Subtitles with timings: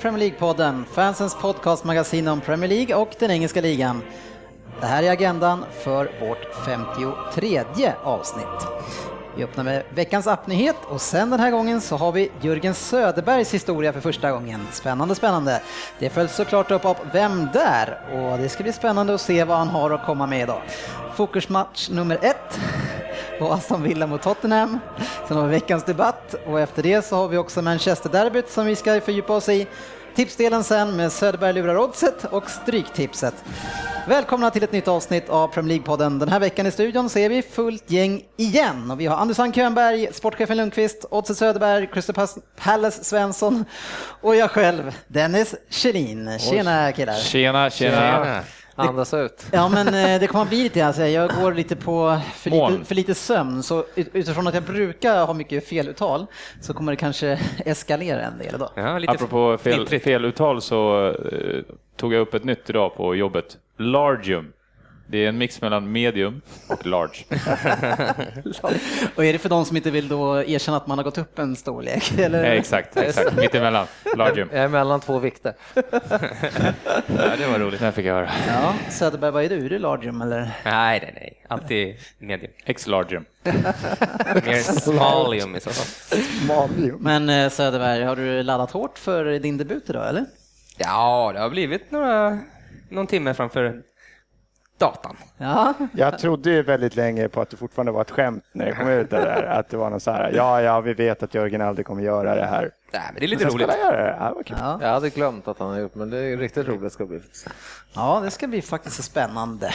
[0.00, 4.02] Premier League-podden, fansens podcastmagasin om Premier League och den engelska ligan.
[4.80, 8.66] Det här är agendan för vårt 53 avsnitt.
[9.36, 13.54] Vi öppnar med veckans appnyhet och sen den här gången så har vi Jörgen Söderbergs
[13.54, 14.60] historia för första gången.
[14.72, 15.62] Spännande, spännande.
[15.98, 17.98] Det följs såklart upp av Vem där?
[18.12, 20.62] Och det ska bli spännande att se vad han har att komma med idag.
[21.14, 22.60] Fokusmatch nummer ett
[23.40, 24.78] och Aston Villa mot Tottenham.
[25.28, 28.76] Sen har vi veckans debatt och efter det så har vi också Manchester-derbyt som vi
[28.76, 29.66] ska fördjupa oss i.
[30.14, 33.34] Tipsdelen sen med Söderberg lurar oddset och Stryktipset.
[34.08, 36.18] Välkomna till ett nytt avsnitt av Premier League-podden.
[36.18, 40.08] Den här veckan i studion ser vi fullt gäng igen och vi har Anders Könberg,
[40.12, 43.64] sportchefen Lundqvist, Oddset Söderberg, Crystal Palace Svensson
[44.20, 46.38] och jag själv, Dennis Kjellin.
[46.38, 47.14] Tjena killar!
[47.14, 47.96] Tjena, tjena!
[47.96, 48.42] tjena.
[48.78, 49.46] Andas ut.
[49.52, 52.84] Ja, men eh, det kommer att bli lite, alltså, jag går lite på för lite,
[52.84, 56.26] för lite sömn, så utifrån att jag brukar ha mycket feluttal
[56.60, 58.70] så kommer det kanske eskalera en del idag.
[58.74, 61.62] Ja, lite Apropå fel, feluttal så uh,
[61.96, 63.56] tog jag upp ett nytt idag på jobbet.
[63.76, 64.52] Largium.
[65.10, 67.24] Det är en mix mellan medium och large.
[69.14, 71.38] och är det för de som inte vill då erkänna att man har gått upp
[71.38, 72.18] en storlek?
[72.18, 72.44] Eller?
[72.44, 73.36] Ja, exakt, exakt.
[73.36, 73.86] mittemellan.
[74.16, 74.48] Largium.
[74.52, 75.54] Jag är mellan två vikter.
[75.74, 77.80] ja, det var roligt.
[77.80, 78.30] Det fick jag höra.
[78.48, 79.64] Ja, Söderberg, vad är du?
[79.64, 80.50] Är du largium eller?
[80.64, 81.44] Nej, nej, nej.
[81.48, 82.52] Alltid medium.
[82.64, 83.24] Ex-largium.
[83.42, 86.18] Mer smalium i så fall.
[86.22, 86.98] Smalium.
[87.00, 90.24] Men eh, Söderberg, har du laddat hårt för din debut idag eller?
[90.76, 92.38] Ja, det har blivit några,
[92.88, 93.82] någon timme framför
[94.78, 95.16] datan.
[95.38, 95.74] Ja.
[95.92, 98.88] Jag trodde ju väldigt länge på att det fortfarande var ett skämt när det kom
[98.88, 99.42] ut det där.
[99.42, 102.34] Att det var någon så här, ja, ja, vi vet att Jörgen aldrig kommer göra
[102.34, 102.70] det här.
[102.92, 103.68] Nej, men det är lite roligt.
[103.68, 104.16] Jag, göra det.
[104.20, 104.56] Ja, okay.
[104.60, 104.78] ja.
[104.82, 107.20] jag hade glömt att han har gjort, men det är riktigt roligt ska bli.
[107.94, 109.66] Ja, det ska bli faktiskt spännande.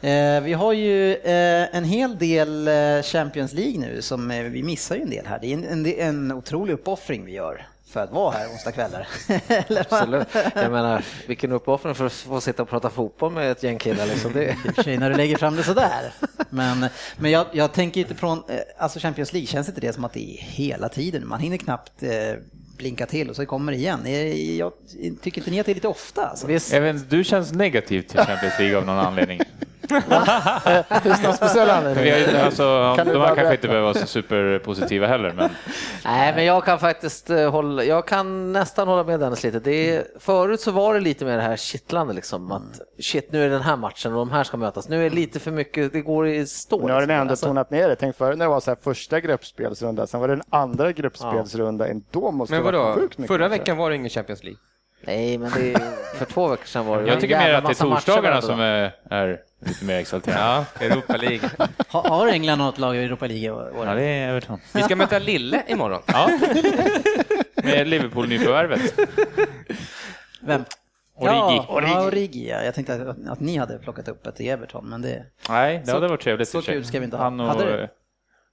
[0.00, 4.62] Eh, vi har ju eh, en hel del eh, Champions League nu som eh, vi
[4.62, 5.38] missar ju en del här.
[5.38, 9.08] Det är en, en, en otrolig uppoffring vi gör för att vara här onsdagskvällar.
[9.90, 10.28] Absolut.
[10.54, 14.06] Jag menar, vilken uppoffring för att få sitta och prata fotboll med ett gäng killar.
[14.06, 14.32] Liksom.
[14.32, 14.56] Det...
[14.84, 16.12] Tjej, när du lägger fram det sådär.
[16.50, 20.04] Men, men jag, jag tänker inte från, eh, alltså Champions League känns inte det som
[20.04, 21.28] att det är hela tiden.
[21.28, 22.10] Man hinner knappt eh,
[22.76, 24.00] blinka till och så kommer det igen.
[24.56, 24.72] Jag
[25.22, 26.26] tycker inte ni att det är lite ofta?
[26.26, 26.74] Alltså?
[26.74, 29.40] Även du känns negativ till Champions League av någon anledning.
[31.02, 32.36] Finns det någon speciell anledning?
[32.40, 35.32] Alltså, kan de här kanske inte behöver vara så superpositiva heller.
[35.36, 35.50] Men...
[36.04, 39.60] Nej, men jag kan faktiskt eh, hålla, jag kan nästan hålla med Dennis lite.
[39.60, 43.44] Det är, förut så var det lite mer det här kittlande liksom, att shit, nu
[43.44, 44.88] är det den här matchen och de här ska mötas.
[44.88, 46.86] Nu är det lite för mycket, det går i stå.
[46.86, 47.46] Nu har den ändå alltså.
[47.46, 47.96] tonat ner det.
[47.96, 51.88] Tänk förut när det var så här första gruppspelsrunda, sen var det en andra gruppspelsrunda,
[51.88, 51.94] ja.
[52.10, 53.08] då måste men vadå?
[53.28, 54.58] Förra veckan var det ingen Champions League.
[55.00, 57.70] Nej, men det är, för två veckor sedan var det Jag tycker mer att det
[57.70, 60.66] är torsdagarna som är, är lite mer exalterande.
[60.80, 61.50] Ja, Europa League.
[61.88, 63.70] Har, har England något lag i Europa League?
[63.86, 64.60] Ja, det är Everton.
[64.74, 66.02] Vi ska möta Lille imorgon.
[66.06, 66.30] Ja,
[67.54, 68.94] med Liverpool-nyförvärvet.
[70.40, 70.64] Vem?
[71.14, 71.30] Origi.
[71.30, 71.92] Ja, Origi.
[71.92, 72.62] Ja, Origi ja.
[72.62, 75.24] Jag tänkte att, att, ni hade plockat upp ett i Everton, men det...
[75.48, 76.48] Nej, det så, hade varit trevligt.
[76.48, 77.24] Så kul ska vi inte ha.
[77.24, 77.90] Han och hade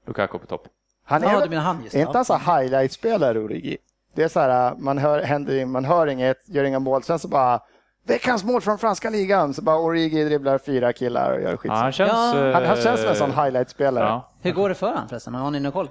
[0.07, 0.67] Lukaku på topp.
[1.05, 3.77] Han är, ja, du menar han just, är inte han så highlight-spelare, Origi?
[4.15, 7.27] Det är så här, man hör, händer, man hör inget, gör inga mål, sen så
[7.27, 7.61] bara
[8.07, 11.71] Veckans mål från franska ligan, så bara Origi dribblar fyra killar och gör skit.
[11.71, 12.51] Ja, han, känns, ja.
[12.53, 14.05] han, han, känns som en sån highlight-spelare.
[14.05, 14.31] Ja.
[14.41, 15.33] Hur går det för honom förresten?
[15.33, 15.89] Har ni någon koll?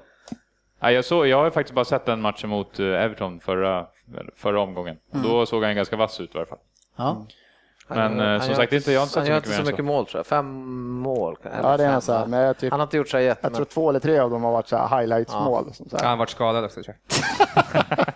[0.81, 3.87] Ja, jag, såg, jag har faktiskt bara sett den matchen mot eh, Everton förra,
[4.37, 4.97] förra omgången.
[5.15, 5.27] Mm.
[5.27, 6.59] Då såg han ganska vass ut i alla fall.
[6.97, 7.27] Ja.
[7.89, 10.07] Men han, som sagt, inte, jag har inte sett så mycket mer så mycket mål
[10.07, 10.27] tror jag.
[10.27, 10.69] Fem
[11.01, 11.37] mål.
[11.63, 13.41] Ja, det är så här, men typ, han har inte gjort så jätte.
[13.43, 15.73] Jag tror två eller tre av dem har varit så här highlights-mål.
[15.91, 15.99] Ja.
[16.01, 16.97] Han har varit skadad också tror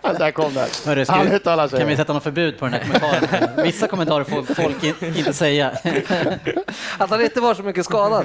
[0.03, 0.19] jag.
[0.19, 0.69] Där kom det.
[0.87, 1.79] Hörru, han uttalar sig.
[1.79, 3.51] Kan vi sätta något förbud på den här kommentaren?
[3.65, 5.71] Vissa kommentarer får folk inte säga.
[6.99, 8.25] Att han inte var så mycket skadad.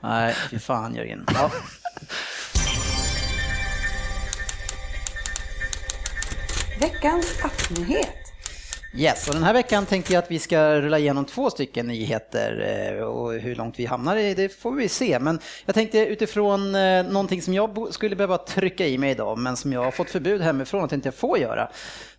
[0.00, 1.26] Nej, fy fan Jörgen.
[1.34, 1.50] Ja.
[6.80, 8.25] Veckans appnyhet.
[8.94, 12.60] Yes, och den här veckan tänkte jag att vi ska rulla igenom två stycken nyheter
[12.98, 15.18] eh, och hur långt vi hamnar i det får vi se.
[15.18, 19.56] Men jag tänkte utifrån eh, någonting som jag skulle behöva trycka i mig idag men
[19.56, 21.68] som jag har fått förbud hemifrån att inte få göra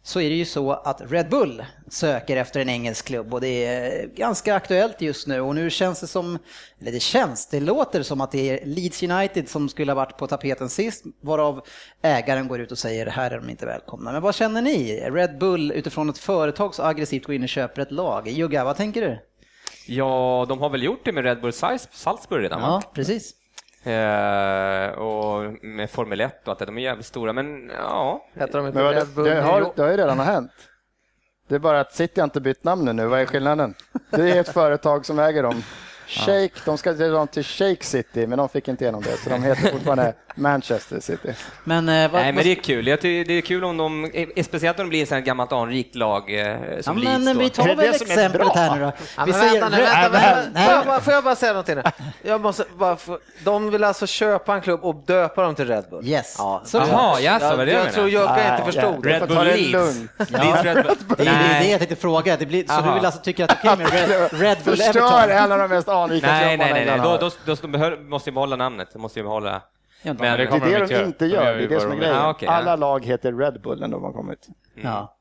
[0.08, 3.66] så är det ju så att Red Bull söker efter en engelsk klubb och det
[3.66, 6.40] är ganska aktuellt just nu och nu känns det som,
[6.82, 10.18] eller det känns, det låter som att det är Leeds United som skulle ha varit
[10.18, 11.62] på tapeten sist, varav
[12.02, 14.12] ägaren går ut och säger här är de inte välkomna.
[14.12, 15.00] Men vad känner ni?
[15.10, 18.28] Red Bull utifrån ett företag så aggressivt går in och köper ett lag.
[18.28, 19.20] Jugga, vad tänker du?
[19.88, 22.82] Ja, de har väl gjort det med Red Bull Salz- Salzburg redan va?
[22.84, 23.34] Ja, precis.
[23.88, 28.26] Eh, och med Formel 1 och allt det, de är jävligt stora, men ja.
[28.34, 30.52] Heter de inte Men vad, Red Bull det, New har, det har ju redan hänt.
[31.48, 33.06] Det är bara att City har inte bytt namn nu.
[33.06, 33.74] Vad är skillnaden?
[34.10, 35.64] Det är ett företag som äger dem.
[36.08, 39.30] Shake, de ska göra dem till Shake City, men de fick inte igenom det, så
[39.30, 41.34] de heter fortfarande Manchester City.
[41.64, 42.88] Men, eh, vad, Nej, men det är kul.
[42.88, 45.26] Jag tycker det är kul om de, eh, speciellt om det blir ett sånt här
[45.26, 48.92] gammalt anrikt lag eh, Ja, som men Leeds vi tar väl exemplet här nu då.
[49.18, 50.88] Ja, Vi men säger vänta nu, vänta, Nej, vänta, nej, Får jag nej.
[50.88, 51.76] bara- Får jag bara säga någonting?
[51.76, 51.84] nu?
[52.22, 55.86] Jag måste bara få, de vill alltså köpa en klubb och döpa dem till Red
[55.90, 56.08] Bull?
[56.08, 56.36] Yes.
[56.38, 57.92] Ja, Så- Jaha, ja, så var jag, det du jag menar.
[57.92, 59.06] tror Jocke inte Nej, förstod.
[59.06, 59.72] ja, Red Bull det Leeds.
[60.32, 60.96] Leeds Red Bull.
[61.18, 61.70] Det är det Nej.
[61.72, 62.38] jag tänkte fråga.
[62.38, 62.88] Det blir, så Aha.
[62.88, 65.30] du vill alltså tycka att det är okej med Red, Red Bull Förstör Everton?
[65.30, 66.94] en av de mest anrika Nej, nej, klubbarna nej, nej.
[66.94, 67.18] England Då, har.
[67.20, 68.96] då, då, då behöver- måste jag behålla namnet.
[68.96, 69.62] Måste jag behålla...
[70.02, 71.06] Ja, Men Det är kommer de det inte de göra.
[71.06, 72.16] inte gör, gör det är det som är grejen.
[72.16, 72.52] Ah, ja.
[72.52, 74.48] Alla lag heter Red Bull när de har kommit.
[74.84, 75.18] Ja.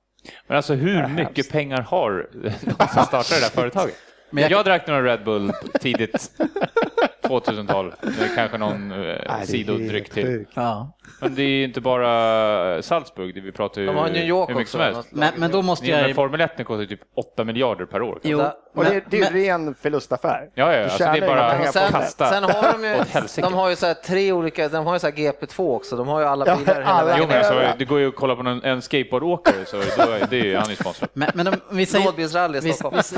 [0.46, 2.50] Men alltså hur mycket pengar har de
[2.88, 3.94] som startar det där företaget?
[4.30, 6.30] Men jag- jag, drack några Red Bull tidigt
[7.22, 7.94] 2000-tal.
[8.00, 10.44] Det är kanske någon eh, det sidodryck till.
[10.54, 10.95] Ja.
[11.20, 14.48] Men det är ju inte bara Salzburg, det vi pratar ju De har New York
[14.50, 14.78] hur mycket också.
[14.78, 15.08] som helst.
[15.12, 16.14] Men, men då måste Men jag...
[16.14, 18.18] Formel 1 kostar ju typ 8 miljarder per år.
[18.22, 18.38] Jo,
[18.74, 20.48] Och det, men- det är ju ren förlustaffär.
[20.54, 23.70] Ja, ja, Du alltså det är bara- Sen, kasta sen har de ju, de har
[23.70, 26.26] ju så här tre olika, de har ju så här GP2 också, de har ju
[26.26, 27.18] alla Ja, bilar hela alla.
[27.18, 27.72] Jo, men alltså, Ja.
[27.78, 29.82] det går ju att kolla på någon, en skateboardåkare, så då
[30.30, 31.08] det är ju han är sponsrad.
[31.12, 32.22] Men, men om, vi, säger, vi,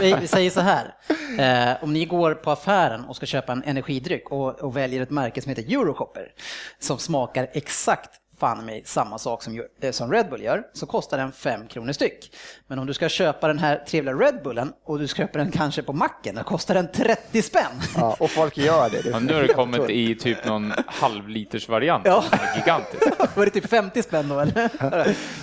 [0.00, 0.94] vi, vi säger så här.
[1.38, 5.10] Eh, om ni går på affären och ska köpa en energidryck och, och väljer ett
[5.10, 6.28] märke som heter Eurocopper
[6.78, 10.86] som smakar exakt exakt fan mig samma sak som, eh, som Red Bull gör, så
[10.86, 12.36] kostar den 5 kronor styck.
[12.66, 15.82] Men om du ska köpa den här trevliga Red Bullen och du köper den kanske
[15.82, 17.62] på macken, då kostar den 30 spänn.
[17.96, 19.02] Ja, och folk gör det.
[19.02, 22.24] det är Ja, nu har det kommit i typ någon halvliters variant Ja.
[22.56, 23.02] gigantisk.
[23.36, 24.70] Var det typ 50 spänn då eller?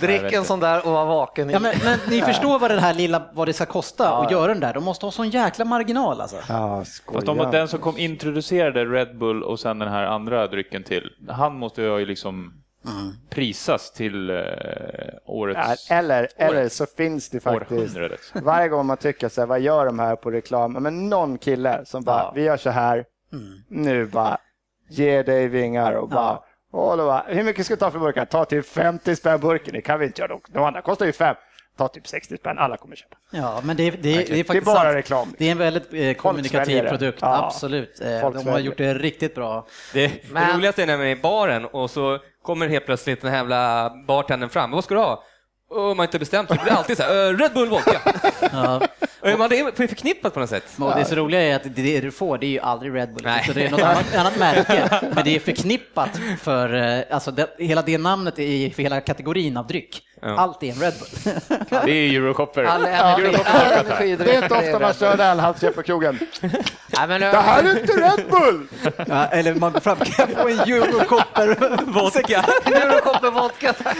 [0.00, 1.52] Drick en sån där och var vaken i.
[1.52, 4.46] Ja, men, men ni förstår vad det här lilla, vad det ska kosta att göra
[4.48, 4.74] den där.
[4.74, 6.36] De måste ha sån jäkla marginal alltså.
[6.48, 10.82] Ja, Fast om den som kom introducerade Red Bull och sen den här andra drycken
[10.82, 12.52] till, han måste ju liksom
[13.30, 14.36] prisas till eh,
[15.26, 15.86] årets...
[15.90, 17.96] Ja, Eller, eller så finns det faktiskt,
[18.34, 20.74] varje gång man tycker så här, vad gör de här på reklam?
[20.74, 22.32] Ja, Men någon kille som bara, Ja.
[22.34, 23.04] vi gör så här,
[23.68, 24.38] nu bara,
[24.88, 26.38] ge dig vingar och bara,
[26.72, 28.24] och då bara, hur mycket ska du ta för burkar?
[28.24, 31.36] Ta typ 50 spänn burken, det kan vi inte göra, de, andra kostar ju 5.
[31.78, 33.16] Ta typ 60 spänn, alla kommer köpa.
[33.30, 34.94] Ja, men det, det, det är faktiskt Det är bara sant.
[34.94, 35.34] reklam.
[35.38, 37.44] Det är en väldigt eh, kommunikativ produkt, Ja.
[37.46, 38.00] absolut.
[38.00, 39.66] Eh, de har gjort det riktigt bra.
[39.92, 43.20] Det, Men- det roligaste är när man är i baren och så kommer helt plötsligt
[43.22, 44.70] den här jävla bartendern fram.
[44.70, 45.22] Vad ska du ha?
[45.70, 46.58] Och man har inte bestämt sig.
[46.64, 48.00] Det är alltid så här, "Eh, Red Bull vodka.
[48.52, 48.80] Ja.
[49.38, 50.64] Man, det är förknippat på något sätt.
[50.80, 53.14] Och det så roliga är att det, det du får, det är ju aldrig Red
[53.14, 53.44] Bull, Nej.
[53.46, 55.00] så det är något annat, annat märke.
[55.14, 56.10] Men det är förknippat
[56.40, 60.02] för, eh, alltså det, hela det namnet är för hela kategorin av dryck.
[60.22, 60.36] Ja.
[60.38, 61.34] Allt är en Red Bull.
[61.84, 62.64] Det är Eurocopper.
[62.64, 66.18] All energi, all energi Det är inte ofta man kör ölhalsare på krogen.
[67.08, 68.66] Men, Det här är inte Red Bull!
[69.06, 71.56] Ja, eller man går fram, kan jag få en Eurocopper
[71.92, 72.44] vodka?
[72.64, 73.96] Eurocopper vodka, tack.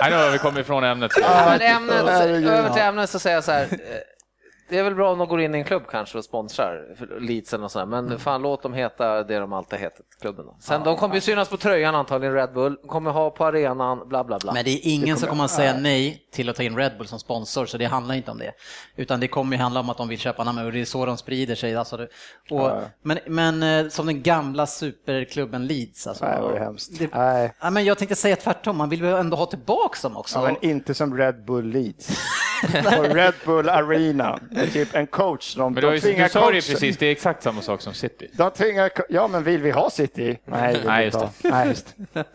[0.00, 1.12] Nej, nu har vi kommit ifrån ämnet.
[1.20, 3.68] Men ämnet, över till ämnet så säger jag så här.
[4.68, 7.64] Det är väl bra om de går in i en klubb kanske och sponsrar Leedsen
[7.64, 10.46] och sådär, men fan låt dem heta det de alltid hetat, klubben.
[10.46, 10.56] Då.
[10.60, 14.24] Sen de kommer ju synas på tröjan antagligen, Red Bull, kommer ha på arenan, bla
[14.24, 14.52] bla bla.
[14.52, 17.06] Men det är ingen som kommer att säga nej till att ta in Red Bull
[17.06, 18.52] som sponsor, så det handlar inte om det.
[18.96, 21.06] Utan det kommer ju handla om att de vill köpa namn och det är så
[21.06, 21.76] de sprider sig.
[21.76, 22.08] Alltså det,
[22.50, 26.06] och, men, men eh, som den gamla superklubben Leeds.
[26.06, 26.98] Alltså, Nej, det var ju hemskt.
[26.98, 27.54] Det, Nej.
[27.60, 30.38] ja, men jag tänkte säga tvärtom, man vill väl ändå ha tillbaks dem också.
[30.38, 32.10] Ja, men inte som Red Bull Leeds.
[32.96, 35.54] På Red Bull Arena, det är typ en coach.
[35.54, 38.28] De, Men de tvingar du sa det precis, det är exakt samma sak som City.
[38.32, 40.38] De tvingar, ja men vill vi ha City?
[40.44, 41.30] Nej, vill vi Nej, just ha.
[41.42, 42.24] Nej, just det.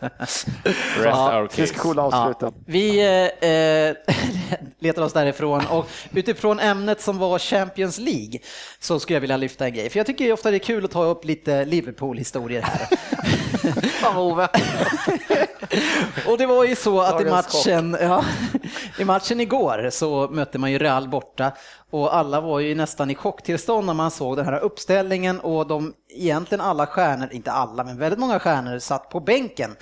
[0.96, 1.62] Rest our case.
[1.62, 2.52] Diskussion avslutad.
[2.66, 3.96] Vi eh, eh,
[4.78, 8.38] letar oss därifrån och utifrån ämnet som var Champions League
[8.78, 9.90] så skulle jag vilja lyfta en grej.
[9.90, 12.88] För jag tycker ofta det är kul att ta upp lite Liverpool-historier här.
[14.00, 14.48] Fan vad Ove.
[16.26, 18.24] Och det var ju så att i matchen, ja,
[18.98, 21.52] i matchen igår så mötte man ju Real borta
[21.90, 25.94] och alla var ju nästan i chocktillstånd när man såg den här uppställningen och de
[26.08, 29.76] egentligen alla stjärnor, inte alla men väldigt många stjärnor satt på bänken.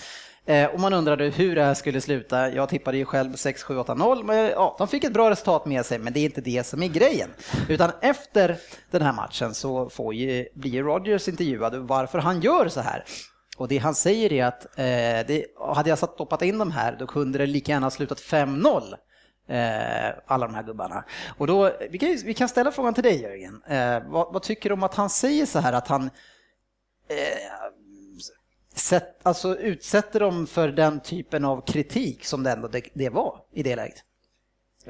[0.47, 2.51] Eh, och man undrade hur det här skulle sluta.
[2.51, 6.13] Jag tippade ju själv 6-7-8-0, men ja, de fick ett bra resultat med sig, men
[6.13, 7.31] det är inte det som är grejen.
[7.69, 8.57] Utan efter
[8.91, 13.05] den här matchen så får ju, blir ju Rodgers intervjuad varför han gör så här.
[13.61, 17.07] Och det han säger är att eh, det, hade jag stoppat in de här då
[17.07, 18.95] kunde det lika gärna ha slutat 5-0.
[19.49, 21.05] Eh, alla de här gubbarna.
[21.39, 23.63] Och då, vi, kan, vi kan ställa frågan till dig Jörgen.
[23.69, 26.05] Eh, vad, vad, tycker du om att han säger så här att han
[27.09, 27.39] eh,
[28.75, 33.41] sätt, alltså, utsätter dem för den typen av kritik som det ändå det, det var
[33.53, 34.05] i det läget?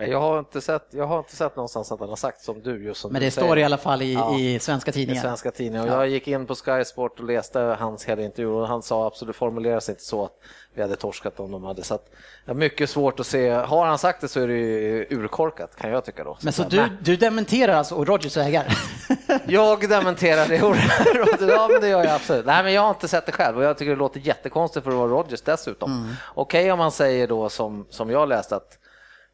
[0.09, 2.85] Jag har, inte sett, jag har inte sett någonstans att han har sagt som du.
[2.85, 4.39] Just som Men det står i alla fall i, Ja.
[4.39, 5.21] i svenska tidningar.
[5.21, 5.85] I svenska tidningar.
[5.85, 9.07] Och jag gick in på Sky Sport och läste hans hela intervju och han sa
[9.07, 10.33] absolut, formulerar sig inte så att
[10.75, 11.83] vi hade torskat om de hade.
[11.83, 12.11] Så att,
[12.45, 15.77] jag har mycket svårt att se, har han sagt det så är det ju urkorkat
[15.77, 16.39] kan jag tycka då.
[16.43, 18.79] Men så du, du dementerar alltså och Rogers ägar?
[19.47, 20.57] Jag dementerar det.
[21.53, 22.47] ja, men det gör jag absolut.
[22.47, 24.91] Nej, men jag har inte sett det själv och jag tycker det låter jättekonstigt för
[24.91, 25.93] att vara Rodgers dessutom.
[25.93, 26.15] Mm.
[26.35, 28.79] Okej om man säger då som, som jag läste att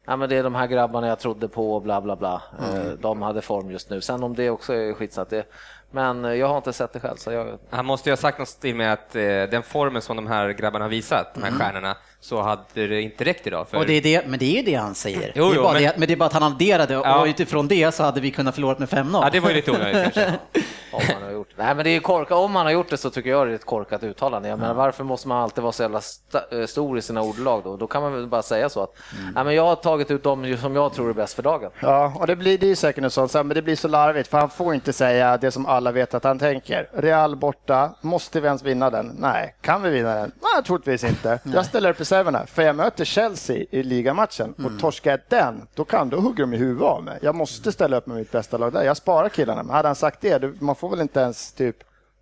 [0.09, 2.41] Ja, men det är de här grabbarna jag trodde på och bla bla bla.
[2.59, 2.87] Mm.
[2.87, 4.01] Eh, De hade form just nu.
[4.01, 5.45] Sen om det också är skitsatt det.
[5.91, 7.15] Men eh, jag har inte sett det själv.
[7.17, 7.59] Så jag...
[7.69, 10.49] Han måste ju ha sagt något stil med att eh, den formen som de här
[10.49, 13.67] grabbarna har visat, de här stjärnorna, så hade det inte räckt idag.
[13.69, 13.77] För...
[13.77, 13.81] Mm.
[13.81, 15.31] Och det är det, men det är ju det han säger.
[15.35, 17.05] Jo, det är jo, bara men- det, men det är bara att han adderade och
[17.07, 17.27] Ja.
[17.27, 19.19] utifrån det så hade vi kunnat förlora med 5-0.
[19.23, 20.33] Ja, det var ju lite onödigt kanske.
[20.91, 21.63] Om man har gjort det.
[21.63, 22.37] Nej, men det är korkat.
[22.37, 24.49] Om man har gjort det så tycker jag det är ett korkat uttalande.
[24.49, 27.61] Jag menar, varför måste man alltid vara så jävla sta- eh, stor i sina ordlag
[27.63, 27.77] då?
[27.77, 28.93] Då kan man väl bara säga så att
[29.35, 31.71] Nej, men jag har tagit ut dem som jag tror är bäst för dagen.
[31.79, 34.37] Ja, och det blir det är säkert något sånt, men det blir så larvigt för
[34.37, 36.89] han får inte säga det som alla vet att han tänker.
[36.93, 39.15] Real borta, måste vi ens vinna den?
[39.19, 39.55] Nej.
[39.61, 40.31] Kan vi vinna den?
[40.41, 41.39] Nej, troligtvis inte.
[41.43, 45.85] Jag ställer upp reserverna, för jag möter Chelsea i ligamatchen och torskar jag den, då
[45.85, 47.19] kan då hugger de i huvudet av mig.
[47.21, 48.83] Jag måste ställa upp med mitt bästa lag där.
[48.83, 49.63] Jag sparar killarna.
[49.63, 51.77] Men hade han sagt det, man får väl inte ens typ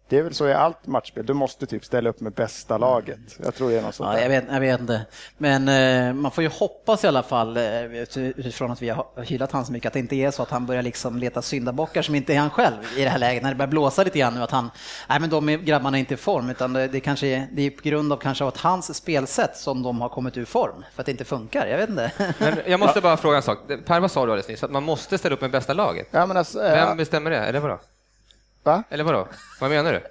[0.10, 1.26] det är väl så i allt matchspel.
[1.26, 3.20] Du måste typ ställa upp med bästa laget.
[3.44, 5.06] Jag tror det är något sånt Ja, jag, vet, jag vet inte.
[5.38, 9.06] Men eh, man får ju hoppas i alla fall, eh, ut- utifrån att vi har
[9.24, 12.02] hyllat han så mycket, att det inte är så att han börjar liksom leta syndabockar
[12.02, 14.34] som inte är han själv i det här läget, när det börjar blåsa lite grann
[14.34, 14.70] nu att han,
[15.10, 17.62] nej men de är, grabbarna är inte i form, utan det, det kanske är, det
[17.62, 21.02] är på grund av kanske att hans spelsätt som de har kommit ur form, för
[21.02, 22.12] att det inte funkar, jag vet inte.
[22.40, 23.58] Men jag måste bara fråga en sak.
[23.86, 24.64] Per, vad sa du alldeles nyss?
[24.64, 26.08] Att man måste ställa upp med bästa laget?
[26.12, 27.38] Ja, men alltså, eh, Vem bestämmer det?
[27.38, 27.80] Eller vadå?
[28.66, 28.84] Va?
[28.90, 29.28] Eller vadå?
[29.62, 30.02] Vad menar du?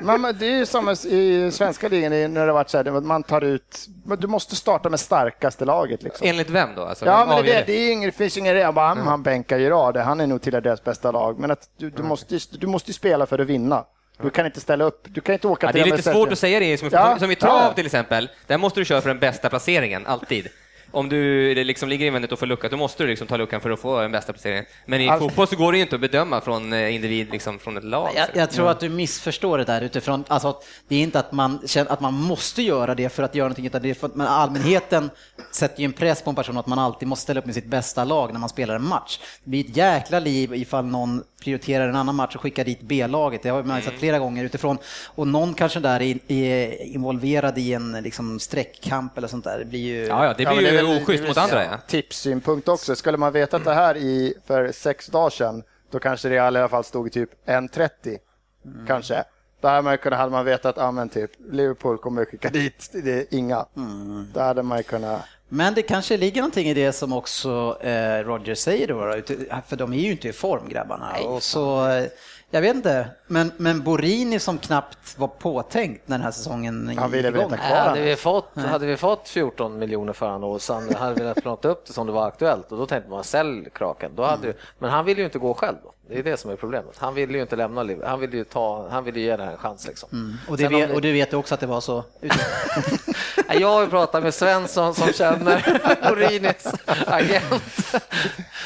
[0.00, 3.44] Men, det är ju samma i svenska ligan när det varit så här, man tar
[3.44, 3.86] ut,
[4.18, 6.26] du måste starta med starkaste laget liksom.
[6.28, 6.82] Enligt vem då?
[6.82, 9.06] Alltså, Ja, men det, är det, det, är ingen, det finns ingen redan bara, "Mm,
[9.06, 11.38] han bänkar ju rad, han är nog till deras bästa lag.
[11.38, 13.84] Men att du, du, måste, ju- du måste spela för att vinna.
[14.22, 16.12] Du kan inte ställa upp, du kan inte åka Ja, det till är de lite
[16.12, 17.46] svårt att säga det, som, Ja, som i ja.
[17.46, 18.28] trav till exempel.
[18.46, 20.48] Där måste du köra för den bästa placeringen, alltid.
[20.92, 23.70] Om du liksom ligger invändigt och får lucka, då måste du liksom ta luckan för
[23.70, 24.64] att få den bästa placeringen.
[24.86, 27.58] Men i Alltså- fotboll så går det ju inte att bedöma från eh, individ, liksom
[27.58, 28.10] från ett lag.
[28.16, 31.32] Jag, jag tror att du missförstår det där utifrån, alltså att det är inte att
[31.32, 34.06] man känner att man måste göra det för att göra någonting, utan det är för
[34.06, 35.10] att men allmänheten
[35.52, 37.66] sätter ju en press på en person att man alltid måste ställa upp med sitt
[37.66, 39.18] bästa lag när man spelar en match.
[39.44, 43.42] Det blir ett jäkla liv ifall någon prioriterar en annan match och skickar dit B-laget.
[43.42, 43.82] Det har man Mm.
[43.82, 49.28] sett flera gånger utifrån, och någon kanske där är, involverad i en liksom, streckkamp eller
[49.28, 49.58] sånt där.
[49.58, 50.06] Det blir ju...
[50.06, 51.64] Ja, ja, det Ja, blir det är ju väl- oschysst det är mot andra.
[51.64, 51.78] Ja.
[51.88, 52.96] tipssynpunkt också.
[52.96, 56.58] Skulle man veta att det här i, för sex dagar sedan, då kanske Real i
[56.58, 58.18] alla fall stod i typ 1.30.
[58.64, 58.86] Mm.
[58.86, 59.24] Kanske.
[59.60, 62.90] Då hade man, kunnat, hade man vetat att ah, typ, Liverpool kommer att skicka dit
[62.92, 63.66] det är inga.
[63.76, 64.26] Mm.
[64.34, 65.20] Då hade man ju kunnat...
[65.54, 69.22] Men det kanske ligger någonting i det som också eh, Roger säger då,
[69.66, 71.12] för de är ju inte i form grabbarna.
[71.26, 72.04] och så, eh,
[72.50, 77.10] jag vet inte, men, men Borini som knappt var påtänkt när den här säsongen Han
[77.10, 77.52] ville väl igång.
[77.52, 81.14] inte Nej, hade, vi fått, hade vi fått 14 miljoner för honom och sen hade
[81.14, 84.12] vi velat plocka upp det som det var aktuellt och då tänkte man sälj Kraken.
[84.14, 85.76] Då hade, ju- Men han ville ju inte gå själv.
[85.82, 85.92] Då.
[86.12, 86.94] Det är det som är problemet.
[86.98, 88.10] Han ville ju inte lämna Liverpool.
[88.10, 89.86] Han ville ju, ta, han ville ju ge det här en chans.
[89.86, 90.38] Liksom.
[90.48, 92.04] Och, det vet, det- och du vet också att det var så?
[93.60, 96.66] Jag har ju pratat med Svensson som känner Borinis
[97.06, 97.62] agent.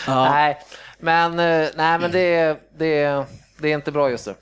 [0.08, 0.58] Nej,
[0.98, 3.24] men, eh, nej, men det, är- det,
[3.58, 4.34] det är inte bra just nu.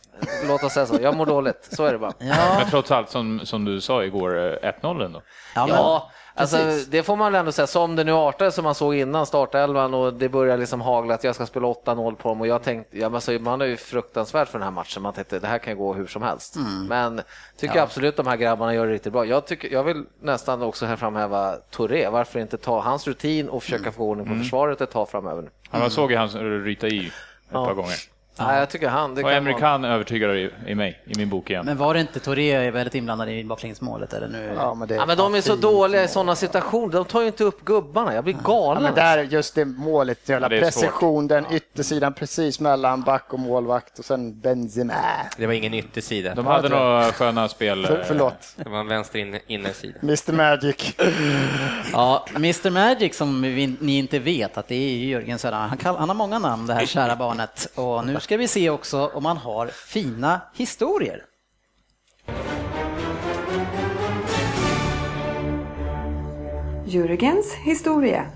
[0.49, 0.99] Låt oss säga så.
[1.02, 1.68] Jag mår dåligt.
[1.73, 2.12] Så är det bara.
[2.18, 5.23] Ja, Men trots allt, som, som du sa igår, eh, 1-0 ändå.
[5.54, 6.86] ja, men, Ja, alltså, precis.
[6.86, 7.66] det får man väl ändå säga.
[7.66, 11.24] Som det nu artade som man såg innan startelvan och det börjar liksom hagla att
[11.24, 13.76] jag ska spela 8-0 på dem och jag tänkte, ja, men alltså, man är ju
[13.76, 15.02] fruktansvärt för den här matchen.
[15.02, 16.56] Man tänkte det här kan gå hur som helst.
[16.56, 16.86] Mm.
[16.86, 17.20] Men
[17.56, 19.24] tycker absolut de här grabbarna gör det riktigt bra.
[19.24, 22.08] Jag, tycker, jag vill nästan också här framhäva Touré.
[22.08, 25.50] Varför inte ta hans rutin och försöka få ordning på försvaret ett tag framöver nu?
[25.68, 26.28] Han var såg ju han
[26.64, 27.12] ryta i ett
[27.50, 27.66] Ja.
[27.66, 28.13] par gånger.
[28.38, 29.14] Nej, jag tycker han.
[29.14, 31.66] Det Och kan Emre vara- Can övertygade i, i mig, i min bok igen.
[31.66, 33.40] men var det inte Touré väldigt inblandad i?
[33.40, 34.52] Eller nu?
[34.56, 36.92] Ja, men, det, Ja, men de är så dåliga i sådana situationer.
[36.92, 38.14] De tar ju inte upp gubbarna.
[38.14, 38.82] Jag blir Ja, galen.
[38.82, 40.60] men där, just det målet, jävla är svårt.
[40.60, 44.94] precision, den yttersidan precis mellan back och målvakt och sen Benzema.
[45.38, 46.34] Det var ingen yttersida.
[46.34, 47.86] De hade några sköna spel.
[47.86, 49.98] För, eh, förlåt, Det var en vänster in, innersida.
[50.02, 50.94] Mr Magic.
[51.92, 55.78] Ja, Mr Magic som vi, ni inte vet att det är Jörgen Söderman.
[55.84, 57.68] Han, han har många namn det här kära barnet.
[57.74, 61.25] Och nu ska vi se också om man har fina historier.
[66.87, 68.26] Jürgens historia.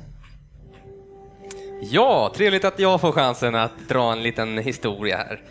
[1.80, 5.42] Ja, trevligt att jag får chansen att dra en liten historia här.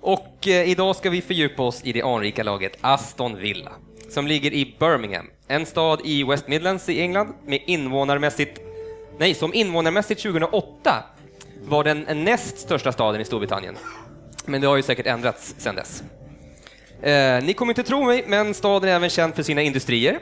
[0.00, 3.72] Och eh, idag ska vi fördjupa oss i det anrika laget Aston Villa,
[4.08, 8.60] som ligger i Birmingham, en stad i West Midlands i England med invånarmässigt,
[9.18, 11.04] nej, som invånarmässigt 2008
[11.68, 13.76] var den näst största staden i Storbritannien.
[14.46, 16.02] Men det har ju säkert ändrats sedan dess.
[17.02, 20.18] Eh, ni kommer inte tro mig, men staden är även känd för sina industrier.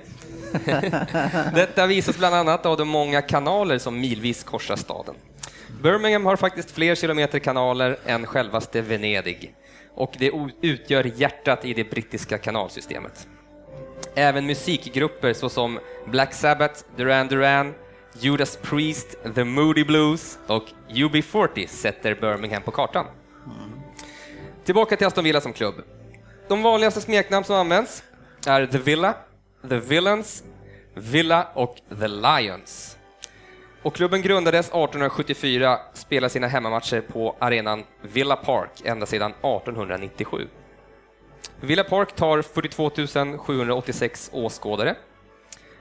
[1.54, 5.14] Detta visas bland annat av de många kanaler som milvis korsar staden.
[5.82, 9.54] Birmingham har faktiskt fler kilometer kanaler än självaste Venedig
[9.94, 13.26] och det utgör hjärtat i det brittiska kanalsystemet.
[14.14, 17.74] Även musikgrupper såsom Black Sabbath, Duran Duran,
[18.20, 23.06] Judas Priest, The Moody Blues och UB40 sätter Birmingham på kartan.
[24.64, 25.74] Tillbaka till Aston Villa som klubb.
[26.48, 28.02] De vanligaste smeknamn som används
[28.46, 29.14] är The Villa,
[29.68, 30.44] The Villains,
[30.94, 32.98] Villa och The Lions.
[33.82, 40.48] Och klubben grundades 1874, spelar sina hemmamatcher på arenan Villa Park ända sedan 1897.
[41.60, 44.96] Villa Park tar 42 786 åskådare.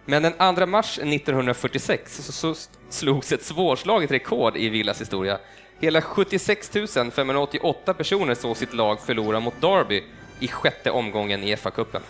[0.05, 2.55] Men den 2 mars 1946 så
[2.89, 5.39] slogs ett svårslaget rekord i Villas historia.
[5.79, 6.71] Hela 76
[7.11, 10.03] 588 personer såg sitt lag förlora mot Derby
[10.39, 12.01] i sjätte omgången i FA-cupen.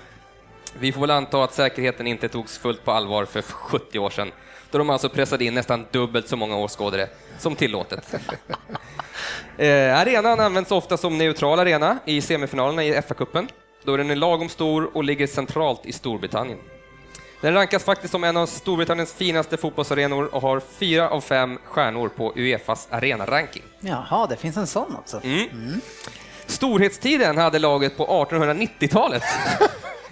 [0.79, 4.31] Vi får väl anta att säkerheten inte togs fullt på allvar för 70 år sedan,
[4.71, 7.07] då de alltså pressade in nästan dubbelt så många åskådare
[7.39, 8.13] som tillåtet.
[9.57, 13.47] eh, arenan används ofta som neutral arena i semifinalerna i FA-cupen,
[13.83, 16.59] då den är lagom stor och ligger centralt i Storbritannien.
[17.41, 22.09] Den rankas faktiskt som en av Storbritanniens finaste fotbollsarenor och har fyra av fem stjärnor
[22.09, 23.63] på Uefas arenaranking.
[23.79, 25.21] Jaha, det finns en sån också.
[25.23, 25.49] Mm.
[25.49, 25.81] Mm.
[26.45, 29.23] Storhetstiden hade laget på 1890-talet.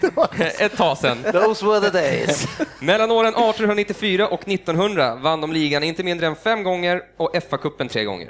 [0.59, 1.17] Ett tag sedan.
[1.31, 2.47] Those were the days.
[2.79, 7.87] Mellan åren 1894 och 1900 vann de ligan inte mindre än fem gånger och FA-cupen
[7.87, 8.27] tre gånger.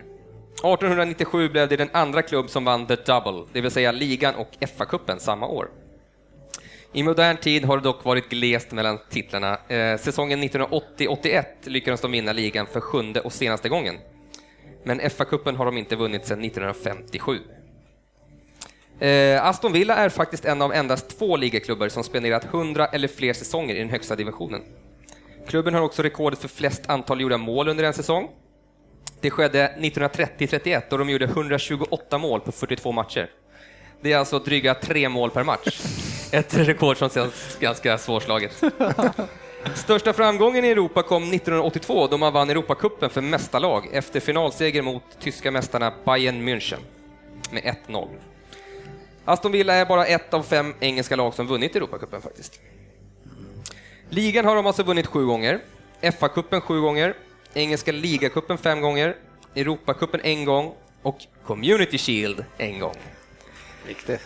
[0.54, 4.50] 1897 blev det den andra klubb som vann the double, det vill säga ligan och
[4.60, 5.68] FA-cupen samma år.
[6.96, 9.58] I modern tid har det dock varit glest mellan titlarna.
[9.68, 13.96] Eh, säsongen 1980-81 lyckades de vinna ligan för sjunde och senaste gången.
[14.84, 17.40] Men FA-cupen har de inte vunnit sedan 1957.
[19.00, 23.34] Eh, Aston Villa är faktiskt en av endast två ligaklubbar som spenderat 100 eller fler
[23.34, 24.62] säsonger i den högsta divisionen.
[25.48, 28.30] Klubben har också rekordet för flest antal gjorda mål under en säsong.
[29.22, 33.30] Det skedde 1930-31 då de gjorde 128 mål på 42 matcher.
[34.04, 35.82] Det är alltså dryga tre mål per match.
[36.32, 38.64] Ett rekord som känns ganska svårslaget.
[39.76, 45.04] Största framgången i Europa kom 1982 då man vann Europacupen för mästarlag efter finalseger mot
[45.20, 46.78] tyska mästarna Bayern München
[47.52, 48.08] med 1-0.
[49.26, 52.60] Aston Villa är bara ett av fem engelska lag som vunnit Europacupen faktiskt.
[54.10, 55.60] Ligan har de alltså vunnit sju gånger,
[56.02, 57.14] FA-cupen sju gånger,
[57.54, 59.16] engelska ligacupen fem gånger,
[59.56, 62.96] Europacupen en gång och Community Shield en gång.
[63.88, 64.22] Riktigt.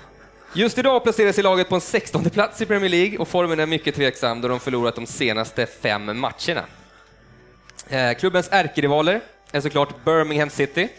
[0.54, 3.66] Just idag placerar sig laget på en 16 plats i Premier League och formen är
[3.66, 6.66] mycket tveksam då de förlorat de senaste fem matcherna.
[7.90, 10.90] Eh, klubbens ärkerivaler är såklart Birmingham City,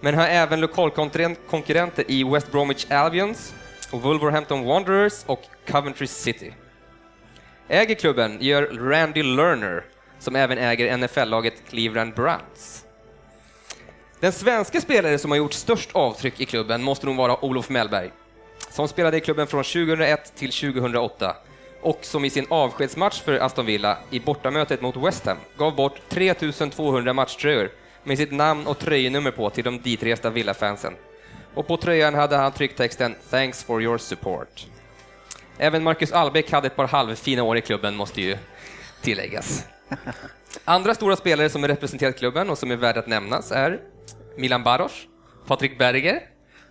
[0.00, 3.54] men har även lokalkonkurrenter i West Bromwich Albions,
[3.90, 6.52] Wolverhampton Wanderers och Coventry City.
[7.68, 9.84] Äger klubben gör Randy Lerner,
[10.18, 12.79] som även äger NFL-laget Cleveland Browns.
[14.20, 18.10] Den svenska spelare som har gjort störst avtryck i klubben måste nog vara Olof Mellberg,
[18.70, 21.36] som spelade i klubben från 2001 till 2008
[21.82, 26.00] och som i sin avskedsmatch för Aston Villa i bortamötet mot West Ham gav bort
[26.08, 27.70] 3200 matchtröjor
[28.04, 30.94] med sitt namn och tröjnummer på till de ditresta Villa-fansen.
[31.54, 34.66] Och på tröjan hade han tryckt texten “Thanks for your support”.
[35.58, 38.36] Även Marcus Albeck hade ett par halvfina år i klubben, måste ju
[39.02, 39.66] tilläggas.
[40.64, 43.80] Andra stora spelare som har representerat klubben och som är värda att nämnas är
[44.36, 44.92] Milan Baros,
[45.46, 46.20] Patrik Berger,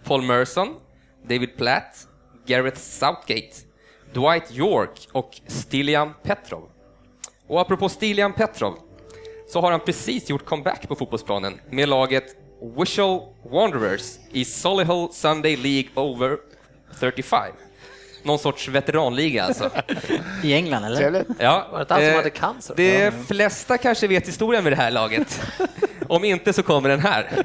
[0.03, 0.75] Paul Merson,
[1.23, 2.07] David Platt,
[2.45, 3.55] Gareth Southgate,
[4.13, 6.69] Dwight York och Stilian Petrov.
[7.47, 8.77] Och apropå Stilian Petrov,
[9.47, 12.35] så har han precis gjort comeback på fotbollsplanen med laget
[12.77, 16.37] Wishall Wanderers i Solihull Sunday League Over
[16.99, 17.51] 35.
[18.23, 19.69] Någon sorts veteranliga alltså.
[20.43, 20.97] I England eller?
[20.97, 21.27] Trevligt.
[21.39, 22.73] Ja, Var det han som eh, hade cancer?
[22.75, 25.41] De flesta kanske vet historien med det här laget.
[26.09, 27.43] Om inte så kommer den här.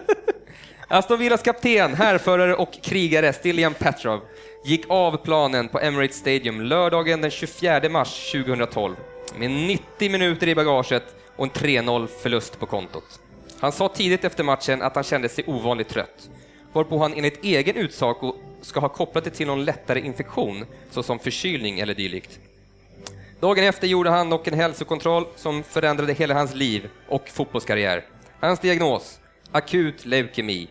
[0.89, 4.21] Aston Villas kapten, härförare och krigare Stilian Petrov
[4.65, 8.97] gick av planen på Emirates Stadium lördagen den 24 mars 2012
[9.37, 11.03] med 90 minuter i bagaget
[11.37, 13.21] och en 3-0 förlust på kontot.
[13.61, 16.31] Han sa tidigt efter matchen att han kände sig ovanligt trött,
[16.73, 21.81] varpå han enligt egen utsago ska ha kopplat det till någon lättare infektion, såsom förkylning
[21.81, 22.39] eller dylikt.
[23.41, 28.05] Dagen efter gjorde han dock en hälsokontroll som förändrade hela hans liv och fotbollskarriär.
[28.45, 29.21] Hans diagnos?
[29.53, 30.69] Akut leukemi.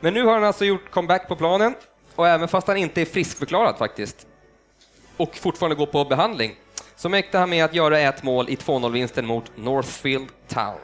[0.00, 1.74] Men nu har han alltså gjort comeback på planen
[2.14, 4.26] och även fast han inte är friskförklarad faktiskt
[5.16, 6.54] och fortfarande går på behandling
[6.96, 10.78] så mäktar han med att göra ett mål i 2-0-vinsten mot Northfield Town.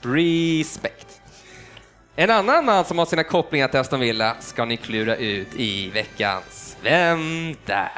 [0.00, 1.22] Respect.
[2.16, 5.90] En annan man som har sina kopplingar till Aston Villa ska ni klura ut i
[5.90, 7.90] veckans vem där?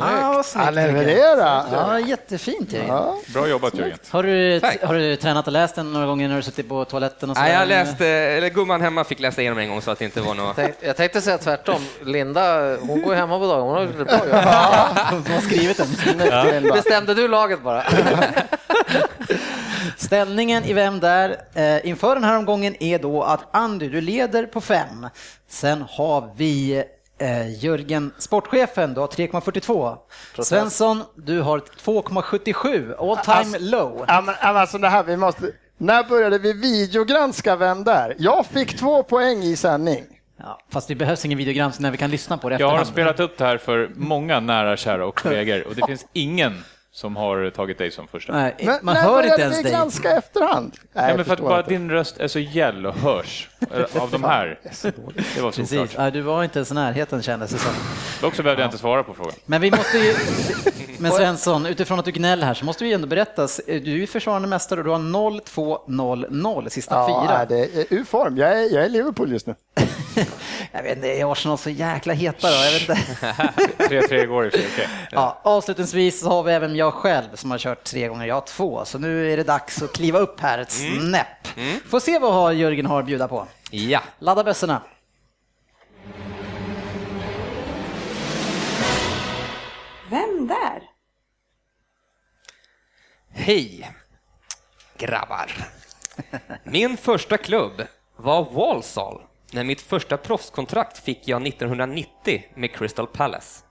[0.00, 0.94] Ja, snyggt, Han Jörgen.
[0.94, 1.64] levererar.
[1.72, 2.88] Ja, jättefint Jörgen.
[2.88, 3.16] Ja.
[3.34, 3.98] Bra jobbat Jörgen.
[4.10, 4.82] Har du, Tack.
[4.82, 7.30] har du tränat och läst den några gånger när du suttit på toaletten?
[7.30, 7.60] Och Nej, sådär?
[7.60, 10.34] jag läste, eller gumman hemma fick läsa igenom en gång så att det inte var
[10.34, 10.58] något...
[10.80, 11.80] Jag tänkte säga tvärtom.
[12.04, 13.62] Linda, hon går hemma på dagen.
[13.62, 15.24] Hon har gjort det bra jobb.
[15.26, 16.62] Du har skrivit den.
[16.72, 17.82] Bestämde du laget bara?
[19.96, 24.46] Ställningen i Vem där eh, inför den här omgången är då att Andy, du leder
[24.46, 25.08] på fem.
[25.48, 26.84] Sen har vi
[27.18, 29.96] eh, Jörgen, sportchefen, du har 3,42.
[30.44, 32.94] Svensson, du har 2,77.
[33.10, 34.04] All time low.
[34.08, 35.50] Ja, men, ja, men alltså det här, vi måste...
[35.78, 38.14] När började vi videogranska Vem där?
[38.18, 40.04] Jag fick två poäng i sändning.
[40.38, 42.92] Ja, fast det behövs ingen videogram när vi kan lyssna på det Jag har efterhand.
[42.94, 47.16] spelat upp det här för många nära, kära och kollegor och det finns ingen som
[47.16, 48.32] har tagit dig som första.
[48.32, 49.72] Nej, Men man när hör inte började ens vi dig.
[49.72, 50.72] granska efterhand?
[50.92, 51.70] Nej, Nej, men för att bara inte.
[51.70, 53.48] din röst är så gäll och hörs
[54.00, 54.58] av de här.
[55.34, 55.90] Det var Precis.
[55.96, 57.72] Ja, du var inte ens i närheten kändes det som.
[58.20, 59.32] Dock så behövde jag inte svara på frågan.
[59.46, 60.14] Men vi måste ju,
[60.98, 64.06] men Svensson, utifrån att du gnäller här så måste vi ändå berätta, du är ju
[64.06, 67.44] försvarande mästare och du har 0-2-0-0 sista Ja, fyra.
[67.44, 68.36] det är ur form.
[68.36, 69.54] Jag är, jag är Liverpool just nu.
[70.72, 72.54] Jag vet inte, är Arsenal så jäkla heta då?
[72.54, 72.98] Jag vet inte.
[73.78, 74.88] 3-3 går i och för sig, okej.
[75.10, 78.40] Ja, avslutningsvis så har vi även jag själv som har kört tre gånger, jag har
[78.40, 81.26] två, så nu är det dags att kliva upp här ett snäpp.
[81.90, 83.46] Får se vad Jörgen har att bjuda på.
[83.70, 84.02] Ja.
[84.18, 84.82] Ladda bössorna.
[90.10, 90.82] Vem där?
[93.30, 93.90] Hej,
[94.98, 95.50] grabbar.
[96.64, 97.82] Min första klubb
[98.16, 99.22] var Walsall.
[99.52, 103.64] När mitt första proffskontrakt fick jag 1990 med Crystal Palace.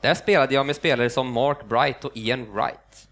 [0.00, 3.08] Där spelade jag med spelare som Mark Bright och Ian Wright.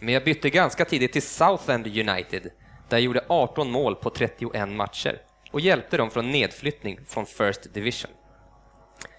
[0.00, 2.42] Men jag bytte ganska tidigt till Southend United,
[2.88, 5.22] där jag gjorde 18 mål på 31 matcher
[5.52, 8.10] och hjälpte dem från nedflyttning från First Division.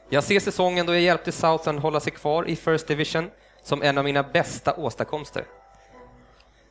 [0.10, 3.30] Jag ser säsongen då jag hjälpte Southend hålla sig kvar i First Division
[3.64, 5.46] som en av mina bästa åstadkomster.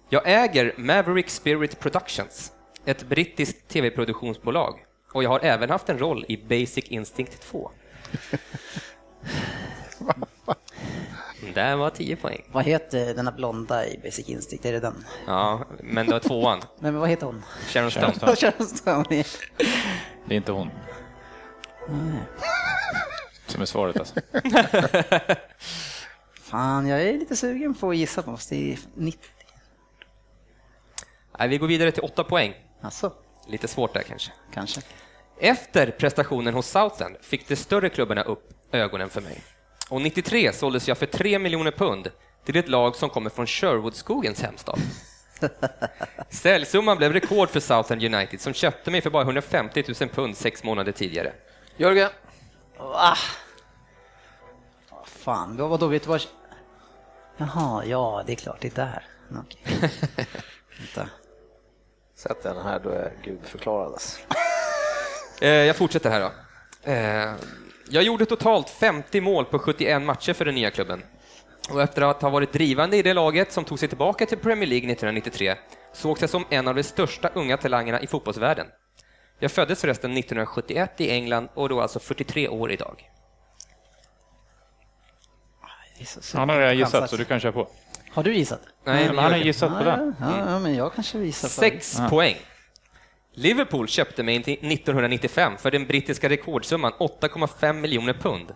[0.08, 2.52] Jag äger Maverick Spirit Productions,
[2.84, 7.70] ett brittiskt tv-produktionsbolag och jag har även haft en roll i Basic Instinct 2.
[11.54, 12.44] Där var 10 poäng.
[12.52, 14.64] Vad heter denna blonda i Basic Instinct?
[14.66, 15.04] Är det den?
[15.26, 16.58] Ja, men det var tvåan.
[16.58, 17.42] Nej, men vad heter hon?
[17.68, 18.14] Sharon Stone.
[18.14, 18.36] Stone.
[18.36, 19.04] Sharon Stone.
[20.26, 20.70] Det är inte hon.
[23.46, 24.14] Som är svaret alltså.
[26.42, 29.20] Fan, jag är lite sugen på att gissa på fast det är 90.
[31.38, 32.54] Nej, vi går vidare till 8 poäng.
[32.82, 33.12] Alltså,
[33.48, 34.32] Lite svårt där kanske.
[34.54, 34.80] kanske.
[35.40, 39.42] Efter prestationen hos Southend fick de större klubbarna upp ögonen för mig.
[39.92, 42.10] Och 93 såldes jag för 3 miljoner pund
[42.44, 44.78] till ett lag som kommer från Sherwoodskogens hemstad.
[46.30, 50.64] Säljsumman blev rekord för Southend United som köpte mig för bara 150 000 pund sex
[50.64, 51.32] månader tidigare.
[51.76, 52.10] Jörgen,
[52.78, 53.16] Ah.
[55.04, 56.22] Fan, vad vadå, vet du vad?
[57.36, 59.04] Jaha, ja, det är klart, det är där.
[59.38, 59.90] Okej.
[60.78, 61.10] Vänta.
[62.14, 63.92] sätt den här, då är Gud förklarad.
[63.92, 64.20] Alltså.
[65.40, 66.32] Eh, jag fortsätter här då.
[66.90, 67.34] Eh,
[67.92, 71.02] jag gjorde totalt 50 mål på 71 matcher för den nya klubben.
[71.70, 74.68] Och efter att ha varit drivande i det laget som tog sig tillbaka till Premier
[74.68, 75.54] League 1993
[75.92, 78.66] sågs jag som en av de största unga talangerna i fotbollsvärlden.
[79.38, 83.08] Jag föddes förresten 1971 i England och då alltså 43 år idag.
[86.34, 87.68] Han har redan gissat så du kan köra på.
[88.10, 88.60] Har du gissat?
[88.84, 90.14] Nej, Men han har gissat på den.
[90.20, 91.48] ja, men jag kanske visar.
[91.48, 92.36] på- Sex poäng.
[93.34, 98.54] Liverpool köpte mig till 1995 för den brittiska rekordsumman 8,5 miljoner pund.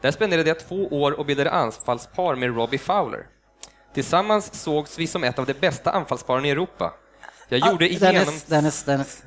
[0.00, 3.26] Där spenderade jag två år och bildade anfallspar med Robbie Fowler.
[3.94, 6.94] Tillsammans sågs vi som ett av de bästa anfallsparen i Europa.
[7.48, 8.24] Jag gjorde Ah, igenom...
[8.24, 9.22] Dennis, Dennis, Dennis.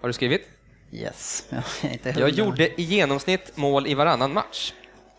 [0.00, 0.48] Har du skrivit?
[0.92, 1.44] Yes.
[2.16, 4.72] Jag, gjorde i genomsnitt mål i varannan match.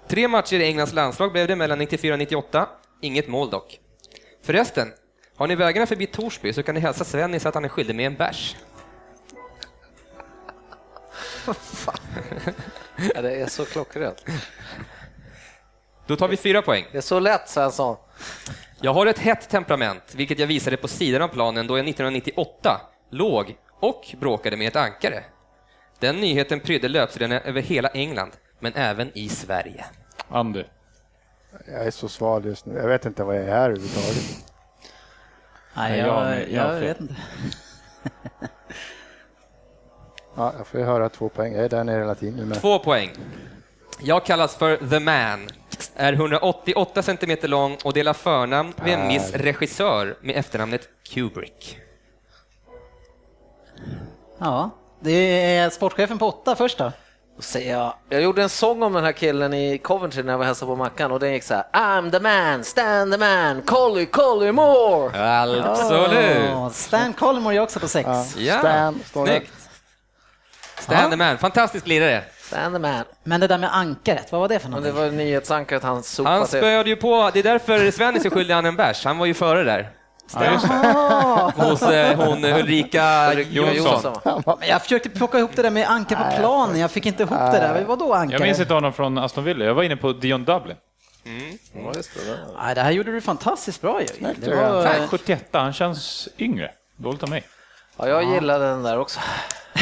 [0.08, 2.70] Tre matcher i Englands landslag blev det mellan 94 och 98.
[3.02, 3.80] Inget mål dock.
[4.42, 4.94] Förresten,
[5.36, 8.06] har ni vägarna förbi Torsby så kan ni hälsa Svennis att han är skyldig med
[8.06, 8.56] en bärs.
[13.16, 14.26] Ja, det är så klockrent.
[16.08, 16.86] Då tar vi fyra poäng.
[16.92, 17.98] Det är så lätt Svensson.
[18.82, 22.82] Jag har ett hett temperament, vilket jag visade på sidan av planen då jag 1998
[23.12, 25.24] låg och bråkade med ett ankare.
[26.00, 29.86] Den nyheten prydde löpsedlarna över hela England, men även i Sverige.
[30.28, 30.64] Andy.
[31.68, 32.76] Jag är så sval just nu.
[32.78, 34.46] Jag vet inte vad jag är här överhuvudtaget.
[35.76, 37.16] Nej, jag- jag, jag- vet inte.
[40.36, 41.54] Ja, jag får ju höra två poäng.
[41.56, 42.62] Jag är där nere hela tiden med.
[42.62, 43.10] Två poäng.
[44.02, 45.48] Jag kallas för The Man,
[45.96, 51.80] är 188 centimeter lång och delar förnamn med en viss regissör med efternamnet Kubrick.
[54.38, 55.12] Ja, det
[55.56, 56.92] är sportchefen på åtta först då.
[57.40, 60.38] Då säger jag, jag gjorde en sång om den här killen i Coventry när jag
[60.38, 61.64] var och hälsade på Mackan och den gick så här.
[61.74, 65.64] I'm the man, stand the man, Colly, Colly more.
[65.64, 66.52] Absolut!
[66.54, 68.10] Åh, Stan Collymore är också på sex.
[68.38, 69.32] Ja, Stan, står det.
[69.32, 69.54] snyggt.
[70.80, 72.24] Stan the Man, fantastisk lirare.
[72.42, 73.04] Stand the man.
[73.24, 76.36] Men det där med ankaret, vad var det för Men det var nyhetsankaret han sopade
[76.36, 79.26] Han spöade ju på, det är därför Svennis är skyldig han en bärs, han var
[79.26, 79.90] ju före där.
[81.56, 84.16] Hos eh, hon Ulrika Jonsson.
[84.68, 87.60] Jag försökte plocka ihop det där med ankar på planen, jag fick inte ihop det
[87.60, 87.86] där.
[87.88, 88.40] Vad då ankare?
[88.40, 89.66] Jag minns inte honom från Aston Villa.
[89.66, 90.76] Jag var inne på Dion Dublin.
[92.64, 94.08] Nej, det här gjorde du fantastiskt bra ju.
[94.36, 96.72] Det var, Fan, 71, han känns yngre.
[96.98, 97.44] Dåligt av mig.
[97.98, 99.20] Ja, jag gillade den där också.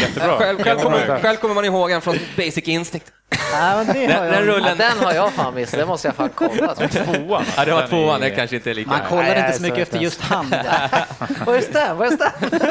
[0.02, 0.38] Jättebra.
[0.38, 3.12] Själv, själv, kommer, själv kommer man ihåg han från Basic Instinct.
[3.54, 4.78] Nej, men det har Den, jag- den Ja, rullen.
[4.78, 6.76] den har jag fan missat, det måste jag fan kolla.
[6.90, 7.44] Tvåan.
[7.58, 8.90] Ja, det var Den tvåan, är- det kanske inte är lika...
[8.90, 10.50] Man kollar Nej, inte så mycket efter just han.
[11.46, 11.98] Vad är Stan?
[11.98, 12.32] Vad är Stan?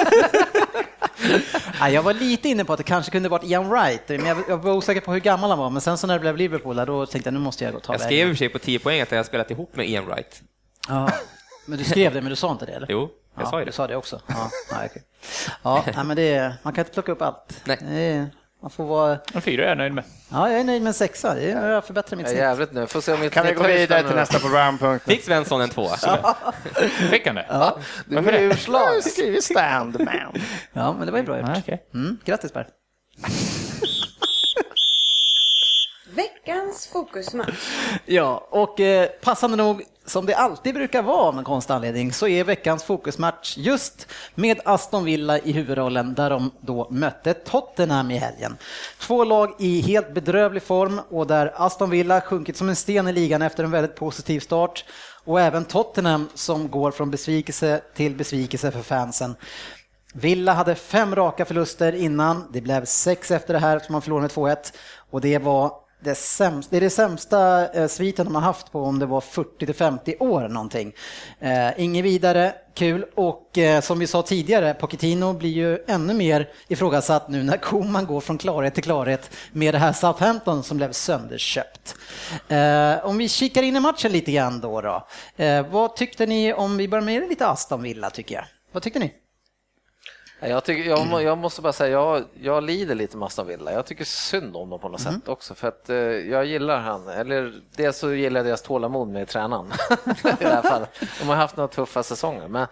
[1.80, 4.38] Nej, jag var lite inne på att det kanske kunde varit Ian Wright, men jag
[4.48, 5.70] jag var osäker på hur gammal han var.
[5.70, 7.82] Men sen så när det blev Liverpool, då tänkte jag nu måste jag gå och
[7.84, 9.76] ta Jag skrev i och för sig på 10 poäng att jag har spelat ihop
[9.76, 10.40] med Ian Wright.
[10.88, 11.10] Ja.
[11.66, 12.86] Men du skrev det, men du sa inte det eller?
[12.90, 13.74] Jo, jag ja, sa ju Du det.
[13.76, 14.20] sa det också?
[14.26, 15.02] Ja, ja, okej.
[15.62, 17.60] Ja nej, men det är, man kan inte plocka upp allt.
[17.64, 17.78] Nej.
[17.80, 18.26] Det är,
[18.62, 19.18] man får vara...
[19.34, 20.04] En fyra är jag nöjd med.
[20.32, 21.34] Ja, jag är nöjd med en sexa.
[21.34, 22.42] Det är, jag förbättrar mitt Jag är snitt.
[22.42, 22.86] jävligt nu.
[22.86, 25.04] Får se om Kan vi gå vidare till nästa programpunkt?
[25.04, 25.96] Fick Svensson en tvåa?
[27.10, 27.46] Fick han det?
[27.48, 27.78] Ja.
[28.06, 28.80] Du blir urslag.
[28.82, 30.42] Jag har skrivit stand man.
[30.72, 31.48] ja, men det var ju bra gjort.
[31.48, 31.86] Ja, okej.
[31.94, 32.66] Mm, grattis Per.
[36.46, 37.76] Veckans fokusmatch.
[38.04, 42.44] Ja, och eh, passande nog, som det alltid brukar vara med konstig anledning, så är
[42.44, 48.56] veckans fokusmatch just med Aston Villa i huvudrollen, där de då mötte Tottenham i helgen.
[48.98, 53.12] Två lag i helt bedrövlig form och där Aston Villa sjunkit som en sten i
[53.12, 54.84] ligan efter en väldigt positiv start
[55.24, 59.36] och även Tottenham som går från besvikelse till besvikelse för fansen.
[60.14, 64.22] Villa hade fem raka förluster innan, det blev sex efter det här som man förlorade
[64.22, 64.56] med 2-1
[65.10, 68.82] och det var det, sämsta, det är det sämsta eh, sviten de har haft på
[68.82, 70.92] om det var 40 till 50 år någonting.
[71.40, 76.48] Eh, inget vidare, kul och eh, som vi sa tidigare, Pochettino blir ju ännu mer
[76.68, 80.92] ifrågasatt nu när Koman går från klarhet till klarhet med det här Southampton som blev
[80.92, 81.96] sönderköpt.
[82.48, 84.80] Eh, om vi kikar in i matchen lite grann då.
[84.80, 85.06] då.
[85.36, 88.44] Eh, vad tyckte ni om, vi börjar med lite Aston Villa tycker jag.
[88.72, 89.12] Vad tyckte ni?
[90.40, 93.72] Ja, Jag, tycker, jag, jag måste bara säga, jag, jag lider lite med Aston Villa.
[93.72, 95.54] Jag tycker synd om dem på något sätt också.
[95.54, 99.66] För att eh, jag gillar han, eller dels så gillar jag deras tålamod med tränaren.
[100.24, 100.90] I det här fallet.
[101.20, 102.48] De har haft några tuffa säsonger.
[102.48, 102.66] Men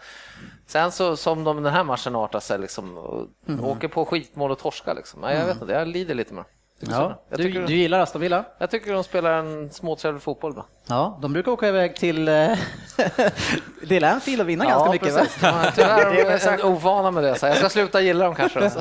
[0.66, 3.26] sen så som de den här matchen artar sig, liksom, och
[3.62, 4.94] åker på skitmål och torskar.
[4.94, 5.22] Liksom.
[5.22, 6.50] Jag vet inte, jag lider lite med dem.
[6.90, 8.44] Ja, jag, du, tycker, du gillar Aston Villa?
[8.58, 10.54] jag tycker de spelar en småtrevlig fotboll.
[10.54, 10.64] Va?
[10.86, 12.58] Ja, de brukar åka iväg till eh,
[13.88, 15.14] till Anfield och vinna ganska mycket.
[15.14, 15.20] Va?
[15.20, 15.40] precis.
[15.40, 16.16] De- Tyvärr
[16.52, 17.34] är de ovana med det.
[17.34, 18.60] Så jag ska sluta gilla dem kanske.
[18.60, 18.80] Alltså.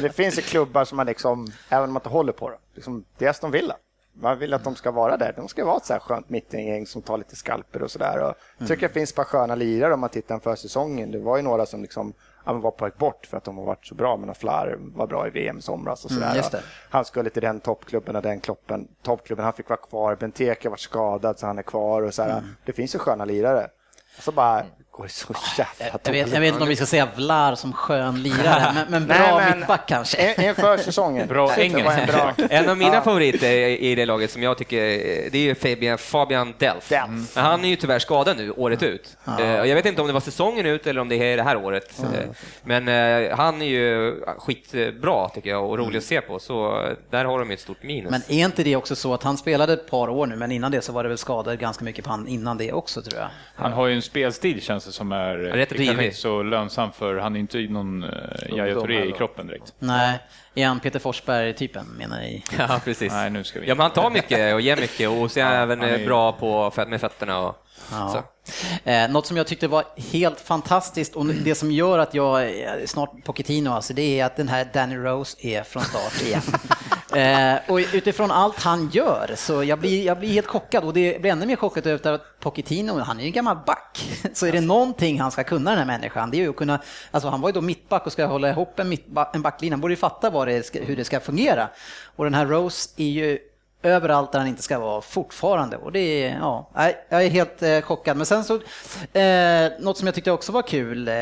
[0.00, 3.04] Det finns ju klubbar som man liksom, även om man inte håller på det, liksom,
[3.18, 3.76] det är Aston Villa.
[4.12, 5.32] Man vill att de ska vara där.
[5.36, 8.34] De ska vara ett så här skönt mittengäng som tar lite skalper och sådär.
[8.58, 11.10] Jag tycker det finns ett par sköna lirare om man tittar på säsongen.
[11.10, 12.12] Det var ju några som liksom,
[12.44, 14.16] ja, men var på väg bort för att de har varit så bra.
[14.16, 16.26] Men Flar var bra i VM i somras och sådär.
[16.26, 16.62] Mm, just det.
[16.90, 19.44] Han skulle till den toppklubben och den kloppen, toppklubben.
[19.44, 20.16] Han fick vara kvar.
[20.16, 22.02] Benteke var skadad så han är kvar.
[22.02, 22.42] Och sådär.
[22.64, 23.68] Det finns ju sköna lirare.
[24.16, 24.64] Och så bara
[25.00, 28.22] går så jävla Jag vet, jag vet inte om vi ska säga Vlar som skön
[28.22, 30.34] lirare, men, men bra Nej, men- mittback kanske.
[30.38, 31.28] In- Inför säsongen.
[31.28, 31.92] Bra Det var engelska.
[32.00, 34.80] en bra- En av mina favoriter i det laget som jag tycker,
[35.30, 36.88] det är ju Fabian, Fabian Delf.
[36.88, 37.04] Delf.
[37.04, 37.26] Mm.
[37.34, 39.16] Men han är ju tyvärr skadad nu, året ut.
[39.26, 41.42] Eh, och Jag vet inte om det var säsongen ut eller om det är det
[41.42, 41.98] här året.
[42.02, 42.20] Eh,
[42.64, 46.92] Men eh, han är ju skitbra tycker jag och rolig att se på, så eh,
[47.10, 48.10] där har de ju ett stort minus.
[48.10, 50.72] Men är inte det också så att han spelade ett par år nu, men innan
[50.72, 53.28] det så var det väl skador ganska mycket på han innan det också tror jag.
[53.54, 56.92] Han har ju en spelstil känns det som är Rätt det kanske inte så lönsam
[56.92, 58.04] för han är inte någon
[58.48, 59.74] Yahya Touré i kroppen direkt.
[59.78, 60.18] Nej,
[60.54, 62.44] är han Peter Forsberg-typen menar ni?
[62.58, 63.12] Ja, precis.
[63.12, 65.44] Nej, nu ska vi Ja, men han tar mycket och ger mycket och så är
[65.44, 67.38] han även är eh, bra på fett- med fötterna.
[67.40, 67.66] Och.
[67.90, 68.24] Ja.
[68.84, 72.86] Eh, något som jag tyckte var helt fantastiskt och det som gör att jag eh,
[72.86, 76.42] snart Pochettino alltså, det är att den här Danny Rose är från start igen.
[77.16, 81.20] Eh, och utifrån allt han gör så jag blir, jag blir helt chockad och det
[81.20, 84.10] blir ännu mer chockad över att Pochettino, han är ju en gammal back.
[84.34, 86.80] Så är det någonting han ska kunna den här människan, det är ju att kunna,
[87.10, 89.80] alltså han var ju då mittback och ska hålla ihop en, mittback, en backlinje, han
[89.80, 91.68] borde ju fatta det hur det ska fungera.
[92.16, 93.38] Och den här Rose är ju
[93.82, 95.76] överallt där han inte ska vara fortfarande.
[95.76, 96.70] Och det är, ja,
[97.08, 98.16] jag är helt eh, chockad.
[98.16, 98.54] Men sen så,
[99.18, 101.14] eh, något som jag tyckte också var kul, eh,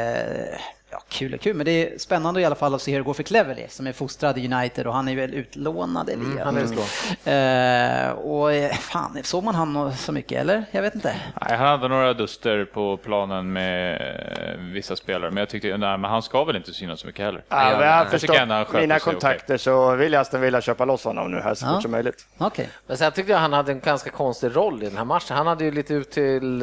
[0.91, 3.05] ja, kul och kul, men det är spännande i alla fall att se hur det
[3.05, 6.39] går för Cleverley som är fostrad i United och han är väl utlånad eller mm,
[6.45, 6.89] han är utlånad.
[7.25, 10.65] Eh, och eh, fan, såg man han så mycket eller?
[10.71, 11.17] Jag vet inte.
[11.41, 15.99] Nej, han hade några duster på planen med eh, vissa spelare, men jag tyckte, nej,
[15.99, 17.45] men han ska väl inte synas så mycket heller.
[17.49, 19.59] Ja, jag, jag förstår mina kontakter okay.
[19.59, 21.75] så vill jag Aston Villa köpa loss honom nu här så ja.
[21.75, 22.27] fort som möjligt.
[22.39, 22.67] Okay.
[22.87, 25.37] Men sen tyckte jag han hade en ganska konstig roll i den här matchen.
[25.37, 26.59] Han hade ju lite ut till,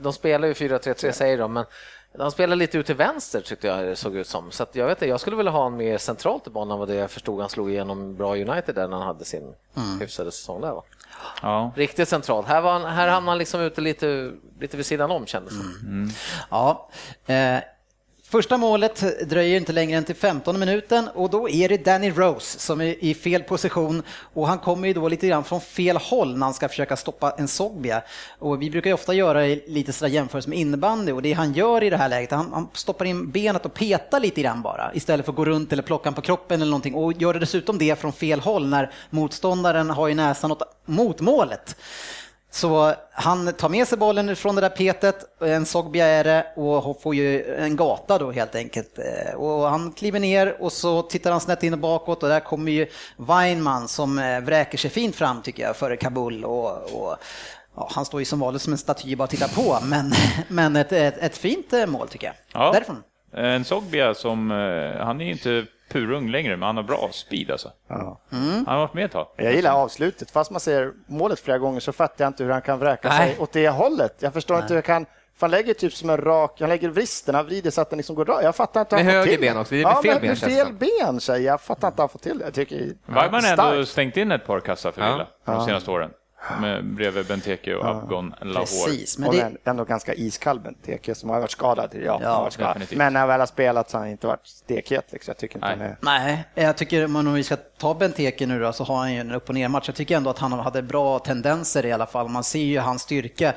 [0.00, 1.64] de spelar ju 4-3-3 säger de, men
[2.18, 4.50] han spelade lite ut till vänster tyckte jag det såg ut som.
[4.50, 6.94] Så jag vet inte, jag skulle vilja ha honom mer centralt i banan vad det
[6.94, 10.00] jag förstod han slog igenom bra United där när han hade sin mm.
[10.00, 10.82] hyfsade säsong där va?
[11.42, 11.72] Ja.
[11.76, 12.46] Riktigt centralt.
[12.46, 15.86] Här, var han, här hamnade han liksom ute lite, lite vid sidan om kändes det
[15.86, 16.02] mm.
[16.02, 16.10] mm.
[16.50, 16.88] Ja,
[17.26, 17.58] eh,
[18.32, 22.58] Första målet dröjer inte längre än till 15 minuten och då är det Danny Rose
[22.58, 24.02] som är i fel position
[24.34, 27.34] och han kommer ju då lite grann från fel håll när han ska försöka stoppa
[27.38, 28.02] en Sogbia.
[28.38, 31.82] Och vi brukar ju ofta göra lite sådär jämförelse med innebandy och det han gör
[31.82, 35.26] i det här läget, han, han stoppar in benet och petar lite grann bara istället
[35.26, 38.12] för att gå runt eller plocka på kroppen eller någonting och gör dessutom det från
[38.12, 41.76] fel håll när motståndaren har ju åt mot målet.
[42.54, 47.02] Så han tar med sig bollen från det där petet, en Sogbia är det, och
[47.02, 48.98] får ju en gata då helt enkelt.
[48.98, 52.40] Eh, och han kliver ner och så tittar han snett in och bakåt och där
[52.40, 52.86] kommer ju
[53.16, 56.44] Weinman som eh, vräker sig fint fram tycker jag före Kabul.
[56.44, 57.16] Och, och
[57.76, 60.12] ja, han står ju som vanligt som en staty bara tittar på, men,
[60.48, 62.34] men ett, ett, ett fint eh, mål tycker jag.
[62.52, 63.02] Ja, Därifrån.
[63.36, 64.50] En Sogbia som,
[65.00, 67.72] han är inte purung längre, men han har bra speed alltså.
[67.88, 68.20] Ja.
[68.32, 68.66] Mm.
[68.66, 69.26] Han har varit med ett tag.
[69.36, 70.30] Jag gillar avslutet.
[70.30, 73.18] Fast man ser målet flera gånger så fattar jag inte hur han kan vräka Nej.
[73.18, 74.16] sig åt det hållet.
[74.18, 74.62] Jag förstår Nej.
[74.62, 77.46] inte hur han kan för han lägger typ som en rak, han lägger vristen, han
[77.46, 78.44] vrider så att den liksom går rakt.
[78.44, 80.28] Jag fattar inte hur han Med höger ben också, det är med ja, fel ben.
[80.28, 81.60] Med fel ben säger jag.
[81.60, 82.44] fattar inte hur han får till det.
[82.44, 82.76] Jag tycker...
[83.06, 85.52] Weimann har ändå stängt in ett par kassar för Villa ja.
[85.52, 86.10] de senaste åren
[86.60, 88.60] med, bredvid Benteke och Abgon Lahore.
[88.60, 89.46] Precis, men det...
[89.46, 91.90] Och ändå ganska iskall Benteke som har varit skadad.
[91.94, 92.82] Ja, ja varit skadad.
[92.90, 95.12] Men när han väl har spelat så har han inte varit stekhet.
[95.12, 95.30] Liksom.
[95.30, 95.88] Jag tycker inte Nej.
[95.88, 95.96] Är...
[96.00, 99.32] Nej, jag tycker om vi ska ta Benteke nu då så har han ju en
[99.32, 99.84] upp och ner match.
[99.86, 102.28] Jag tycker ändå att han hade bra tendenser i alla fall.
[102.28, 103.52] Man ser ju hans styrka.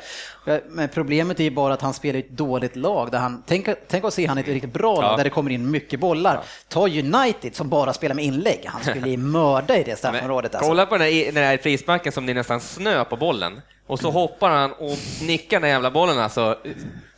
[0.67, 3.11] Men problemet är ju bara att han spelar i ett dåligt lag.
[3.11, 5.17] Där han, tänk, tänk att se han i ett riktigt bra lag ja.
[5.17, 6.43] där det kommer in mycket bollar.
[6.67, 8.61] Ta United som bara spelar med inlägg.
[8.65, 10.55] Han skulle ju mörda i det straffområdet.
[10.55, 10.69] Alltså.
[10.69, 13.61] Kolla på den här, den här frisparken som det är nästan snö på bollen.
[13.87, 16.57] Och så hoppar han och nickar den jävla bollen alltså.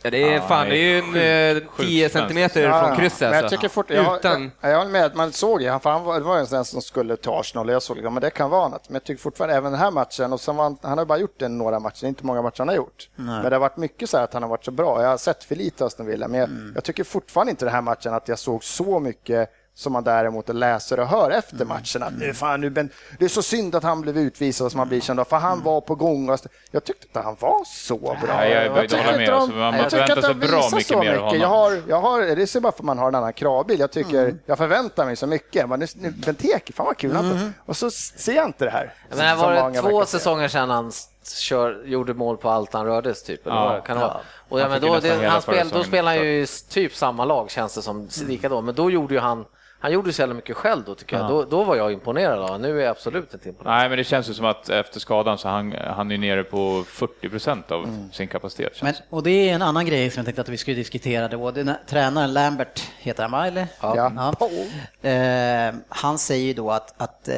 [0.02, 3.20] Ja, det är ja, fan, det är ju en 10 eh, centimeter ja, från krysset.
[3.20, 3.56] Men jag alltså.
[3.56, 4.50] tycker fort, jag, Utan...
[4.60, 6.82] jag, jag håller med, man såg ju, han var, det var ju en sån som
[6.82, 8.88] skulle ta Arsenal jag såg liksom, men det kan vara annat.
[8.88, 11.48] Men jag tycker fortfarande, även den här matchen, och han, han har bara gjort det
[11.48, 13.08] några matcher, inte många matcher han har gjort.
[13.16, 13.26] Nej.
[13.26, 15.02] Men det har varit mycket så här att han har varit så bra.
[15.02, 16.72] Jag har sett för lite Aston Villa, men jag, mm.
[16.74, 20.48] jag tycker fortfarande inte den här matchen att jag såg så mycket som man däremot
[20.48, 21.68] läser och hör efter mm.
[21.68, 22.02] matchen.
[22.02, 24.88] Att nu, fan, nu, ben, det är så synd att han blev utvisad som han
[24.88, 25.64] blir känd för han mm.
[25.64, 26.36] var på gång.
[26.70, 28.18] Jag tyckte inte han var så bra.
[28.28, 29.28] Ja, jag, jag, jag håller med.
[29.30, 31.38] Alltså, man jag sig bra mycket av honom.
[31.40, 33.80] Jag har, jag har, det är bara för att man har en annan kravbild.
[33.80, 34.38] Jag, tycker, mm.
[34.46, 35.68] jag förväntar mig så mycket.
[35.68, 37.16] Men nu, nu, Benteke, fan vad kul.
[37.16, 37.52] Mm.
[37.66, 38.94] Och så ser jag inte det här.
[39.08, 40.92] Men det var det två säsonger sedan han
[41.36, 43.40] kör, gjorde mål på allt han rördes typ.
[43.44, 44.20] Ja, kan det vara?
[44.48, 47.74] Och ja, men då, det, han spel, då spelar han ju typ samma lag känns
[47.74, 48.60] det som, lika då.
[48.60, 49.44] Men då gjorde ju han
[49.80, 51.22] han gjorde så jävla mycket själv då tycker ja.
[51.22, 51.30] jag.
[51.30, 53.78] Då, då, var jag imponerad av Nu är jag absolut inte imponerad.
[53.78, 56.84] Nej, men det känns ju som att efter skadan så han, han är nere på
[56.88, 58.12] 40 procent av mm.
[58.12, 58.82] sin kapacitet.
[58.82, 61.28] Men, och det är en annan grej som jag tänkte att vi skulle diskutera.
[61.28, 61.50] Då.
[61.50, 63.46] Den tränaren Lambert heter han va?
[63.46, 63.66] Eller?
[63.80, 64.12] Ja.
[64.40, 65.10] ja.
[65.10, 67.28] Eh, han säger ju då att, att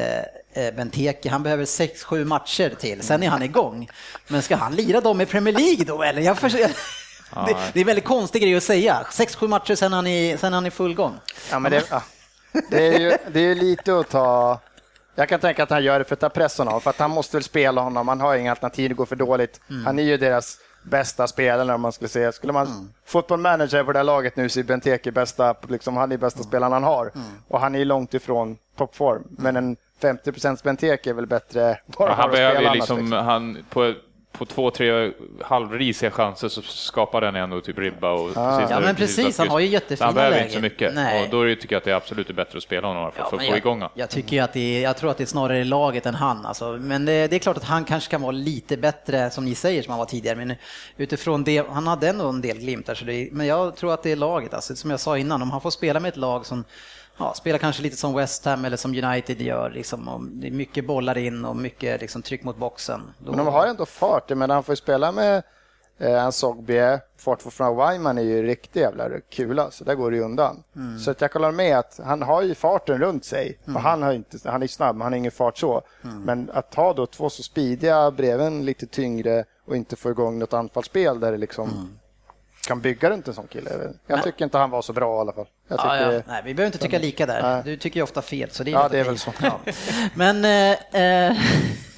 [0.53, 3.89] eh, Benteke, han behöver 6-7 matcher till, sen är han igång.
[4.27, 6.21] Men ska han lira dem i Premier League då eller?
[6.21, 6.71] Jag försöker...
[7.47, 9.05] Det, det, är en väldigt konstig grej att säga.
[9.11, 11.19] 6-7 matcher sen han är, sen han är full gång.
[11.51, 12.01] Ja, men det, ja.
[12.69, 14.59] Det är ju det är lite att ta...
[15.15, 17.11] Jag kan tänka att han gör det för att ta pressen av, för att han
[17.11, 18.07] måste väl spela honom.
[18.07, 19.61] Han har inga alternativ, det går för dåligt.
[19.69, 19.85] Mm.
[19.85, 22.31] Han är ju deras bästa spelare om man skulle säga.
[22.31, 22.89] Skulle man mm.
[23.05, 26.37] fotboll manager på det här laget nu så är Benteke bästa, liksom, han är bästa
[26.39, 26.47] mm.
[26.47, 27.11] spelaren han har.
[27.15, 27.27] Mm.
[27.47, 29.23] Och han är långt ifrån toppform.
[29.29, 33.65] Men en 50 Benteke är väl bättre bara ja, Han behöver ju liksom, liksom, han,
[33.69, 33.93] på
[34.31, 38.67] på två, tre halvrisiga chanser så skapar den ändå typ ribba och ah.
[38.69, 41.23] Ja men precis, han har ju jättefina Han behöver inte så mycket Nej.
[41.23, 43.37] och då tycker jag att det är absolut bättre att spela honom för, ja, för
[43.37, 43.89] att få igång honom.
[43.93, 46.71] Jag tycker att det är, jag tror att det är snarare laget än han alltså.
[46.71, 49.83] Men det, det, är klart att han kanske kan vara lite bättre som ni säger
[49.83, 50.35] som han var tidigare.
[50.35, 50.55] Men
[50.97, 54.11] utifrån det, han hade ändå en del glimtar så det, men jag tror att det
[54.11, 54.75] är laget alltså.
[54.75, 56.63] Som jag sa innan, om han får spela med ett lag som
[57.21, 59.69] ja, spelar kanske lite som West Ham eller som United gör.
[59.69, 63.01] Liksom, och det är mycket bollar in och mycket liksom, tryck mot boxen.
[63.19, 63.31] Då...
[63.31, 64.29] Men de har ändå fart.
[64.29, 65.43] Men han får ju spela med
[65.97, 70.23] eh, Ansogbie, fart från Wyman är ju riktigt jävla kula, så där går det ju
[70.23, 70.63] undan.
[70.75, 70.99] Mm.
[70.99, 73.59] Så att jag hålla med att han har ju farten runt sig.
[73.65, 73.75] Mm.
[73.75, 75.81] Och han, har inte, han är snabb, men han har ingen fart så.
[76.03, 76.21] Mm.
[76.21, 80.53] Men att ha då två så speediga bredvid lite tyngre och inte få igång något
[80.53, 81.97] anfallsspel där det liksom mm
[82.67, 83.93] kan bygga runt en sån kille.
[84.07, 85.47] Jag tycker inte han var så bra i alla fall.
[85.67, 86.21] Ja, ja.
[86.27, 87.41] Nej, vi behöver inte tycka lika där.
[87.41, 87.61] Nej.
[87.65, 88.49] Du tycker ju ofta fel.
[88.51, 89.33] Så det är ja, det är väl så.
[89.41, 89.59] Ja.
[90.13, 91.37] Men, eh,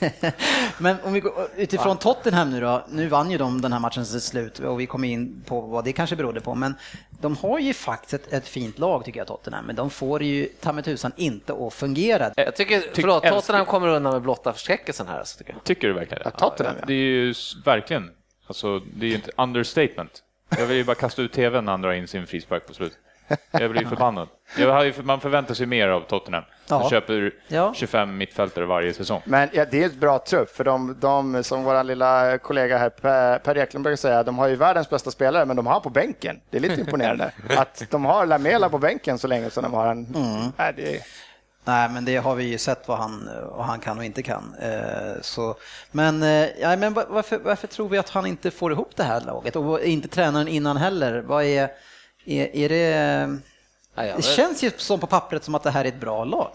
[0.78, 2.14] men om vi går utifrån ja.
[2.14, 2.86] Tottenham nu då.
[2.90, 5.86] Nu vann ju de den här matchen till slut och vi kom in på vad
[5.86, 6.56] det kanske berodde på.
[6.56, 6.76] Men
[7.22, 9.66] de har ju faktiskt ett, ett fint lag tycker jag, Tottenham.
[9.66, 12.32] Men de får ju ta med tusan inte att fungera.
[12.36, 15.20] Jag tycker, förlåt, Tottenham kommer undan med blotta förskräckelsen här.
[15.20, 15.64] Alltså, tycker, jag.
[15.64, 16.32] tycker du verkligen det?
[16.40, 17.34] Ja, Tottenham, Det är ju
[17.66, 18.12] verkligen,
[18.48, 20.24] alltså det är ju ett understatement.
[20.58, 22.98] Jag vill ju bara kasta ut tvn när han drar in sin frispark på slut.
[23.52, 24.28] Jag blir förbannad.
[24.58, 26.44] Jag man förväntar sig mer av Tottenham.
[26.68, 26.90] De ja.
[26.90, 27.74] köper ja.
[27.76, 29.22] 25 mittfältare varje säsong.
[29.26, 32.90] Men ja, det är ett bra trupp, för de, de som vår lilla kollega här,
[32.90, 35.90] Per, per Eklund brukar säga, de har ju världens bästa spelare, men de har på
[35.90, 36.40] bänken.
[36.50, 37.32] Det är lite imponerande.
[37.58, 40.06] Att de har Lamela på bänken så länge som de har en...
[40.16, 40.70] Mm.
[40.70, 41.00] Äh, det,
[41.66, 44.56] Nej, men det har vi ju sett vad han, vad han kan och inte kan.
[44.62, 45.56] Eh, så,
[45.92, 49.22] men, eh, ja, men varför, varför tror vi att han inte får ihop det här
[49.22, 49.56] laget?
[49.56, 51.22] Och inte tränaren innan heller.
[51.22, 51.72] Vad är,
[52.26, 53.38] är, är det...
[53.96, 56.52] Det känns ju som på pappret som att det här är ett bra lag.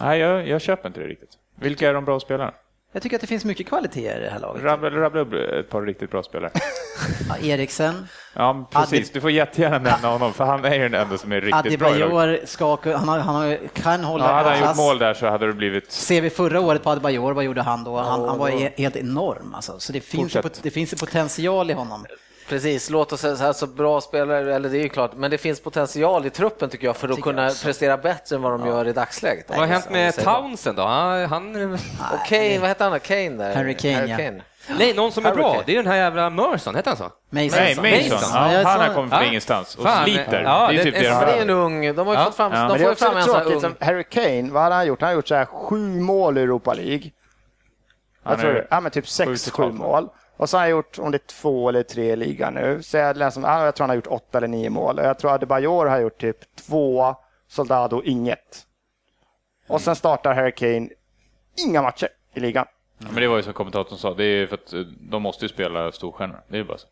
[0.00, 1.30] Nej, jag, jag köper inte det riktigt.
[1.54, 2.54] Vilka är de bra spelarna?
[2.94, 4.62] Jag tycker att det finns mycket kvaliteter i det här laget.
[4.62, 6.50] Rabbla upp ett par riktigt bra spelare.
[7.28, 8.08] ja, Eriksen.
[8.32, 9.10] Ja, precis.
[9.10, 12.36] Du får jättegärna nämna honom, för han är den enda som är riktigt Adebayor bra
[12.36, 15.46] i ska, han, har, han kan hålla ja, Hade han gjort mål där så hade
[15.46, 15.92] det blivit...
[15.92, 17.96] Ser vi förra året på Adebayor, vad gjorde han då?
[17.96, 19.78] Han, han var helt enorm alltså.
[19.78, 22.06] Så det finns, ju, det finns ju potential i honom.
[22.48, 25.30] Precis, låt oss säga så här, så bra spelare, eller det är ju klart, men
[25.30, 28.60] det finns potential i truppen tycker jag för att kunna prestera bättre än vad de
[28.60, 28.66] ja.
[28.66, 29.44] gör i dagsläget.
[29.48, 30.82] Vad har hänt med Townsend då?
[30.82, 31.72] Han, han...
[32.12, 33.54] Och Kane, vad heter han Kane där?
[33.54, 34.42] Harry Kane, Harry Kane.
[34.68, 34.74] Ja.
[34.78, 37.04] Nej, någon som är bra, det är den här jävla Merson, heter han så?
[37.30, 37.82] Mason.
[37.82, 38.30] Nej, Mason.
[38.32, 40.42] Ja, han har kommit från ingenstans och sliter.
[40.42, 42.68] Ja, det är typ det, det är en ung, de har ju fått fram, ja.
[42.68, 43.74] de får fram en sån här ung.
[43.80, 45.00] Harry Kane, vad har han gjort?
[45.00, 47.10] Han har gjort så här sju mål i Europa League.
[48.24, 50.08] Jag tror, ja men typ sex, sju mål.
[50.36, 52.96] Och så har han gjort, om det är två eller tre i ligan nu, så
[52.96, 55.00] jag, läser, jag tror han har gjort åtta eller nio mål.
[55.02, 57.14] Jag tror Adebayor har gjort typ två,
[57.48, 58.66] Soldado inget.
[59.66, 60.88] Och sen startar Harry Kane
[61.66, 62.66] inga matcher i ligan.
[62.98, 65.44] Ja, men det var ju som kommentatorn sa, det är för att eh, de måste
[65.44, 66.42] ju spela storstjärnor.
[66.48, 66.86] Det är bara så.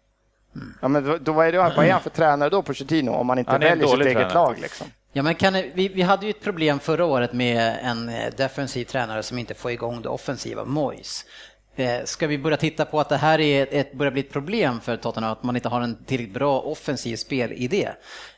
[0.54, 0.74] Mm.
[0.82, 3.10] Ja, men då, då, vad, är det, vad är han för tränare då på Pochettino
[3.10, 4.34] om man inte väljer sitt eget tränare.
[4.34, 4.58] lag?
[4.60, 4.86] Liksom?
[5.12, 8.84] Ja, men kan, vi, vi hade ju ett problem förra året med en eh, defensiv
[8.84, 11.24] tränare som inte får igång det offensiva, Moyes.
[11.76, 14.80] Eh, ska vi börja titta på att det här är ett, börjar bli ett problem
[14.80, 17.88] för Tottenham, att man inte har en tillräckligt bra offensiv spelidé?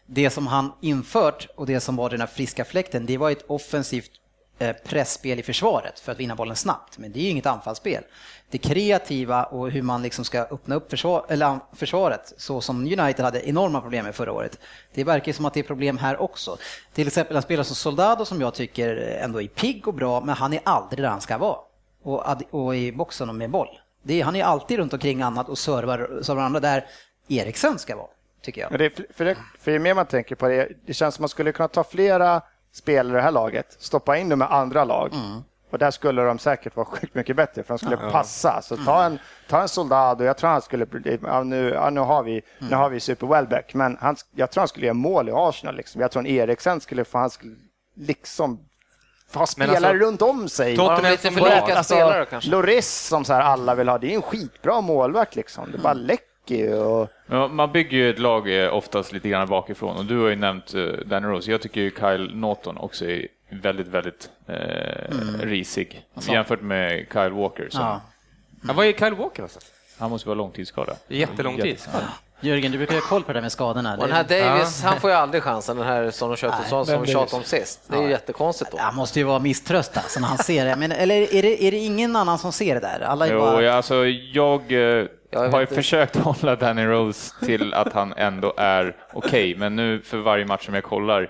[0.06, 3.44] Det som han infört och det som var den här friska fläkten, det var ett
[3.46, 4.10] offensivt
[4.58, 8.02] eh, pressspel i försvaret för att vinna bollen snabbt, men det är ju inget anfallsspel.
[8.50, 13.24] Det kreativa och hur man liksom ska öppna upp försvar, eller försvaret, så som United
[13.24, 14.58] hade enorma problem med förra året,
[14.94, 16.56] det verkar som att det är problem här också.
[16.92, 20.34] Till exempel en spelare som Soldado som jag tycker ändå är pigg och bra, men
[20.34, 21.58] han är aldrig där han ska vara
[22.04, 23.68] och, och i boxen och med boll.
[24.02, 26.84] Det är, han är alltid runt omkring annat och servar, servar andra där
[27.28, 28.08] Eriksen ska vara,
[28.42, 28.78] tycker jag.
[28.78, 31.52] Det, för, det, för ju mer man tänker på det, det känns som man skulle
[31.52, 32.42] kunna ta flera
[32.72, 35.14] spelare i det här laget, stoppa in dem med andra lag.
[35.14, 35.42] Mm.
[35.70, 38.10] Och där skulle de säkert vara sjukt mycket bättre, för de skulle ja.
[38.10, 38.62] passa.
[38.62, 40.86] Så ta en, ta en Soldado, jag tror han skulle...
[41.22, 42.70] Ja, nu, ja, nu har vi, mm.
[42.70, 45.76] nu har vi Super Welbeck, men han, jag tror han skulle göra mål i Arsenal.
[45.76, 46.00] Liksom.
[46.00, 47.54] Jag tror en Eriksen skulle få, han skulle
[47.94, 48.58] liksom
[49.38, 50.76] ha spelare alltså, runt om sig.
[50.76, 52.50] Tottenham lite för lika alltså, spelare kanske.
[52.50, 55.72] Loris som så här alla vill ha, det är en skitbra målvakt liksom.
[55.72, 56.06] Det bara mm.
[56.06, 56.74] läcker ju.
[56.74, 57.08] Och...
[57.26, 60.36] Ja, man bygger ju ett lag eh, oftast lite grann bakifrån och du har ju
[60.36, 61.50] nämnt uh, Danny Rose.
[61.50, 64.54] Jag tycker ju Kyle Norton också är väldigt, väldigt eh,
[65.20, 65.40] mm.
[65.40, 66.32] risig alltså.
[66.32, 67.68] jämfört med Kyle Walker.
[67.70, 67.80] Som...
[67.80, 68.00] Ja.
[68.66, 69.72] Ja, vad är Kyle Walker någonstans?
[69.98, 70.96] Han måste vara långtidsskadad.
[71.08, 71.78] Jättelång tid.
[72.44, 73.96] Jörgen, du brukar ha koll på det där med skadorna.
[73.96, 74.88] Och den här Davis, ja.
[74.88, 77.42] han får ju aldrig chansen, den här som de köpte som, som vi tjatade om
[77.42, 77.80] sist.
[77.86, 78.78] Det är ju jättekonstigt då.
[78.78, 80.76] Han måste ju vara misströstad alltså, när han ser det.
[80.76, 83.00] Men, eller är det, är det ingen annan som ser det där?
[83.00, 83.74] Alla jo, bara...
[83.74, 88.96] alltså jag, eh, jag har ju försökt hålla Danny Rose till att han ändå är
[89.12, 91.28] okej, okay, men nu för varje match som jag kollar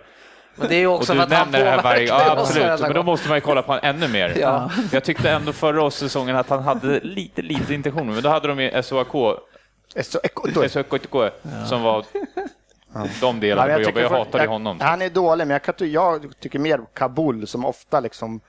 [0.56, 3.28] men det är ju också för att han påverkar varje, ja, absolut, men då måste
[3.28, 4.32] man ju kolla på honom ännu mer.
[4.40, 4.70] Ja.
[4.92, 8.60] Jag tyckte ändå förra säsongen att han hade lite, lite intentioner, men då hade de
[8.60, 9.14] ju SOAK
[10.68, 11.32] SOAK
[11.68, 12.04] som var
[13.20, 14.02] de delarna på jobbet.
[14.02, 14.80] Jag hatade honom.
[14.80, 18.40] Han är dålig, men jag, jag tycker mer Kabul som ofta liksom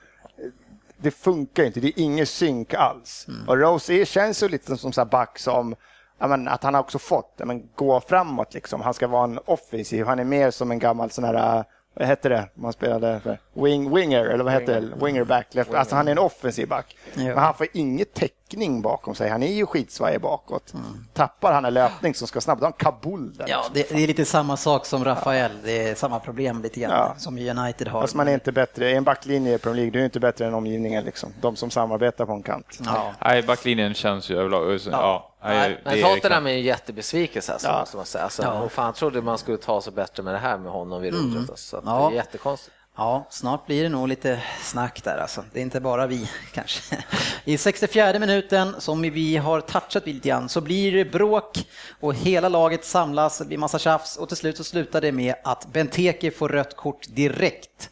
[0.96, 3.26] det funkar inte, det är ingen synk alls.
[3.28, 3.48] Mm.
[3.48, 5.74] Och Rose känns ju lite som så back som
[6.18, 8.54] men, att han har också fått men, gå framåt.
[8.54, 8.80] Liksom.
[8.80, 11.64] Han ska vara en offensiv, han är mer som en gammal sån här
[11.98, 13.38] vad hette det man spelade för?
[13.52, 15.04] Wing, winger, eller vad hette det?
[15.04, 15.54] Wingerback.
[15.54, 15.74] Left.
[15.74, 16.96] Alltså han är en offensiv back.
[17.14, 17.22] Ja.
[17.22, 19.30] Men han får inget täckning bakom sig.
[19.30, 20.74] Han är ju skitsvajig bakåt.
[20.74, 20.86] Mm.
[21.12, 23.46] Tappar han en löpning som ska snabbt, då har han Kabul där.
[23.48, 25.50] Ja, det, det, är lite samma sak som Rafael.
[25.64, 27.14] Det är samma problem lite grann ja.
[27.18, 28.00] som United har.
[28.00, 28.90] Fast man är inte bättre.
[28.90, 31.32] I en backlinje i Premier League, du är inte bättre än omgivningen liksom.
[31.40, 32.80] De som samarbetar på en kant.
[32.84, 33.12] Ja.
[33.24, 34.80] Nej, backlinjen känns ju överlag...
[34.90, 35.32] Ja.
[35.46, 37.80] Nej, men Tottenham är en jättebesvikelse alltså, ja.
[37.80, 38.24] måste man säga.
[38.24, 38.68] Alltså, ja.
[38.68, 41.32] fan trodde man skulle ta sig bättre med det här med honom vid rodret.
[41.32, 41.46] Mm.
[41.50, 42.08] Alltså, ja.
[42.08, 42.76] Det är jättekonstigt.
[42.98, 45.44] Ja, snart blir det nog lite snack där alltså.
[45.52, 47.04] Det är inte bara vi kanske.
[47.44, 51.68] I 64 minuten, som vi har touchat lite grann, så blir det bråk
[52.00, 55.34] och hela laget samlas, det blir massa tjafs och till slut så slutar det med
[55.44, 57.90] att Benteke får rött kort direkt.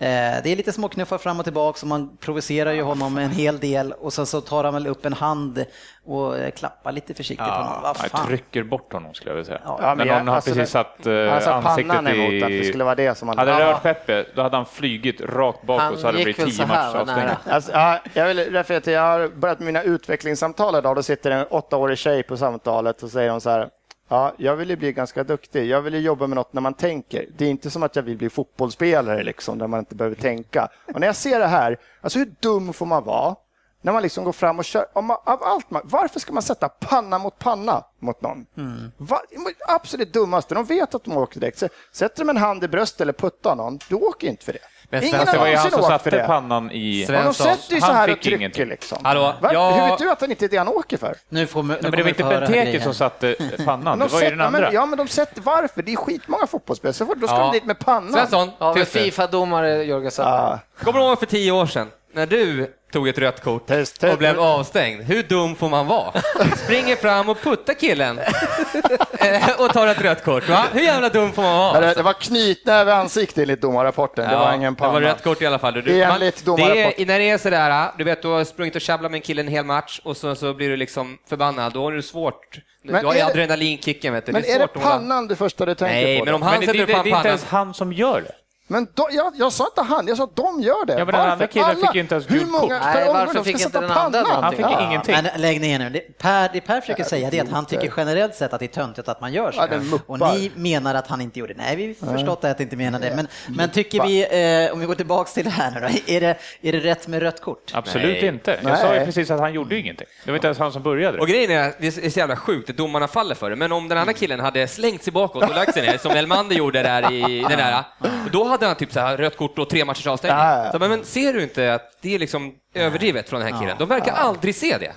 [0.00, 3.58] Eh, det är lite småknuffar fram och tillbaka och man provocerar ju honom en hel
[3.58, 5.64] del och sen så tar han väl upp en hand
[6.04, 7.94] och eh, klappar lite försiktigt ja, honom.
[7.94, 8.08] Fan?
[8.12, 9.60] Jag trycker bort honom skulle jag vilja säga.
[9.64, 12.42] Ja, men, någon har alltså precis satt uh, ansiktet i...
[12.42, 13.38] Att det skulle vara det som han...
[13.38, 16.56] Hade det rört Peppe, då hade han flygit rakt bakåt och så hade det blivit
[16.56, 17.34] tio matchers avstängning.
[17.50, 21.46] Alltså, ja, jag vill referera till, jag har börjat mina utvecklingssamtal idag, då sitter en
[21.46, 23.68] åttaårig tjej på samtalet och säger hon så här,
[24.08, 25.66] Ja, jag vill ju bli ganska duktig.
[25.66, 27.26] Jag vill ju jobba med något när man tänker.
[27.36, 30.68] Det är inte som att jag vill bli fotbollsspelare liksom, där man inte behöver tänka.
[30.94, 33.36] Och när jag ser det här, alltså hur dum får man vara?
[33.82, 34.86] När man liksom går fram och kör.
[34.94, 38.46] Man, av allt man, varför ska man sätta panna mot panna mot någon?
[38.56, 38.92] Mm.
[38.96, 39.20] Va,
[39.68, 40.54] absolut dummaste.
[40.54, 41.62] De vet att de åker direkt.
[41.92, 44.58] Sätter de en hand i bröstet eller puttar någon, du åker inte för det.
[44.90, 47.04] Men Ingen det var ju han som satte pannan i...
[47.06, 47.46] Svensson.
[47.46, 48.98] de sätter ju så här och trycker liksom.
[49.02, 49.72] Hallå, jag...
[49.72, 51.16] Hur vet du att det inte är det han åker för?
[51.28, 54.40] Nu får, nu men det var inte Benteke som satte pannan, det var ju den
[54.40, 54.60] andra.
[54.60, 55.82] Men, ja, men de sätter varför?
[55.82, 57.42] Det är skitmånga fotbollsspelare, så då ska ja.
[57.42, 58.12] de dit med pannan.
[58.12, 60.58] Svensson, ja, Fifa-domare Jörgen ja.
[60.82, 64.12] Kommer du ihåg för tio år sedan, när du tog ett rött kort test, test,
[64.12, 65.02] och blev avstängd.
[65.02, 66.12] Hur dum får man vara?
[66.56, 68.18] Springer fram och puttar killen
[69.18, 70.48] eh, och tar ett rött kort.
[70.48, 70.64] Va?
[70.72, 71.80] Hur jävla dum får man vara?
[71.80, 74.24] Det, det var knytnäve i ansiktet enligt domarrapporten.
[74.24, 74.92] Ja, det var ingen panna.
[74.92, 75.74] Det var rött kort i alla fall.
[75.74, 79.18] Du, enligt är, när det är sådär, du vet, du har sprungit och tjabblat med
[79.18, 81.72] en kille en hel match och så, så blir du liksom förbannad.
[81.72, 82.58] Då har du svårt.
[82.84, 84.14] Men du har ju adrenalinkicken.
[84.14, 84.32] Vet du.
[84.32, 86.24] Men det är, är det pannan du första du tänker Nej, på?
[86.24, 88.32] Men om han men sätter det, det, det är inte ens han som gör det.
[88.70, 90.92] Men då, jag, jag sa inte han, jag sa att de gör det.
[90.92, 92.70] Ja, men den andra killen fick ju inte ens gult kort.
[92.70, 94.42] Nej, varför fick inte den andra någonting?
[94.42, 94.88] Han fick ja.
[94.88, 95.14] ingenting.
[95.14, 95.90] Men lägg ner nu.
[95.90, 98.66] Det, per, det Per försöker säga det är att han tycker generellt sett att det
[98.66, 99.66] är töntigt att man gör så.
[99.70, 101.60] Ja, och ni menar att han inte gjorde det.
[101.62, 103.12] Nej, vi förstått att inte menar det.
[103.16, 106.20] Men, men tycker vi, eh, om vi går tillbaks till det här nu då, är
[106.20, 107.70] det, är det rätt med rött kort?
[107.74, 108.26] Absolut Nej.
[108.26, 108.50] inte.
[108.50, 108.80] Jag Nej.
[108.80, 110.06] sa ju precis att han gjorde ingenting.
[110.24, 111.18] Det var inte ens han som började.
[111.18, 113.56] Och grejen är, det är så jävla sjukt, domarna faller för det.
[113.56, 116.56] Men om den andra killen hade slängt sig bakåt och lagt sig ner, som Elmander
[116.56, 117.84] gjorde där i den där,
[118.32, 120.38] då hade han typ så här rött kort och tre matchers avstängning.
[120.38, 120.72] Ja, ja.
[120.72, 123.76] Så, men, men ser du inte att det är liksom överdrivet från den här killen?
[123.78, 124.92] De verkar aldrig se det.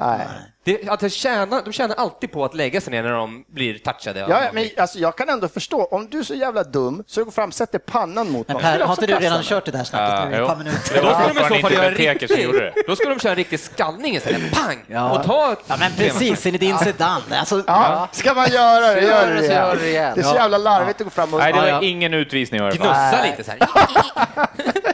[0.63, 3.77] Det, att de, tjänar, de tjänar alltid på att lägga sig ner när de blir
[3.77, 4.19] touchade.
[4.19, 7.31] Ja, men alltså, jag kan ändå förstå, om du är så jävla dum så går
[7.31, 8.61] fram och sätter pannan mot någon.
[8.61, 11.01] Per, har inte du redan kört det där snacket nu i ett par minuter?
[11.01, 14.15] Då skulle de i så fall göra riktigt, Då skulle de köra en riktig skallning
[14.15, 14.51] istället.
[14.51, 14.77] Pang!
[14.87, 15.11] Ja.
[15.11, 17.21] Och ta ja, men precis, enligt din sedan.
[17.31, 18.07] Alltså, ja.
[18.11, 20.11] Ska man göra det, gör det igen.
[20.15, 21.39] Det är så jävla larvigt att gå fram och...
[21.39, 22.87] Nej, det var ingen utvisning i alla fall.
[22.87, 24.47] Gnussa lite så här.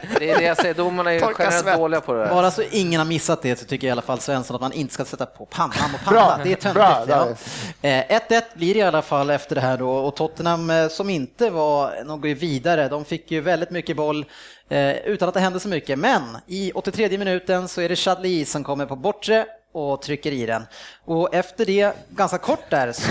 [0.18, 2.34] Det är det jag säger, domarna är generellt dåliga på det här.
[2.34, 4.72] Bara så ingen har missat det så tycker jag i alla fall Svensson att man
[4.72, 6.84] inte ska sätta på pannan och pannan det är töntigt.
[6.84, 8.36] 1-1 ja.
[8.36, 11.50] Eh, blir det i alla fall efter det här då och Tottenham eh, som inte
[11.50, 14.24] var något vidare, de fick ju väldigt mycket boll
[14.68, 15.98] eh, utan att det hände så mycket.
[15.98, 20.46] Men i 83 minuten så är det Chadli som kommer på bortre och trycker i
[20.46, 20.66] den.
[21.04, 23.10] Och efter det, ganska kort där, så...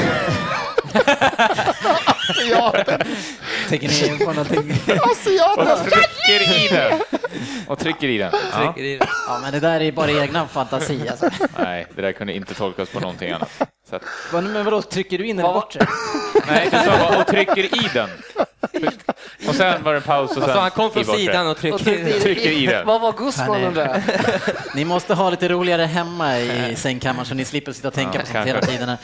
[2.30, 3.00] Asiaten!
[3.70, 4.72] Tänker ni på någonting?
[5.12, 5.68] Asiaten!
[5.68, 7.00] Och trycker i den.
[7.68, 8.32] Och trycker i den.
[8.52, 8.74] Ja.
[9.28, 11.10] ja, men det där är bara egna fantasi.
[11.10, 11.30] Alltså.
[11.60, 13.52] Nej, det där kunde inte tolkas på någonting annat.
[13.90, 14.04] Så att...
[14.34, 15.76] Men vadå, trycker du in eller bort
[16.48, 18.10] Nej, du sa och trycker i den.
[19.48, 22.20] Och sen var det en paus och sen alltså, han kom från sidan och trycker,
[22.20, 22.88] trycker i den.
[22.88, 24.04] Vad var gudsmålen där?
[24.76, 28.20] Ni måste ha lite roligare hemma i sängkammaren så ni slipper sitta och tänka ja,
[28.20, 28.98] på sånt hela tiden.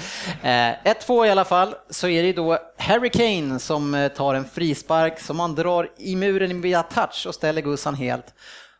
[0.43, 4.45] 1-2 eh, i alla fall, så är det då Harry Kane som eh, tar en
[4.45, 8.25] frispark som han drar i muren via touch och ställer Gussan helt.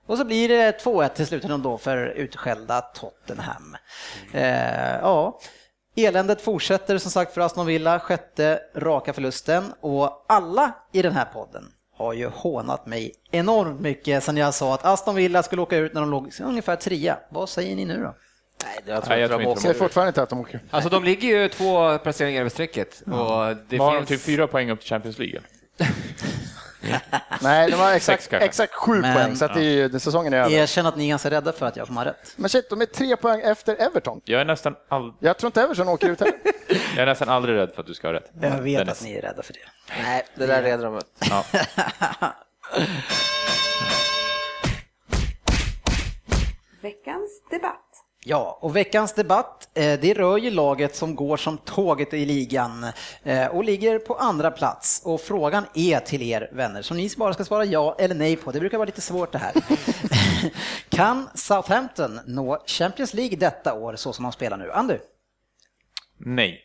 [0.08, 3.76] Och så blir det 2-1 till slut då för utskällda Tottenham.
[4.34, 5.40] Eh, ja.
[5.96, 11.26] Eländet fortsätter som sagt för Aston Villa, sjätte raka förlusten och alla i den här
[11.26, 11.64] podden
[11.98, 15.94] har ju hånat mig enormt mycket sen jag sa att Aston Villa skulle åka ut
[15.94, 17.18] när de låg ungefär trea.
[17.30, 18.16] Vad säger ni nu då?
[18.64, 19.80] Nej, jag tror, Nej, jag tror inte de åker.
[19.80, 20.60] fortfarande inte att de åker.
[20.70, 23.02] Alltså de ligger ju två placeringar över strecket.
[23.06, 24.10] Och det har finns...
[24.10, 25.42] de typ fyra poäng upp till Champions League?
[27.42, 30.38] Nej, det var exakt, exakt sju Men, poäng, så att det är ju, säsongen är
[30.38, 30.52] över.
[30.52, 32.34] Erkänn att ni är ganska rädda för att jag får ha rätt.
[32.36, 34.22] Men shit, de är tre poäng efter Everton.
[34.26, 35.14] Jag är nästan all...
[35.20, 36.36] Jag tror inte Everton åker ut heller.
[36.96, 38.32] jag är nästan aldrig rädd för att du ska ha rätt.
[38.42, 39.02] Jag vet Dennis.
[39.02, 39.60] att ni är rädda för det.
[40.04, 41.06] Nej, det där reder de ut.
[41.30, 41.44] Ja.
[46.82, 47.93] Veckans debatt.
[48.26, 52.86] Ja, och veckans debatt, eh, det rör ju laget som går som tåget i ligan
[53.24, 55.02] eh, och ligger på andra plats.
[55.06, 58.52] Och frågan är till er vänner, som ni bara ska svara ja eller nej på.
[58.52, 59.54] Det brukar vara lite svårt det här.
[60.90, 64.72] kan Southampton nå Champions League detta år så som de spelar nu?
[64.72, 65.00] Andu?
[66.18, 66.62] Nej.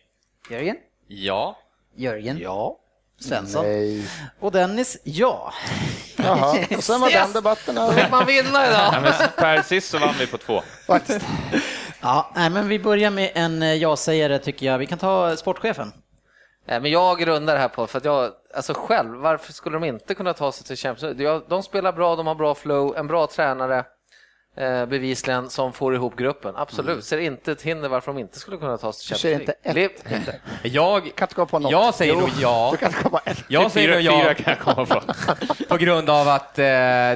[0.51, 0.77] Jörgen?
[1.07, 1.59] Ja.
[1.97, 2.39] Jörgen?
[2.39, 2.79] Ja.
[3.21, 3.65] Svensson?
[3.65, 4.09] Nej.
[4.41, 5.53] Och Dennis, ja.
[6.17, 7.93] Jaha, och sen var den debatten över.
[7.93, 8.95] Fick man vinna idag?
[9.03, 10.63] Men per sist så vann vi på två.
[10.87, 11.27] Faktiskt.
[12.01, 14.79] Ja, nej, men vi börjar med en eh, ja-sägare tycker jag.
[14.79, 15.93] Vi kan ta sportchefen.
[16.69, 19.85] Nej, men jag grundar det här på, för att jag, alltså själv, varför skulle de
[19.85, 21.41] inte kunna ta sig till Champions League?
[21.49, 23.85] De spelar bra, de har bra flow, en bra tränare
[24.89, 26.55] bevisligen som får ihop gruppen.
[26.57, 27.03] Absolut, mm.
[27.03, 29.95] ser inte ett hinder varför de inte skulle kunna ta sig till Champions League.
[30.17, 30.41] Inte ett.
[30.75, 31.73] Jag kan inte komma på något.
[31.73, 32.69] Jag säger nog ja.
[32.73, 33.45] Du kan inte komma ett.
[33.49, 34.23] Jag säger nog ja.
[34.23, 35.03] Fyra kan jag komma på.
[35.69, 36.65] på grund av att eh,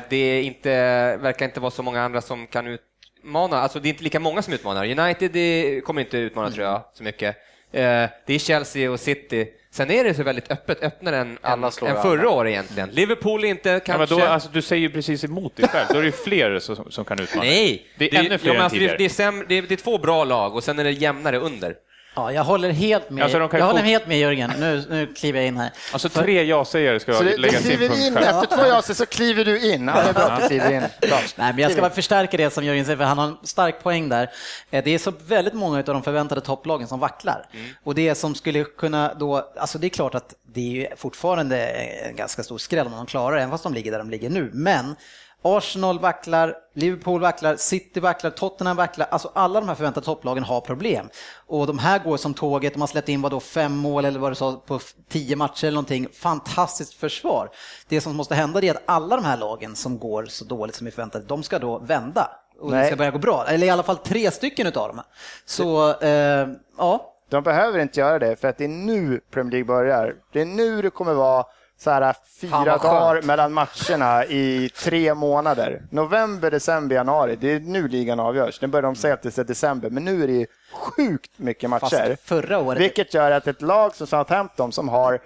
[0.08, 0.70] det inte
[1.16, 3.58] verkar inte vara så många andra som kan utmana.
[3.58, 4.98] Alltså det är inte lika många som utmanar.
[4.98, 6.54] United det kommer inte utmana mm.
[6.54, 7.36] tror jag så mycket.
[7.72, 11.64] Eh, det är Chelsea och City Sen är det så väldigt öppet, öppnare än, än,
[11.64, 12.90] än förra året egentligen.
[12.90, 14.14] Liverpool inte kanske...
[14.14, 16.58] Ja, då, alltså, du säger ju precis emot dig själv, då är det ju fler
[16.58, 17.44] som, som kan utmana.
[17.44, 17.86] Nej!
[17.98, 19.74] Det är det, ännu fler ja, än alltså, det, det, är sämre, det, är, det
[19.74, 21.74] är två bra lag och sen är det jämnare under.
[22.14, 24.52] Ja, jag håller helt med, alltså, jag håller helt med Jörgen.
[24.58, 25.70] Nu, nu kliver jag in här.
[25.92, 29.72] Alltså tre ja-sägare ska så lägga sin punkt in, Efter två ja så kliver du
[29.72, 29.88] in.
[29.88, 30.80] Ja, det är bra du kliver in.
[31.08, 31.18] Bra.
[31.36, 33.82] Nej, men jag ska bara förstärka det som Jörgen säger, för han har en stark
[33.82, 34.30] poäng där.
[34.70, 37.46] Eh, det är så väldigt många av de förväntade topplagen som vacklar.
[37.52, 37.66] Mm.
[37.84, 42.16] Och det som skulle kunna då, alltså det är klart att det är fortfarande en
[42.16, 44.50] ganska stor skräll om de klarar det, även fast de ligger där de ligger nu.
[44.52, 44.96] Men
[45.42, 49.06] Arsenal vacklar, Liverpool vacklar, City vacklar, Tottenham vacklar.
[49.10, 51.08] Alltså alla de här förväntade topplagen har problem.
[51.46, 54.30] Och de här går som tåget, de har släppt in vadå, fem mål eller vad
[54.30, 56.08] du sa på tio matcher eller någonting.
[56.12, 57.50] Fantastiskt försvar.
[57.88, 60.86] Det som måste hända är att alla de här lagen som går så dåligt som
[60.86, 62.30] är förväntade, de ska då vända.
[62.60, 62.80] Och Nej.
[62.80, 63.44] det ska börja gå bra.
[63.48, 65.00] Eller i alla fall tre stycken utav dem.
[65.44, 67.08] Så, eh, ja.
[67.30, 70.14] De behöver inte göra det, för att det är nu Premier League börjar.
[70.32, 71.44] Det är nu det kommer vara
[71.82, 75.82] så här, fyra dagar mellan matcherna i tre månader.
[75.90, 77.36] November, december, januari.
[77.40, 78.58] Det är nu ligan avgörs.
[78.58, 82.08] Den börjar de säga att det är december, men nu är det sjukt mycket matcher.
[82.08, 82.80] Fast förra året.
[82.80, 85.20] Vilket gör att ett lag som Southampton som har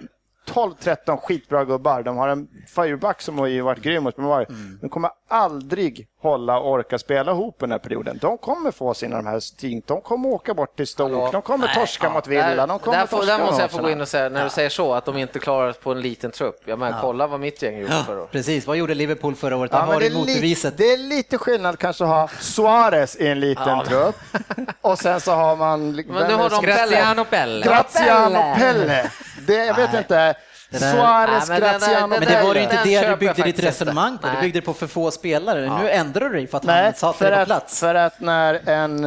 [0.46, 2.02] 12-13 skitbra gubbar.
[2.02, 4.78] De har en fireback som har ju varit grym hos mm.
[4.80, 8.18] De kommer aldrig hålla och orka spela ihop den här perioden.
[8.20, 9.82] De kommer få sina de här sting.
[9.86, 11.32] De kommer åka bort till Stoke.
[11.32, 12.66] De kommer Nej, torska ja, mot Villa.
[12.66, 14.68] De kommer där, får, där måste jag få gå in och säga, när du säger
[14.68, 16.60] så, att de inte klarar på en liten trupp.
[16.64, 16.98] Jag menar, ja.
[17.00, 18.30] kolla vad mitt gäng gjorde förra året.
[18.30, 19.70] Precis, vad gjorde Liverpool förra året?
[19.74, 23.68] Ja, har det, är det är lite skillnad kanske att ha Suarez i en liten
[23.68, 23.84] ja.
[23.84, 24.16] trupp
[24.80, 25.92] och sen så har man...
[25.92, 27.64] Men nu har de Graziano Pelle.
[27.64, 29.10] Graziano Pelle.
[29.46, 30.34] Det, jag vet inte.
[30.70, 32.06] Suarez, Graziano.
[32.06, 34.28] Men det var ju inte det du byggde ditt resonemang på.
[34.28, 35.64] Du byggde det på för få spelare.
[35.64, 35.78] Ja.
[35.78, 37.80] Nu ändrar du dig för att Nej, han satte dig på plats.
[37.80, 39.04] För att när en,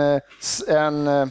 [0.68, 1.28] en eh,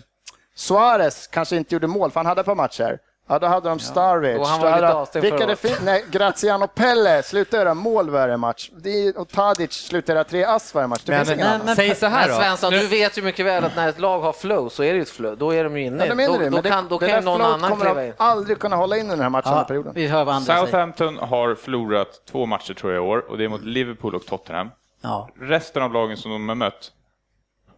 [0.56, 2.98] Suarez kanske inte gjorde mål, för han hade ett par matcher,
[3.28, 4.38] Ja, då hade de Starwich.
[4.38, 8.70] Ja, han var vilka det fin- Nej, Graziano Pelle slutade göra mål varje match.
[9.16, 11.02] Och Tadic slutade göra tre ass varje match.
[11.04, 12.34] Det men, finns men, men, Säg så här då.
[12.34, 14.96] Svensson, du vet ju mycket väl att när ett lag har flow så är det
[14.96, 15.38] ju ett flow.
[15.38, 16.06] Då är de ju inne.
[16.06, 18.12] Ja, då, det, då, kan, det, då kan någon annan kliva in.
[18.16, 19.92] aldrig kunna hålla in den här matchen ja, perioden.
[19.94, 21.26] Vi hör vad Southampton säger.
[21.26, 24.70] har förlorat två matcher tror jag i år och det är mot Liverpool och Tottenham.
[25.00, 25.28] Ja.
[25.40, 26.92] Resten av lagen som de har mött,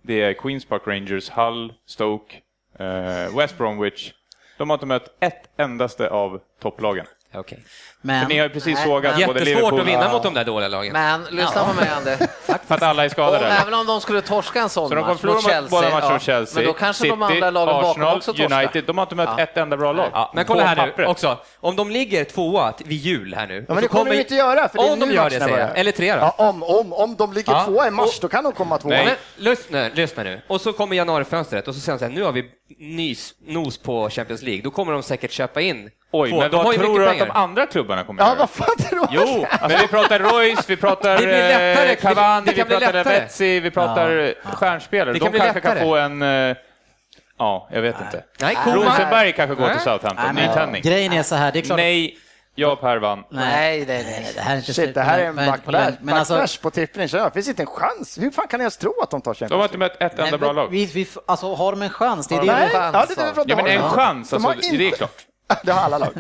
[0.03, 2.37] det är Queens Park Rangers, Hull, Stoke,
[2.79, 4.13] eh, West Bromwich,
[4.61, 7.07] de har inte mött ett endaste av topplagen.
[7.35, 7.59] Okay.
[8.01, 9.49] Men, För ni har ju precis sågat både Liverpool...
[9.49, 10.93] Jättesvårt att vinna mot de där dåliga lagen.
[10.93, 12.19] Men lyssna på mig, Ander.
[12.67, 13.47] För att alla är skadade?
[13.47, 16.23] Och även om de skulle torska en sån så match mot Chelsea, båda matcher mot
[16.23, 18.59] Chelsea, men då kanske City, de andra lagen Arsenal, bakom också torskar.
[18.63, 19.43] United, de har inte mött ja.
[19.43, 20.11] ett enda bra lag.
[20.13, 23.65] Ja, men kolla här nu också, om de ligger tvåa vid jul här nu.
[23.69, 25.59] Ja, men det kommer de inte göra, för det är Om de gör det, säger
[25.59, 25.79] jag.
[25.79, 26.19] Eller tre då?
[26.19, 27.65] Ja, om, om, om de ligger ja.
[27.65, 28.91] tvåa i mars, då kan de komma tvåa.
[28.91, 30.41] Men lyssna, lyssna nu.
[30.47, 33.79] Och så kommer januarifönstret och så säger de så här, nu har vi nys, nos
[33.79, 34.63] på Champions League.
[34.63, 38.05] Då kommer de säkert köpa in Oj, men vad tror du att de andra klubbarna
[38.05, 38.39] kommer ja, göra?
[38.39, 39.07] Vad fan tror du?
[39.11, 41.97] Jo, men vi pratar Royce, vi pratar lättare,
[42.45, 44.51] Cavani, vi pratar Lavezzi, vi pratar ja.
[44.51, 45.13] stjärnspelare.
[45.13, 45.61] De kanske lättare.
[45.61, 46.23] kan få en...
[46.23, 46.57] Eh,
[47.39, 48.25] ja, jag vet inte.
[48.41, 50.83] Nej, Rosenberg kanske går till Southampton, nytändning.
[50.83, 51.79] Grejen är så här, det är klart...
[51.79, 52.19] Nej,
[52.55, 53.25] jag Per vann.
[53.31, 56.47] Nej, nej, nej, det här är inte Shit, det här är en backlash, men, alltså,
[56.63, 57.09] på tippning.
[57.13, 58.19] Det finns inte en chans.
[58.19, 60.19] Hur fan kan ni ens tro att de tar Champions De har inte mött ett
[60.19, 60.69] enda bra lag.
[60.71, 62.27] Vi, vi, alltså, har de en chans?
[62.27, 64.91] Det är det nej, ja, det, är det, ja, men en chans, alltså, det är
[64.91, 65.27] klart.
[65.63, 66.13] Det har alla lag.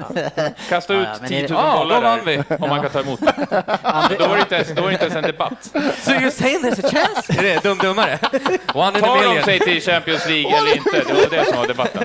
[0.68, 3.35] Kasta ut ja, 10 000 dollar där, om man kan ta emot det.
[4.18, 5.70] då var det inte ens, då var det inte ens en debatt.
[6.03, 7.39] So you're saying there's a chance?
[7.39, 8.18] Är det dum-dummare?
[8.18, 11.03] Tar de sig till Champions League eller inte?
[11.07, 12.05] Det var det som var debatten.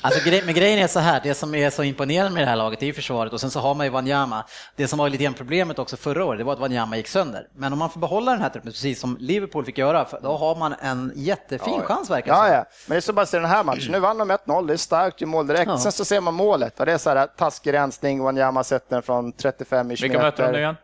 [0.00, 2.56] Alltså, gre men grejen är så här, det som är så imponerande med det här
[2.56, 4.44] laget är ju försvaret och sen så har man ju Wanyama.
[4.76, 7.46] Det som var lite grann problemet också förra året, det var att Wanyama gick sönder.
[7.56, 10.56] Men om man får behålla den här truppen, precis som Liverpool fick göra, då har
[10.56, 13.50] man en jättefin ja, chans verkar ja, ja, men det är så bara se den
[13.50, 13.92] här matchen.
[13.92, 15.66] Nu vann de 1-0, det är starkt, ju mål direkt.
[15.66, 15.78] Ja.
[15.78, 19.02] Sen så ser man målet och det är så här taskig rensning, Wanyama sätter den
[19.02, 20.02] från 35 meter.
[20.02, 20.76] Vilka möter de nu igen?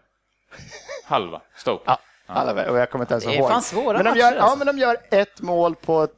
[1.04, 1.84] Halva, Stoke.
[1.86, 1.98] Ja.
[2.26, 3.34] Alla, och jag kommer inte ens ihåg.
[3.34, 6.16] Det är fan svåra men de gör, Ja, men de gör ett mål på ett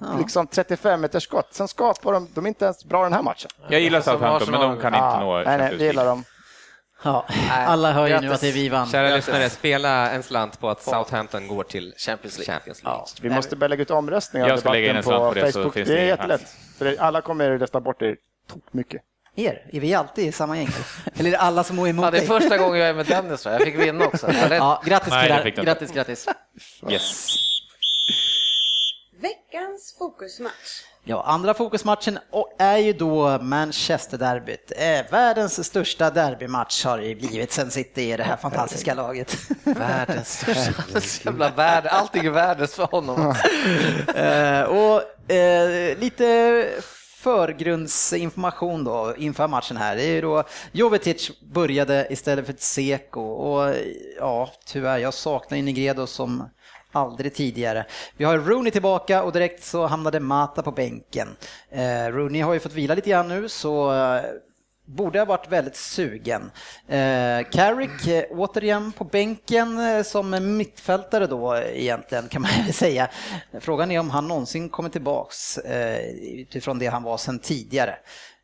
[0.00, 0.06] ja.
[0.18, 1.48] liksom 35 meters skott.
[1.50, 3.50] Sen skapar de, de är inte ens bra den här matchen.
[3.68, 6.24] Jag gillar Southampton, men de kan inte ja, nå Nej, nej, vi gillar dem.
[7.02, 8.86] Ja, alla hör ju nu att det är vi vann.
[8.86, 12.54] Kära lyssnare, spela en slant på att Southampton går till Champions League.
[12.54, 13.00] Champions League.
[13.00, 13.06] Ja.
[13.22, 15.74] Vi måste börja lägga ut omröstningar Jag ska lägga in en slant på, det, Facebook.
[15.74, 16.56] det är jättelätt.
[16.78, 18.16] För alla kommer rösta bort er
[18.70, 19.02] mycket.
[19.36, 19.70] Er?
[19.72, 20.68] Är vi alltid i samma gäng?
[21.14, 23.06] Eller är det alla som är emot ja, Det är första gången jag är med
[23.06, 24.32] Dennis, jag fick vinna också.
[24.50, 26.28] Ja, grattis Nej, grattis, grattis.
[26.90, 27.26] Yes.
[29.22, 30.84] Veckans fokusmatch.
[31.04, 32.18] Ja, andra fokusmatchen
[32.58, 34.72] är ju då Manchester-derbyt.
[34.76, 39.36] Eh, världens största derbymatch har det blivit sen City i det här fantastiska laget.
[39.64, 43.34] Världens största, jävla värld, allting är världens för honom.
[44.14, 46.66] eh, och eh, lite
[47.20, 49.96] förgrundsinformation då inför matchen här.
[49.96, 53.20] Det är ju då Jovetic började istället för Tseko.
[53.20, 53.74] och
[54.18, 56.50] ja, tyvärr, jag saknar ju Negredo som
[56.92, 57.86] aldrig tidigare.
[58.16, 61.28] Vi har Rooney tillbaka och direkt så hamnade Mata på bänken.
[61.70, 64.22] Eh, Rooney har ju fått vila lite grann nu så eh,
[64.96, 66.50] borde ha varit väldigt sugen.
[66.88, 73.08] Eh, Carrick eh, återigen på bänken eh, som mittfältare då eh, egentligen kan man säga.
[73.60, 77.96] Frågan är om han någonsin kommer tillbaks eh, utifrån det han var sedan tidigare.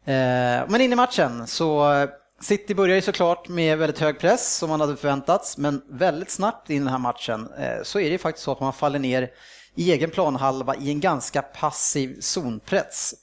[0.05, 2.09] Eh, men in i matchen så eh,
[2.40, 6.70] City börjar ju såklart med väldigt hög press som man hade förväntats, men väldigt snabbt
[6.70, 9.30] in i den här matchen eh, så är det faktiskt så att man faller ner
[9.74, 13.14] i egen planhalva i en ganska passiv zonpress.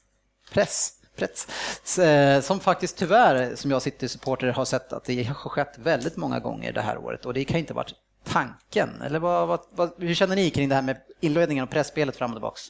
[0.52, 0.92] Press.
[1.16, 2.00] Press.
[2.00, 6.18] Eh, som faktiskt tyvärr, som jag sitter supporter har sett att det har skett väldigt
[6.18, 7.94] många gånger det här året och det kan inte varit
[8.24, 9.02] tanken.
[9.02, 12.32] Eller vad, vad, vad, hur känner ni kring det här med inledningen och pressspelet fram
[12.32, 12.62] och tillbaks?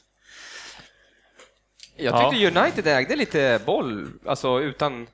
[1.96, 2.62] Jag tyckte ja.
[2.62, 5.06] United ägde lite boll, alltså utan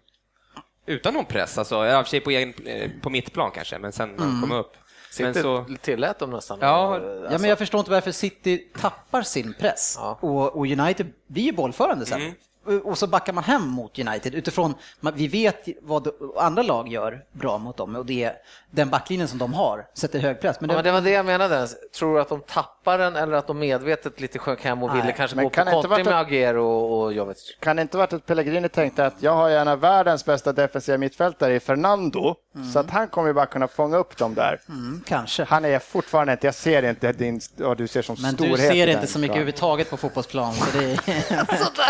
[0.86, 3.78] utan någon press, alltså, i och för sig på, egen, eh, på mitt plan kanske,
[3.78, 4.40] men sen när mm.
[4.40, 4.72] kom upp.
[5.18, 6.58] Men så tillät de nästan.
[6.60, 7.32] Ja, alltså.
[7.32, 10.18] ja, men jag förstår inte varför City tappar sin press ja.
[10.20, 12.20] och, och, United blir ju bollförande sen.
[12.20, 12.34] Mm
[12.84, 14.74] och så backar man hem mot United utifrån,
[15.14, 18.36] vi vet vad andra lag gör bra mot dem och det är
[18.70, 20.60] den backlinjen som de har, sätter hög press.
[20.60, 23.16] Men det, ja, men det var det jag menade, tror du att de tappar den
[23.16, 26.04] eller att de medvetet lite sjönk hem och ville kanske men gå kan på kontring
[26.04, 27.56] med Agüero och, och Jovic?
[27.60, 31.54] Kan det inte varit att Pellegrini tänkte att jag har gärna världens bästa defensiva mittfältare
[31.54, 32.70] i Fernando, mm.
[32.72, 34.60] så att han kommer bara kunna fånga upp dem där.
[34.68, 35.44] Mm, kanske.
[35.44, 38.58] Han är fortfarande inte, jag ser inte din, vad du ser som men storhet.
[38.58, 40.54] Men du ser inte så mycket överhuvudtaget på fotbollsplan.
[40.54, 40.98] Så det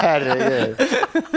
[0.03, 0.74] är...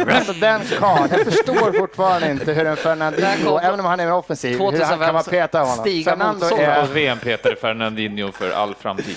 [0.14, 4.12] Alltså den karln, jag förstår fortfarande inte hur en Fernandinho, även om han är en
[4.12, 6.04] offensiv, hur han kan vara peta av honom.
[6.04, 6.88] Fernando är...
[6.88, 9.16] VM-petare Fernandinho för all framtid.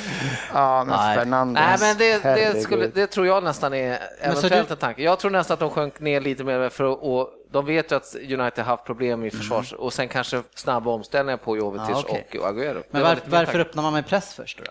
[0.53, 1.17] Ja, men Nej.
[1.17, 1.61] Fernando.
[1.61, 5.03] Nej, men det, det, skulle, det, tror jag nästan är eventuellt en tanke.
[5.03, 8.15] Jag tror nästan att de sjönk ner lite mer för att de vet ju att
[8.15, 9.85] United haft problem i försvars mm.
[9.85, 12.41] och sen kanske snabba omställningar på Jovetic ja, okay.
[12.41, 12.83] och Agüero.
[12.91, 14.65] Men var, varför öppnar man med press först då?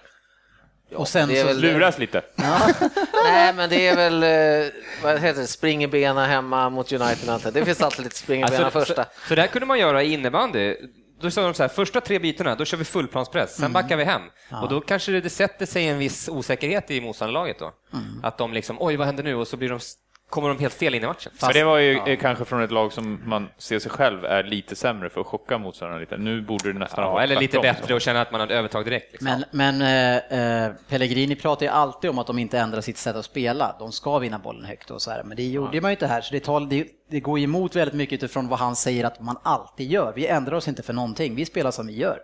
[0.90, 1.54] Ja, och sen så...
[1.54, 2.22] luras lite.
[2.36, 2.60] Ja.
[3.24, 4.72] Nej, men det är väl, eh,
[5.04, 7.54] vad heter det, spring bena hemma mot United.
[7.54, 9.04] Det finns alltid lite spring alltså, första.
[9.04, 10.76] Så, så det kunde man göra i innebandy.
[11.20, 13.74] Då sa de så här, första tre bytena, då kör vi fullplanspress, sen mm.
[13.74, 14.22] backar vi hem.
[14.50, 14.62] Ja.
[14.62, 17.74] Och då kanske det, det sätter sig en viss osäkerhet i motståndarlaget då.
[17.94, 18.20] Mm.
[18.24, 19.36] Att de liksom, oj vad händer nu?
[19.36, 19.80] Och så blir de
[20.36, 21.32] kommer de helt fel in i matchen.
[21.40, 22.16] Fast, det var ju ja.
[22.22, 25.58] kanske från ett lag som man ser sig själv är lite sämre för att chocka
[25.58, 26.18] motståndarna lite.
[26.18, 28.86] Nu borde det nästan ja, vara Eller lite bättre och känna att man har övertag
[28.86, 29.12] direkt.
[29.12, 29.44] Liksom.
[29.52, 33.26] Men, men äh, Pellegrini pratar ju alltid om att de inte ändrar sitt sätt att
[33.26, 33.76] spela.
[33.80, 35.82] De ska vinna bollen högt och så här, men det gjorde ja.
[35.82, 36.22] man ju inte här.
[36.22, 39.38] Så det, tar, det, det går emot väldigt mycket utifrån vad han säger att man
[39.44, 40.14] alltid gör.
[40.16, 42.20] Vi ändrar oss inte för någonting, vi spelar som vi gör.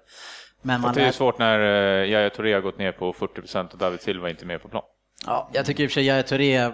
[0.62, 3.78] Men man det är svårt när uh, Yahya Touré har gått ner på 40% och
[3.78, 4.84] David Silva inte är med på plan.
[5.26, 6.72] Ja, jag tycker i och för sig Yahya Touré, eh,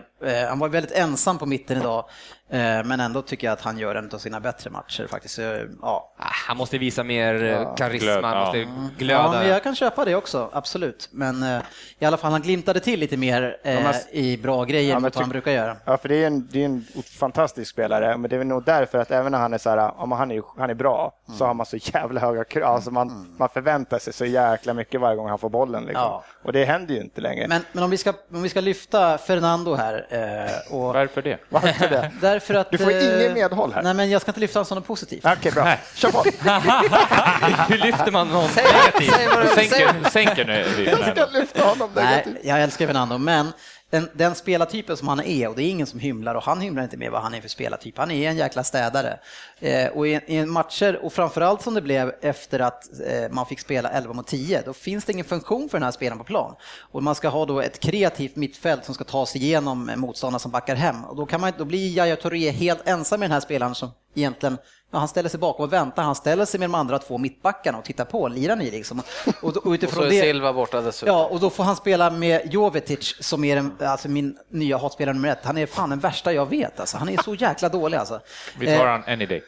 [0.49, 2.05] han var väldigt ensam på mitten idag,
[2.49, 5.39] men ändå tycker jag att han gör en av sina bättre matcher faktiskt.
[5.81, 6.13] Ja.
[6.17, 7.75] Han måste visa mer eh, ja.
[7.75, 8.67] karisma, Glöd, han måste ja.
[8.97, 9.43] glöda.
[9.43, 11.09] Ja, jag kan köpa det också, absolut.
[11.11, 11.61] Men eh,
[11.99, 15.23] i alla fall, han glimtade till lite mer eh, i bra grejer ja, mot vad
[15.23, 15.77] han brukar göra.
[15.85, 16.85] Ja, för det är, en, det är en
[17.19, 20.11] fantastisk spelare, men det är nog därför att även när han är så här, om
[20.11, 21.37] han är, han är bra, mm.
[21.37, 22.75] så har man så jävla höga krav.
[22.75, 23.35] Alltså man, mm.
[23.37, 25.85] man förväntar sig så jäkla mycket varje gång han får bollen.
[25.85, 26.21] Liksom.
[26.43, 27.47] Och det händer ju inte längre.
[27.47, 30.07] Men, men om vi ska om vi ska lyfta Fernando här.
[30.09, 31.37] Eh, och, Varför det?
[31.49, 32.11] Varför det?
[32.37, 33.83] Därför att, du får eh, ingen medhåll här.
[33.83, 35.25] Nej, men jag ska inte lyfta som något positivt.
[35.25, 35.63] Okej, okay, bra.
[35.63, 35.79] Nej.
[35.95, 36.23] Kör på.
[37.73, 39.53] Hur lyfter man någon negativt?
[39.55, 40.83] Sänker, sänker nu.
[40.85, 42.33] Jag ska lyfta honom negativt.
[42.33, 43.51] Nej, jag älskar Fernando, men
[43.89, 46.83] den, den spelartypen som han är, och det är ingen som hymlar och han hymlar
[46.83, 49.19] inte med vad han är för spelartyp, han är en jäkla städare.
[49.59, 53.59] Eh, och i, i matcher, och framförallt som det blev efter att eh, man fick
[53.59, 56.55] spela 11 mot 10, då finns det ingen funktion för den här spelaren på plan.
[56.79, 60.51] Och man ska ha då ett kreativt mittfält som ska ta sig igenom motståndare som
[60.51, 61.05] backar hem.
[61.05, 63.91] Och då, kan man, då blir Yahya Touré helt ensam med den här spelaren som
[64.15, 64.57] egentligen
[64.91, 66.03] Ja, han ställer sig bakom och väntar.
[66.03, 68.27] Han ställer sig med de andra två mittbackarna och tittar på.
[68.27, 69.01] Lirar ni liksom?
[69.41, 71.15] Och, och utifrån och så är det, Silva borta dessutom.
[71.15, 75.13] Ja, och då får han spela med Jovetic som är den, alltså min nya hatspelare
[75.13, 75.39] nummer ett.
[75.43, 76.79] Han är fan den värsta jag vet.
[76.79, 76.97] Alltså.
[76.97, 78.19] Han är så jäkla dålig alltså.
[78.59, 79.43] Vi tar eh, han any day.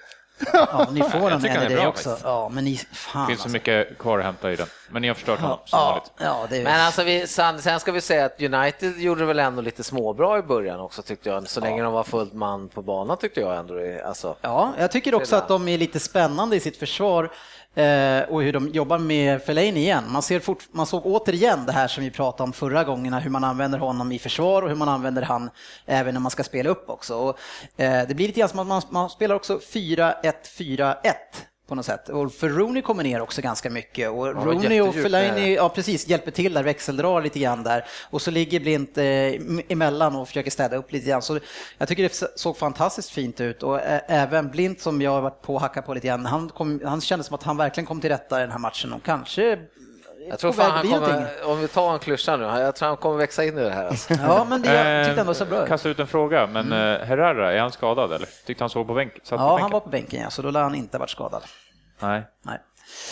[0.53, 2.17] Ja, ni får den en idé också.
[2.23, 3.49] Ja, men ni, fan, det finns så alltså.
[3.49, 4.67] mycket kvar att hämta i den.
[4.89, 6.63] Men ni har förstört honom som ja, ja, det är...
[6.63, 10.41] Men alltså, vi, sen ska vi säga att United gjorde väl ändå lite småbra i
[10.41, 11.49] början också tyckte jag.
[11.49, 13.73] Så länge de var fullt man på banan tyckte jag ändå.
[14.05, 17.29] Alltså, ja, jag tycker också att de är lite spännande i sitt försvar.
[17.75, 20.03] Eh, och hur de jobbar med Fellaini igen.
[20.11, 23.29] Man, ser fort, man såg återigen det här som vi pratade om förra gångerna, hur
[23.29, 25.49] man använder honom i försvar och hur man använder han
[25.85, 27.15] även när man ska spela upp också.
[27.15, 27.39] Och,
[27.77, 30.95] eh, det blir lite grann som att man, man spelar också 4-1-4-1
[31.69, 32.09] på något sätt.
[32.09, 36.07] Och för Rooney kommer ner också ganska mycket och ja, Rooney och Fellaini ja, precis,
[36.07, 37.85] hjälper till där, växeldrar lite grann där.
[38.09, 39.03] Och så ligger Blint eh,
[39.71, 41.21] emellan och försöker städa upp lite grann.
[41.21, 41.39] Så
[41.77, 45.41] jag tycker det såg fantastiskt fint ut och ä, även Blint som jag har varit
[45.41, 48.01] på och hackat på lite grann, han, kom, han kände som att han verkligen kom
[48.01, 49.59] till rätta i den här matchen och kanske
[50.29, 53.17] jag tror fan han kommer, om vi tar en klyscha nu, jag tror han kommer
[53.17, 53.85] växa in i det här.
[53.85, 54.13] Alltså.
[54.21, 57.07] Ja, men det jag tyckte ändå så bra Kasta ut en fråga, men mm.
[57.07, 58.29] Herrera, är han skadad eller?
[58.45, 59.21] Tyckte han såg på bänken?
[59.29, 61.43] Ja, på han var på bänken, ja, så då lär han inte varit skadad.
[61.99, 62.23] Nej.
[62.41, 62.59] Nej.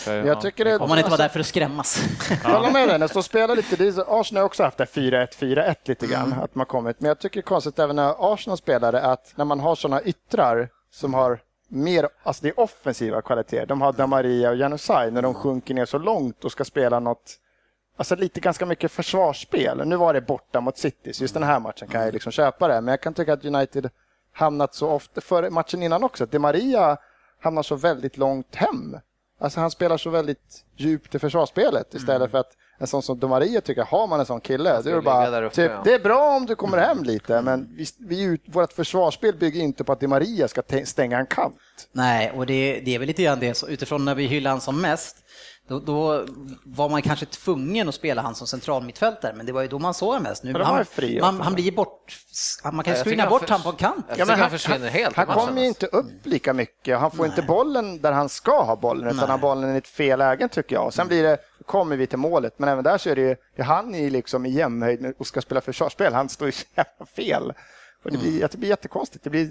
[0.06, 2.02] Jag tycker det, Om man inte var där för att skrämmas.
[2.44, 6.26] Jag håller med dig, spelar lite, Arsenal har också haft det 4-1, 4-1 lite grann,
[6.26, 6.38] mm.
[6.38, 7.00] att man kommit.
[7.00, 10.02] Men jag tycker det är konstigt även när Arsenal spelade att när man har sådana
[10.02, 13.66] yttrar som har mer, alltså det är offensiva kvaliteter.
[13.66, 17.38] De har Damaria och Janusaj när de sjunker ner så långt och ska spela något
[17.98, 19.86] Alltså lite ganska mycket försvarsspel.
[19.86, 22.68] Nu var det borta mot City, så just den här matchen kan jag liksom köpa
[22.68, 22.80] det.
[22.80, 23.90] Men jag kan tycka att United
[24.32, 26.96] hamnat så ofta, för matchen innan också, att De Maria
[27.40, 28.96] hamnar så väldigt långt hem.
[29.38, 32.30] Alltså han spelar så väldigt djupt i försvarsspelet istället mm.
[32.30, 35.46] för att en sån som Domaria tycker, har man en sån kille, det är, bara,
[35.46, 35.80] uppe, typ, ja.
[35.84, 39.84] det är bra om du kommer hem lite, men vi, vi, vårt försvarsspel bygger inte
[39.84, 41.54] på att Di ska stänga en kant.
[41.92, 44.80] Nej, och det, det är väl lite grann det, utifrån när vi hyllar han som
[44.80, 45.16] mest,
[45.68, 46.24] då, då,
[46.64, 49.94] var man kanske tvungen att spela han som centralmittfältare, men det var ju då man
[49.94, 50.44] såg honom mest.
[50.44, 50.84] Nu, han,
[51.20, 52.16] man, han, blir bort,
[52.72, 54.06] man kan ju screena bort honom på en kant.
[54.16, 55.16] Ja, men han, försvinner helt.
[55.16, 57.28] Han, han kommer ju inte upp lika mycket, han får Nej.
[57.28, 60.48] inte bollen där han ska ha bollen, utan han har bollen i ett fel läge
[60.48, 60.86] tycker jag.
[60.86, 61.38] Och sen blir det,
[61.68, 64.50] kommer vi till målet, men även där så är det ju, han är liksom i
[64.50, 67.52] jämnhöjd och ska spela försvarsspel, han står ju så jävla fel.
[68.04, 68.48] Och det, blir, mm.
[68.52, 69.24] det blir jättekonstigt.
[69.24, 69.48] Det blir,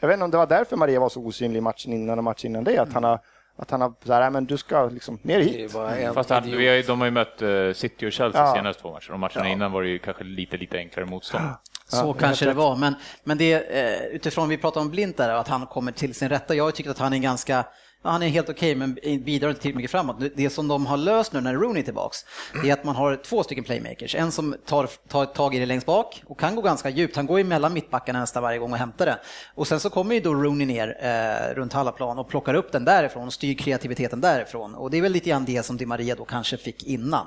[0.00, 2.24] jag vet inte om det var därför Maria var så osynlig i matchen innan och
[2.24, 3.20] matchen innan det, att han har
[3.56, 5.72] att han har så här, men du ska liksom ner hit.
[6.14, 8.54] Fast han, vi har, de har ju mött uh, City och Chelsea ja.
[8.54, 9.52] senaste två matcher och matcherna ja.
[9.52, 11.44] innan var det ju kanske lite, lite enklare motstånd.
[11.88, 12.94] Så ja, kanske det var, men,
[13.24, 16.54] men det, uh, utifrån vi pratade om Blint där, att han kommer till sin rätta.
[16.54, 17.64] Jag har tyckt att han är ganska
[18.10, 20.16] han är helt okej okay, men bidrar inte tillräckligt mycket framåt.
[20.36, 22.18] Det som de har löst nu när Rooney är tillbaks,
[22.62, 24.14] det är att man har två stycken playmakers.
[24.14, 27.16] En som tar, tar tag i det längst bak och kan gå ganska djupt.
[27.16, 29.18] Han går ju mellan mittbackarna nästan varje gång och hämtar det.
[29.54, 32.72] Och sen så kommer ju då Rooney ner eh, runt halva plan och plockar upp
[32.72, 34.74] den därifrån och styr kreativiteten därifrån.
[34.74, 37.26] Och det är väl lite grann det som Di Maria då kanske fick innan.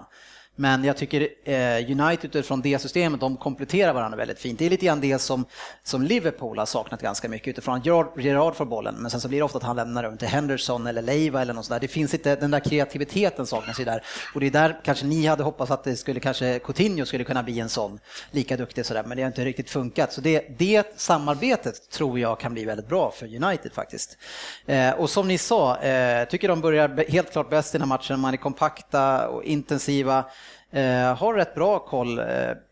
[0.60, 4.60] Men jag tycker eh, United utifrån det systemet, de kompletterar varandra väldigt fint.
[4.60, 5.45] Det är lite grann det som,
[5.84, 9.28] som Liverpool har saknat ganska mycket utifrån att Gerard, Gerard får bollen, men sen så
[9.28, 11.80] blir det ofta att han lämnar över till Henderson eller Leiva eller något sådär.
[11.80, 14.03] Det finns inte, den där kreativiteten saknas ju där.
[14.34, 17.43] Och det är där kanske ni hade hoppats att det skulle kanske, Coutinho skulle kunna
[17.43, 17.99] bli en sån,
[18.32, 20.14] lika duktig sådär, men det har inte riktigt funkat.
[20.14, 24.18] Så det, det samarbetet tror jag kan bli väldigt bra för United faktiskt.
[24.66, 27.97] Eh, och som ni sa, eh, tycker de börjar helt klart bäst i den här
[27.97, 30.26] matchen, man är kompakta och intensiva.
[30.72, 32.26] Eh, har rätt bra koll eh,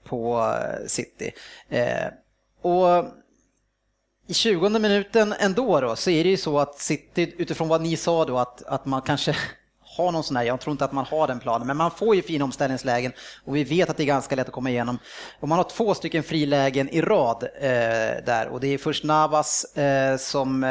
[0.04, 1.32] på eh, City.
[1.70, 2.08] Eh,
[2.62, 3.06] och
[4.28, 7.98] i 20 minuten ändå då, så är det ju så att City, utifrån vad ni
[7.98, 9.36] sa då, att, att man kanske
[9.98, 12.16] har någon sån här, jag tror inte att man har den planen, men man får
[12.16, 15.00] ju fina omställningslägen och vi vet att det är ganska lätt att komma igenom.
[15.40, 17.70] Och man har två stycken frilägen i rad eh,
[18.26, 20.64] där och det är först Navas eh, som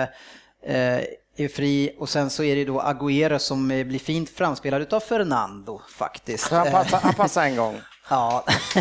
[0.62, 1.00] eh,
[1.36, 5.80] är fri och sen så är det då Agüero som blir fint framspelad utav Fernando
[5.88, 6.48] faktiskt.
[6.48, 7.80] Han passar, han passar en gång.
[8.08, 8.44] Ja,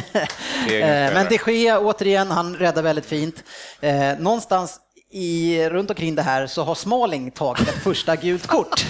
[0.67, 3.43] eh, men de Gea återigen, han räddar väldigt fint.
[3.81, 4.79] Eh, någonstans
[5.11, 8.85] i, runt omkring det här så har Smalling tagit ett första gult kort.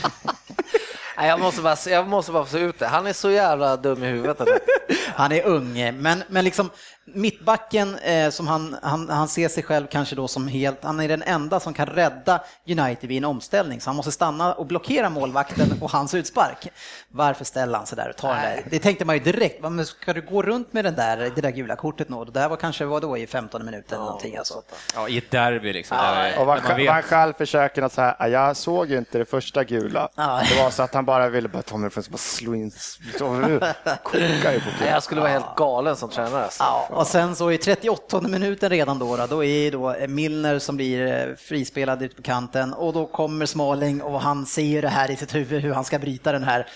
[1.18, 2.88] jag måste bara, jag måste bara få ut det.
[2.88, 4.48] Han är så jävla dum i huvudet.
[5.16, 6.70] han är ung, men, men liksom
[7.06, 11.08] mittbacken eh, som han, han, han ser sig själv kanske då som helt, han är
[11.08, 15.10] den enda som kan rädda United vid en omställning, så han måste stanna och blockera
[15.10, 16.68] målvakten och hans utspark.
[17.10, 18.64] Varför ställer han sig där och tar den där?
[18.70, 21.52] Det tänkte man ju direkt, men ska du gå runt med den där, det där
[21.52, 22.26] gula kortet nå?
[22.26, 24.62] Det här var kanske, vad då, i 15 minuter eller någonting alltså.
[24.96, 25.98] Ja, i ett derby liksom.
[25.98, 30.10] Ja, och man, själv försöker att säga, jag såg ju inte det första gula.
[30.16, 30.42] Ja.
[30.50, 32.72] Det var så att han bara ville bara ta mig från bara slå in,
[34.04, 36.44] kokar ju på Jag skulle vara helt galen som tränare.
[36.44, 36.64] Alltså.
[36.64, 41.08] Ja, och sen så i 38 minuten redan då, då är då Milner som blir
[41.08, 45.16] eh, frispelad ut på kanten och då kommer Smalling och han ser det här i
[45.16, 46.68] sitt huvud hur han ska bryta den här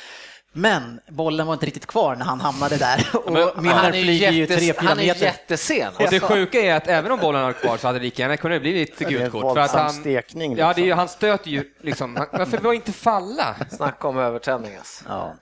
[0.58, 4.46] men bollen var inte riktigt kvar när han hamnade där och Men, Milner flyger ju
[4.46, 4.84] 3-4 meter.
[4.84, 5.94] Han är jättesen.
[6.00, 8.38] Och det sjuka är att även om bollen var kvar så hade det lika gärna
[8.38, 9.54] kunnat bli ett gult kort.
[9.54, 10.68] För att han, stekning, liksom.
[10.68, 12.26] Ja, det är, han stöter ju liksom.
[12.32, 13.56] Varför var inte falla?
[13.70, 15.06] Snacka om övertändning alltså.
[15.08, 15.34] Ja.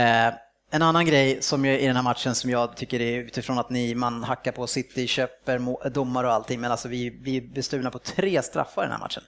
[0.00, 0.34] Eh,
[0.70, 3.70] en annan grej som jag, i den här matchen som jag tycker är utifrån att
[3.70, 7.98] ni, man hackar på City, köper domare och allting, men alltså vi blir bestulna på
[7.98, 9.22] tre straffar i den här matchen.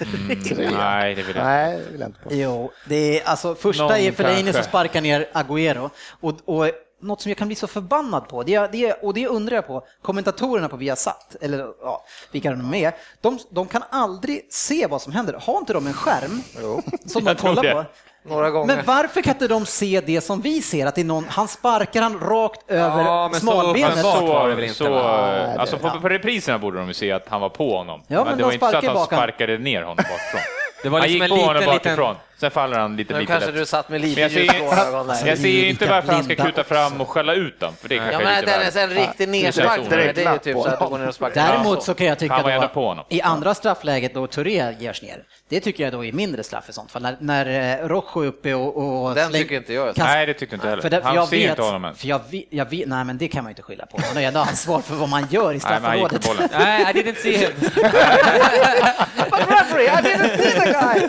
[0.00, 2.34] Mm, nej, det vill jag, nej, det vill jag inte på.
[2.34, 6.70] Jo, det är alltså första Någon är Fellaini som sparkar ner Agüero och, och
[7.00, 9.86] något som jag kan bli så förbannad på, det, det, och det undrar jag på,
[10.02, 15.12] kommentatorerna på Viasat, eller ja, vilka de är, de, de kan aldrig se vad som
[15.12, 15.32] händer.
[15.32, 16.82] Har inte de en skärm jo.
[17.06, 17.84] som de kollar på?
[18.28, 18.76] Några gånger.
[18.76, 21.48] Men varför kan inte de se det som vi ser, att det är någon, han
[21.48, 23.96] sparkar han rakt över ja, smalbenet?
[23.96, 24.76] Så, så var det väl inte?
[24.76, 28.02] Så, alltså på, på repriserna borde de ju se att han var på honom.
[28.06, 29.18] Ja, men, men det var inte så att han bakan.
[29.18, 30.40] sparkade ner honom bakifrån.
[30.82, 32.25] Det var liksom han gick på honom bakifrån, liten...
[32.40, 33.58] sen faller han lite, lite kanske lätt.
[33.60, 37.08] du satt med lite jag ser, jag ser inte varför han ska kuta fram och
[37.08, 37.74] skälla ut dem.
[37.80, 39.80] För det ja, men den är en riktig nedspark.
[39.90, 41.46] Det är ju typ så att går ner och sparkar.
[41.46, 45.84] Däremot så kan jag tycka då, i andra straffläget då Touré görs ner, det tycker
[45.84, 47.02] jag då är mindre straff i sånt fall.
[47.02, 49.06] När, när eh, Rojo är uppe och...
[49.06, 49.98] och Den tycker inte jag.
[49.98, 50.82] Nej, det tyckte inte heller.
[50.82, 52.20] För det, för han ser inte honom För jag,
[52.50, 54.00] jag vet, nej, men det kan man ju inte skylla på.
[54.06, 56.28] Han har ändå ansvar för vad man gör i straffområdet.
[56.58, 57.52] Nej, I didn't see him.
[59.30, 61.08] But referee, I didn't see the guy!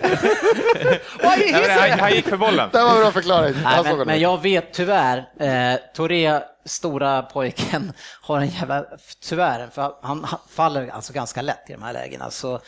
[1.24, 2.70] Nej, han, han gick för bollen.
[2.72, 3.56] Det var bra förklaring.
[3.64, 8.86] Nej, men, men, jag vet tyvärr, eh, Touré, stora pojken, har en jävla,
[9.22, 12.32] tyvärr, för han faller alltså ganska lätt i de här lägena.
[12.32, 12.60] Så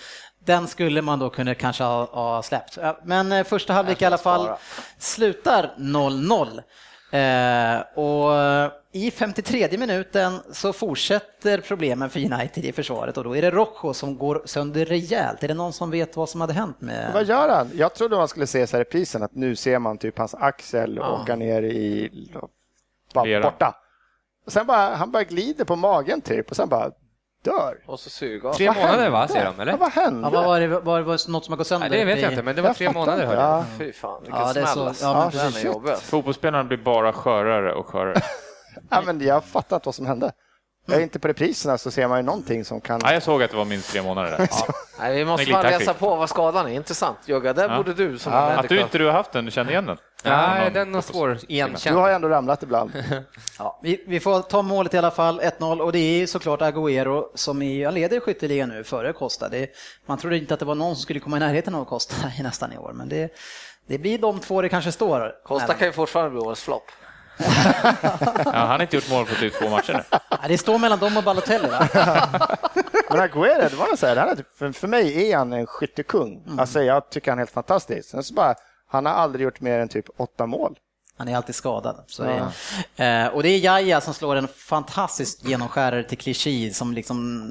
[0.45, 2.78] den skulle man då kunna kanske ha, ha släppt.
[3.04, 4.50] Men eh, första halvlek i alla fall
[4.97, 6.62] slutar 0-0.
[7.12, 8.32] Eh, och
[8.91, 13.93] i 53 minuten så fortsätter problemen för United i försvaret och då är det Rojo
[13.93, 15.43] som går sönder rejält.
[15.43, 17.14] Är det någon som vet vad som hade hänt med...
[17.14, 17.72] Vad gör han?
[17.74, 20.95] Jag trodde man skulle se så här reprisen att nu ser man typ hans axel
[20.95, 21.22] ja.
[21.22, 22.12] åka ner i...
[23.14, 23.76] borta.
[24.45, 26.91] Och sen bara, han bara glider på magen typ och sen bara
[27.44, 27.78] dör.
[27.86, 28.54] Och så suga.
[28.54, 29.72] Tre månader va, säger de eller?
[29.72, 30.28] Ja, vad hände?
[30.28, 31.90] Ja, vad var, det, var det något som har gått sönder?
[31.90, 33.66] Nej, det vet jag inte, men det var tre månader hörde jag.
[33.78, 34.96] Fy fan, vilken ja, det är smäll.
[34.96, 36.00] Så, ja, men, ja, jobbigt.
[36.00, 38.22] Fotbollsspelarna blir bara skörare och skörare.
[38.90, 40.32] ja, men jag fattar inte vad som hände.
[40.86, 43.00] Jag är inte på repriserna så ser man ju någonting som kan...
[43.04, 44.38] Ja, jag såg att det var minst tre månader.
[44.38, 44.38] Där.
[44.52, 44.74] Ja.
[45.00, 46.72] Nej, vi måste bara läsa på vad skadan är.
[46.72, 47.78] Intressant Jogga, där ja.
[47.78, 48.40] borde du som ja.
[48.40, 49.98] Att du inte du har haft den, du kände igen den?
[50.24, 51.95] Nej, den är svår igenkänd.
[51.95, 52.91] Du har ändå ramlat ibland.
[53.59, 57.26] ja, vi, vi, får ta målet i alla fall, 1-0 och det är såklart Agüero
[57.36, 59.49] som är, leder skytteligan nu före Costa.
[59.49, 59.70] Det,
[60.05, 62.43] man trodde inte att det var någon som skulle komma i närheten av Costa i
[62.43, 63.34] nästan i år, men det,
[63.88, 65.36] det blir de två det kanske står.
[65.43, 66.91] Costa kan ju fortfarande bli årets flopp
[68.45, 70.17] ja, han har inte gjort mål på typ två matcher nu.
[70.47, 71.67] det står mellan dem och Balotelli.
[73.09, 76.43] Men Aguero, det var så här, typ- för, för mig är han en skyttekung.
[76.45, 76.59] Mm.
[76.59, 78.09] Alltså, jag tycker han är helt fantastisk.
[78.09, 78.55] Sen så bara,
[78.90, 80.78] han har aldrig gjort mer än typ åtta mål.
[81.20, 82.04] Han är alltid skadad.
[82.20, 82.52] Ja.
[82.96, 87.48] är, eh, och det är Jaja som slår en fantastisk genomskärare till Clichy som liksom,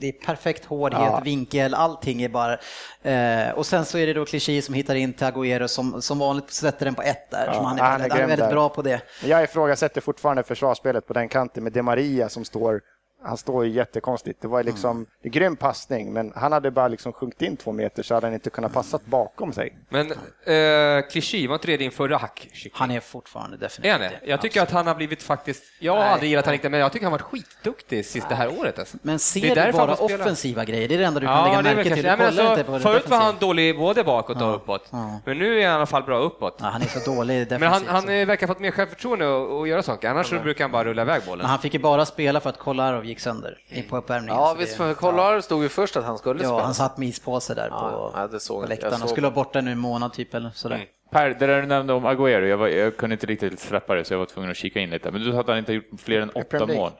[0.00, 1.20] det är perfekt hårdhet, ja.
[1.24, 2.58] vinkel, allting är bara...
[3.02, 6.18] Eh, och sen så är det då Clichy som hittar in till Agüero som, som
[6.18, 7.46] vanligt sätter den på ett där.
[7.46, 8.52] Ja, som han är, han är, han är väldigt där.
[8.52, 9.00] bra på det.
[9.24, 12.80] Jag ifrågasätter fortfarande försvarsspelet på den kanten med De Maria som står
[13.26, 14.42] han står ju jättekonstigt.
[14.42, 15.06] Det var liksom mm.
[15.22, 18.34] en grym passning, men han hade bara liksom sjunkit in två meter så hade han
[18.34, 19.78] inte kunnat passa bakom sig.
[19.88, 20.12] Men
[20.44, 22.48] eh, Clichy, var inte det din förra hack?
[22.72, 26.30] Han är fortfarande definitivt är Jag tycker att han har blivit faktiskt, jag har aldrig
[26.30, 28.78] gillat honom men jag tycker han har varit skitduktig sist det här året.
[28.78, 28.96] Alltså.
[29.02, 30.88] Men ser du bara offensiva grejer?
[30.88, 32.04] Det är det enda du kan ja, lägga märke till.
[32.04, 35.20] Ja, men alltså, förut var han dålig både bakåt och uppåt, ja.
[35.24, 36.56] men nu är han i alla fall bra uppåt.
[36.60, 37.60] Ja, han är så dålig defensivt.
[37.60, 40.72] Men han, han verkar ha fått mer självförtroende och, göra saker, annars så brukar han
[40.72, 41.38] bara rulla iväg bollen.
[41.38, 43.58] Men han fick ju bara spela för att Kolarov gick sönder
[43.88, 44.36] på uppvärmningen.
[44.36, 46.58] Ja, visst, för Kolar stod ju först att han skulle ja, spela.
[46.58, 49.34] Ja, han satt med ispåse där på, ja, det såg på läktaren och skulle vara
[49.34, 50.76] borta nu en månad typ eller sådär.
[50.76, 50.88] Mm.
[51.10, 54.04] Per, det där du nämnde om Agüero, jag, var, jag kunde inte riktigt släppa det
[54.04, 55.10] så jag var tvungen att kika in lite.
[55.10, 56.90] Men du sa att han inte gjort fler än åtta mål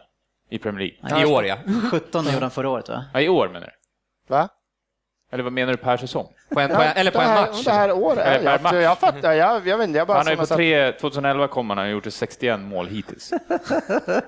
[0.50, 1.22] i Premier League?
[1.22, 1.58] I år ja.
[1.90, 3.04] 17 gjorde han förra året va?
[3.12, 3.72] Ja, i år menar du?
[4.34, 4.48] Va?
[5.32, 6.28] Eller vad menar du per säsong?
[6.54, 7.64] På en, på en, eller på en match?
[7.64, 8.26] Det här året.
[8.26, 8.72] Eller per match.
[8.72, 9.98] Jag, jag fattar, jag, jag vet inte.
[9.98, 12.86] Jag bara han har ju på tre, 2011 kom han, han har gjort 61 mål
[12.86, 13.32] hittills.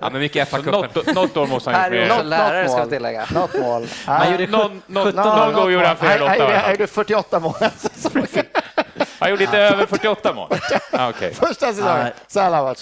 [0.01, 0.73] Ja, men mycket FA-cupen.
[0.95, 2.25] något, något år måste han Här ha gjort mer.
[2.25, 2.89] lärare ska mål.
[2.89, 3.27] tillägga.
[3.35, 3.87] Något mål.
[4.07, 6.37] Han gjorde Någon, någon, sjutton- någon gång gjorde han fler än åtta.
[6.37, 6.71] Jag fall.
[6.71, 7.55] gjorde 48 mål.
[9.19, 10.49] Han gjorde inte över 48 mål.
[10.93, 11.35] Ah, okej.
[11.35, 12.07] Första säsongen.
[12.27, 12.79] Så han har varit.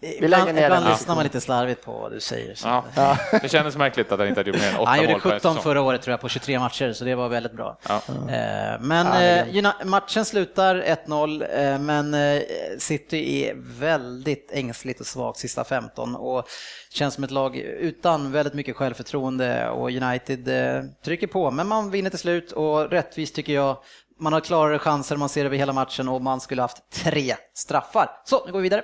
[0.00, 0.92] Vi lägger Ibland, ner ibland den.
[0.92, 2.54] lyssnar man lite slarvigt på vad du säger.
[2.54, 2.68] Så.
[2.96, 3.18] Ja.
[3.42, 5.28] Det kändes märkligt att han inte hade gjort mer än åtta Han gjorde mål på
[5.28, 5.62] en 17 säsong.
[5.62, 7.78] förra året tror jag på 23 matcher, så det var väldigt bra.
[7.88, 7.94] Ja.
[8.08, 10.74] Eh, Men eh, Uni- matchen slutar
[11.06, 12.42] 1-0, eh, men eh,
[12.78, 16.44] City är väldigt ängsligt och svagt sista 15 och
[16.90, 21.90] känns som ett lag utan väldigt mycket självförtroende och United eh, trycker på, men man
[21.90, 23.76] vinner till slut och rättvist tycker jag.
[24.20, 28.10] Man har klarare chanser, man ser över hela matchen och man skulle haft tre straffar.
[28.24, 28.82] Så, nu går vi vidare.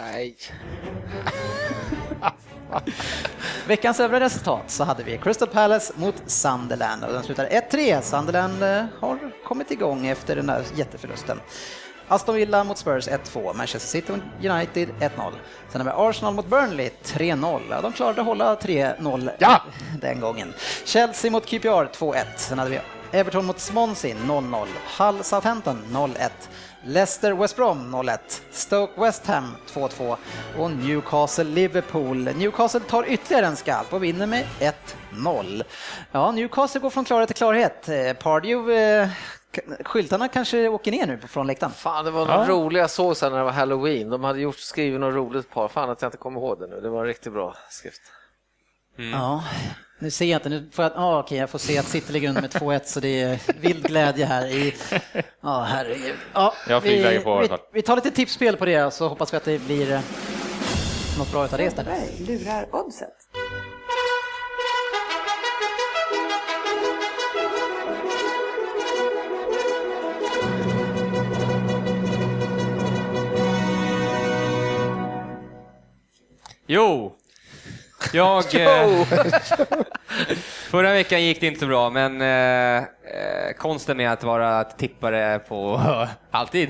[0.00, 0.36] Nej.
[3.66, 8.00] Veckans övriga resultat så hade vi Crystal Palace mot Sunderland och den slutar 1-3.
[8.00, 11.40] Sunderland eh, har kommit igång efter den där jätteförlusten.
[12.08, 15.10] Aston Villa mot Spurs 1-2, Manchester City mot United 1-0.
[15.68, 17.60] Sen har vi Arsenal mot Burnley 3-0.
[17.70, 19.62] Ja, de klarade att hålla 3-0 Ja!
[20.00, 20.54] den gången.
[20.84, 22.24] Chelsea mot QPR 2-1.
[22.36, 22.80] Sen hade vi
[23.12, 24.66] Everton mot Swansea 0-0.
[24.98, 26.30] Hull Southampton 0-1.
[26.84, 28.18] Leicester West Brom 0-1.
[28.50, 30.16] Stoke West Ham 2-2
[30.58, 32.16] och Newcastle Liverpool.
[32.16, 34.44] Newcastle tar ytterligare en skalp och vinner med
[35.12, 35.62] 1-0.
[36.12, 37.88] Ja, Newcastle går från klarhet till klarhet.
[37.88, 39.08] Eh, Pardew, eh,
[39.84, 41.72] skyltarna kanske åker ner nu från läktaren.
[41.72, 44.10] Fan, det var något roligt jag såg sen när det var halloween.
[44.10, 45.68] De hade gjort, skrivit något roligt par.
[45.68, 46.80] Fan att jag inte kommer ihåg det nu.
[46.80, 48.00] Det var en riktigt bra skrift.
[49.12, 49.44] Ja,
[49.98, 50.48] nu ser jag inte.
[50.48, 53.00] Nu får jag, ah, okej, jag får se att City ligger under med 2-1 så
[53.00, 54.74] det är vild glädje här i...
[55.40, 56.14] Ja, herregud.
[56.34, 59.44] Ja, Jag lägga på vi, vi tar lite tipsspel på det så hoppas vi att
[59.44, 60.00] det blir eh,
[61.18, 62.20] något bra utav det istället.
[62.20, 63.08] Lurar oddset.
[76.70, 77.17] Jo,
[78.12, 78.54] jag...
[78.54, 79.06] eh,
[80.70, 85.38] förra veckan gick det inte så bra, men eh, eh, konsten med att vara tippare
[85.38, 85.80] på
[86.30, 86.68] alltid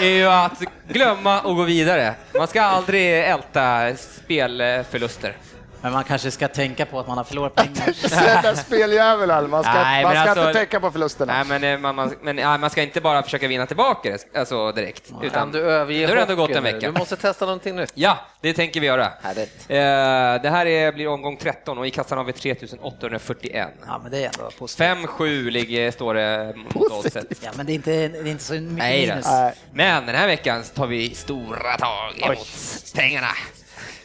[0.00, 2.14] är ju att glömma och gå vidare.
[2.38, 5.36] Man ska aldrig älta spelförluster.
[5.82, 7.92] Men man kanske ska tänka på att man har förlorat pengar.
[8.08, 11.32] Snälla speljävel, man ska, Nej, man men ska alltså- inte tänka på förlusterna.
[11.32, 14.38] Nej, men, eh, man, man, men ja, man ska inte bara försöka vinna tillbaka det
[14.38, 15.08] alltså, direkt.
[15.10, 16.92] Kan Utan, du överge nu har det ändå gått en vecka.
[16.92, 17.92] Du måste testa någonting nytt.
[17.94, 19.12] Ja, det tänker vi göra.
[19.22, 19.60] Härligt.
[19.68, 23.68] Eh, det här är, blir omgång 13 och i kassan har vi 3841.
[23.86, 24.86] Ja, men det är ändå positivt.
[24.86, 27.26] 5-7 ligger, står det mot oddset.
[27.40, 29.26] Ja, men det är inte, det är inte så mycket Nej minus.
[29.26, 29.52] Nej.
[29.72, 32.46] Men den här veckan tar vi stora tag emot
[32.94, 33.28] pengarna.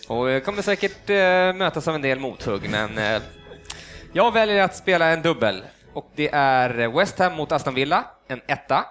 [0.08, 3.22] Och jag kommer säkert eh, mötas av en del mothugg, men eh,
[4.14, 5.64] jag väljer att spela en dubbel.
[5.94, 8.86] Och det är West Ham mot Aston Villa, en etta.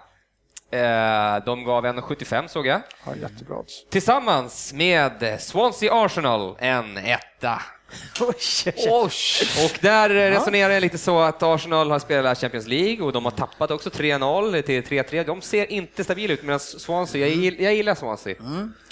[0.71, 2.81] Eh, de gav 1,75 såg jag.
[3.05, 3.57] Ja, jättebra.
[3.89, 7.61] Tillsammans med Swansea Arsenal, en etta.
[9.65, 13.31] Och där resonerar jag lite så att Arsenal har spelat Champions League och de har
[13.31, 15.25] tappat också 3-0 till 3-3.
[15.25, 18.35] De ser inte stabila ut medan Swansea, jag gillar, jag gillar Swansea.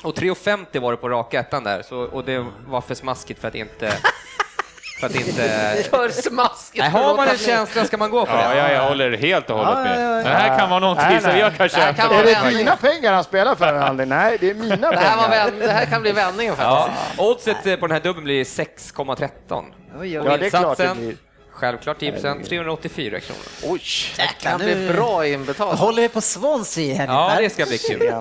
[0.03, 3.47] Och 3,50 var det på raka ettan där så, och det var för smaskigt för
[3.47, 3.93] att inte...
[5.03, 5.83] För att inte...
[5.91, 6.77] För smaskigt.
[6.83, 8.57] Nej, har man en känsla ska man gå på Ja, det.
[8.57, 10.19] ja, jag håller helt och hållet Ja, ja, ja, med.
[10.19, 10.29] ja.
[10.29, 11.39] Det här kan vara någonting Nej, som nej.
[11.39, 12.07] jag kan Det här kan köpa.
[12.09, 12.57] vara Är det vändning.
[12.57, 14.05] dina pengar han spelar för, Andy?
[14.19, 15.45] Nej, det är mina Det här, var pengar.
[15.45, 17.19] vänd, det här kan bli vändningen Ja, faktiskt.
[17.19, 19.63] oddset eh, på den här dubbeln blir 6,13.
[19.99, 21.15] Oj, oj, Ja, det är klart det blir.
[21.51, 22.11] Självklart 10
[22.43, 23.41] 384 kronor.
[23.63, 23.81] Oj,
[24.17, 25.79] det kan bli bra inbetalt.
[25.79, 27.15] Håller vi på Swansea i helgen?
[27.15, 27.41] Ja, här?
[27.41, 28.13] det ska bli kul.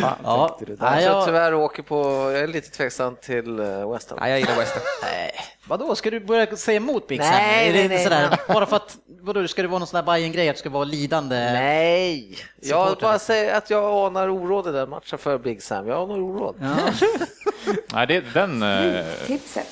[0.00, 0.56] Fan, Ja.
[0.60, 0.76] det där.
[0.80, 4.18] Nej, Jag tror jag, tyvärr åker på, jag är lite tveksam till eh, West Ham.
[4.22, 4.82] Nej, jag gillar West Ham.
[5.02, 5.30] nej.
[5.68, 7.30] Vadå, ska du börja säga emot Big Sam?
[7.32, 9.86] Nej, är det nej, inte nej, sådär, bara för att, vadå, ska det vara någon
[9.88, 11.36] sån där bayern grej att du ska vara lidande?
[11.36, 15.88] Nej, jag bara säger att jag anar oråd i den matchen för Big Sam.
[15.88, 16.56] Jag anar oråd.
[16.60, 16.76] Ja.
[17.92, 18.62] Nej, det, den...
[18.62, 19.66] eh, Tipset.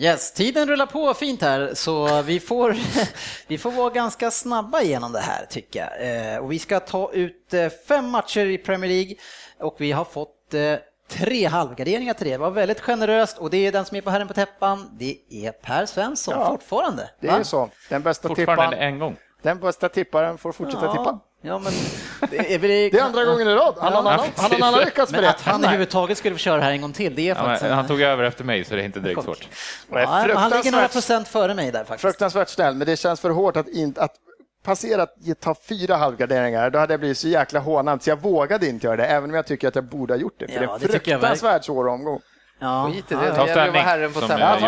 [0.00, 2.76] Yes, tiden rullar på fint här så vi får,
[3.46, 6.32] vi får vara ganska snabba igenom det här tycker jag.
[6.34, 9.14] Eh, och vi ska ta ut eh, fem matcher i Premier League
[9.60, 10.74] och vi har fått eh,
[11.08, 12.32] tre halvgarderingar till det.
[12.32, 14.90] Det var väldigt generöst och det är den som är på herren på täppan.
[14.98, 17.10] Det är Per Svensson Ja, fortfarande.
[17.20, 17.70] Det är så.
[17.88, 19.16] Den bästa, fortfarande tipparen, en gång.
[19.42, 21.20] den bästa tipparen får fortsätta tippa.
[21.42, 21.72] Ja, men
[22.30, 23.74] det är, Det är andra gången i rad.
[23.80, 25.30] Han har, han, han har en annan lyckats med Men det.
[25.30, 27.64] att han överhuvudtaget skulle få köra här en gång till, det är Ja, faktiskt...
[27.64, 29.48] en- han tog över efter mig så det är inte direkt svårt.
[29.90, 32.00] Ja, men han ligger några fruktansvärt, procent före mig där faktiskt.
[32.00, 34.12] fruktansvärt snäll, men det känns för hårt att, inte, att
[34.64, 38.86] passerat, ta fyra halvgarderingar, då hade jag blivit så jäkla hånad så jag vågade inte
[38.86, 40.46] göra det, även om jag tycker att jag borde ha gjort det.
[40.46, 42.20] För ja, det är en fruktansvärt svår omgång.
[42.60, 44.40] Ja, Skit i det, ja, det gäller att vara herren på täppan.
[44.40, 44.60] Jag,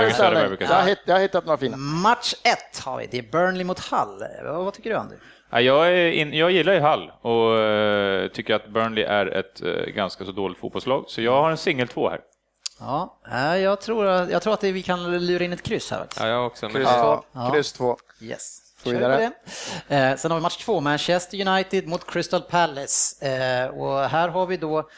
[1.07, 1.77] jag, har hittat några fina.
[1.77, 4.23] Match 1 har vi, det är Burnley mot Hull.
[4.45, 5.15] Vad tycker du Andy?
[5.51, 10.24] Jag, in, jag gillar ju Hull och uh, tycker att Burnley är ett uh, ganska
[10.24, 12.20] så dåligt fotbollslag, så jag har en singel två här.
[12.81, 13.18] Ja,
[13.56, 16.06] jag tror, jag tror att vi kan lura in ett kryss här.
[16.18, 16.68] Ja, jag också.
[16.68, 17.22] Kryss två.
[17.32, 17.51] Ja.
[17.52, 17.97] Kryss två.
[18.20, 18.60] Yes.
[18.85, 19.32] Det.
[19.89, 23.27] Eh, sen har vi match två, Manchester United mot Crystal Palace.
[23.27, 24.89] Eh, och här har vi då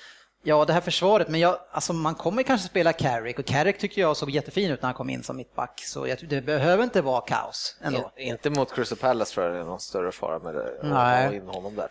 [0.45, 4.01] Ja, det här försvaret, men jag, alltså man kommer kanske spela Carrick och Carrick tyckte
[4.01, 7.01] jag såg jättefin ut när han kom in som mittback, så jag, det behöver inte
[7.03, 8.13] vara kaos ändå.
[8.17, 10.89] In, inte mot Crystal Palace tror jag det är någon större fara med det, att
[10.89, 11.89] ha in honom där.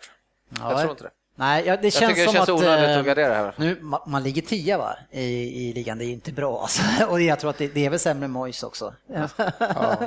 [0.60, 1.10] Jag ja, tror inte det.
[1.34, 2.54] Nej, ja, det jag känns det som känns att...
[2.54, 3.54] onödigt att gardera här.
[3.56, 6.82] Nu, man, man ligger tia va, i, i ligan, det är inte bra alltså.
[7.08, 8.94] Och jag tror att det, det är väl sämre Mois också.
[9.06, 9.28] Ja.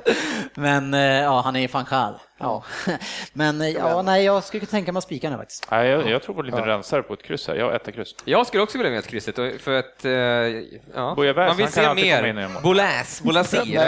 [0.56, 2.14] Men ja, han är ju fan kall.
[2.38, 2.64] Ja.
[3.34, 5.68] Men eh, ja, nej, jag skulle kunna tänka mig att spika nu faktiskt.
[5.72, 6.68] Nej, jag, jag tror på lite ja.
[6.68, 7.56] rensare på ett kryss här.
[7.56, 8.16] Jag har etta kryss.
[8.26, 11.14] Jag skulle också vilja med ett krysset för att uh, ja.
[11.16, 13.80] Bojabäs, man vill se mer Bolas, Bolasi.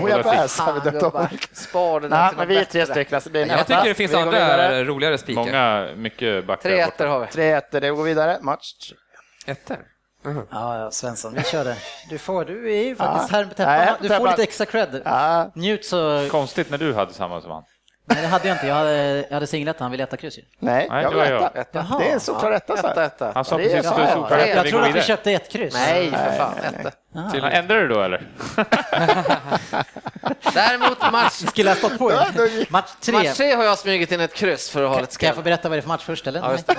[0.00, 1.28] Bojabäs har vi döpt om.
[1.52, 3.20] Spar det Nej, men vi är tre stycken.
[3.30, 5.40] Blir jag tycker det finns andra roligare spikar.
[5.40, 6.70] Många, mycket backar.
[6.70, 7.26] Tre ettor har vi.
[7.26, 8.38] Tre ettor, det går vidare.
[8.42, 8.92] Match.
[9.46, 9.78] Ettor?
[10.24, 10.46] Mm.
[10.50, 11.76] Ja, ja, Svensson, vi kör det.
[12.10, 13.36] Du får, du är ju faktiskt ja.
[13.36, 13.96] här med täppan.
[14.00, 15.02] Du får lite extra cred.
[15.04, 15.52] Ja.
[15.54, 16.28] Njut så...
[16.30, 17.62] Konstigt när du hade samma som han.
[18.08, 18.66] Nej, det hade jag inte.
[18.66, 20.42] Jag hade, jag hade singlat, han ville äta kryss ju.
[20.58, 21.50] Nej, Nej jag vill etta.
[21.60, 21.86] etta.
[21.98, 22.74] Det är en solklar etta.
[22.74, 23.32] etta, etta.
[23.34, 24.56] Han sa precis solklar etta.
[24.56, 25.74] Jag trodde att vi köpte ett kryss.
[25.74, 26.54] Nej, för fan.
[26.64, 26.90] Etta.
[27.14, 27.50] Ah.
[27.50, 28.26] Ändrar du då eller?
[30.54, 31.32] Däremot match...
[31.32, 32.72] Skulle jag stått på er?
[32.72, 33.12] Match tre.
[33.12, 35.28] Match tre har jag smugit in ett kryss för att ha lite skräll.
[35.28, 36.40] Kan jag få berätta vad det är för match först eller?
[36.40, 36.74] Ja,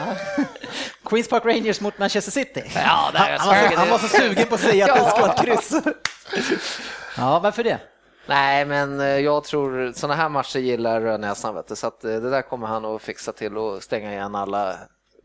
[1.06, 2.64] Queens Park Rangers mot Manchester City.
[2.76, 5.34] Ja, han, han, var, han var så sugen på att säga att det skulle vara
[5.34, 5.72] ett kryss.
[7.18, 7.78] Ja, varför det?
[8.28, 12.12] Nej, men eh, jag tror sådana här matcher gillar Rödnäsan, vet du, så att eh,
[12.12, 14.76] det där kommer han att fixa till och stänga igen alla.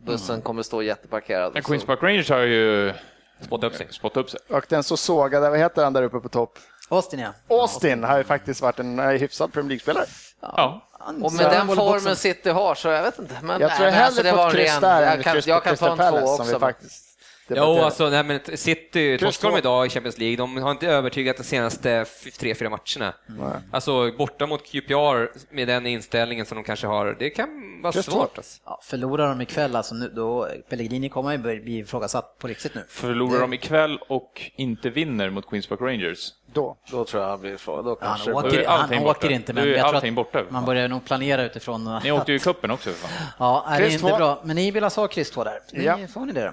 [0.07, 0.43] Bussen mm.
[0.43, 1.53] kommer stå jätteparkerad.
[1.55, 2.93] Men Queens Park Rangers har ju
[3.41, 3.87] spottat upp sig.
[3.91, 4.41] Spottat upp sig.
[4.49, 6.59] Och den så sågade, vad heter han där uppe på topp?
[6.89, 7.33] Austin ja.
[7.49, 10.07] Austin har ju faktiskt varit en hyfsad Premier League-spelare.
[10.41, 10.89] Ja.
[11.23, 13.35] Och med den formen City har så jag vet inte.
[13.43, 16.33] Men jag tror jag hellre alltså, fått kryss där än jag kan ta en två
[16.33, 16.59] också.
[16.59, 17.11] Faktiskt
[17.57, 21.43] Jo, alltså, nej, men City, Stockholm idag i Champions League, de har inte övertygat de
[21.43, 22.05] senaste
[22.39, 23.15] tre, fyra matcherna.
[23.29, 23.53] Mm.
[23.70, 28.12] Alltså borta mot QPR med den inställningen som de kanske har, det kan vara Just
[28.12, 28.37] svårt.
[28.39, 28.61] Alltså.
[28.65, 32.85] Ja, förlorar de ikväll, alltså nu, då Pellegrini kommer ju bli ifrågasatt på riktigt nu.
[32.89, 37.41] Förlorar de ikväll och inte vinner mot Queens Park Rangers, då, då tror jag han
[37.41, 37.85] blir ifrån.
[37.85, 41.05] Då kanske han åker, han åker inte, men jag tror att borta, man börjar nog
[41.05, 42.01] planera utifrån...
[42.03, 42.91] Ni åkte ju i cupen också.
[43.39, 44.41] Ja, är det inte bra.
[44.45, 45.61] Men ni vill alltså ha kryss där?
[45.73, 45.99] Ni, ja.
[46.15, 46.53] får ni det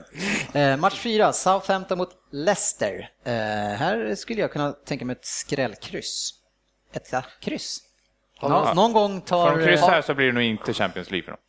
[0.53, 0.59] då.
[0.59, 3.09] Eh, match fyra, Southampton mot Leicester.
[3.23, 3.33] Eh,
[3.77, 6.31] här skulle jag kunna tänka mig ett skrällkryss.
[6.93, 7.79] Ett kryss.
[8.41, 9.51] Nå, någon gång tar...
[9.51, 11.39] Får de kryss här så blir det nog inte Champions League för dem.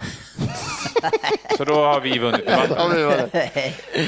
[1.56, 2.76] Så då har vi vunnit debatten.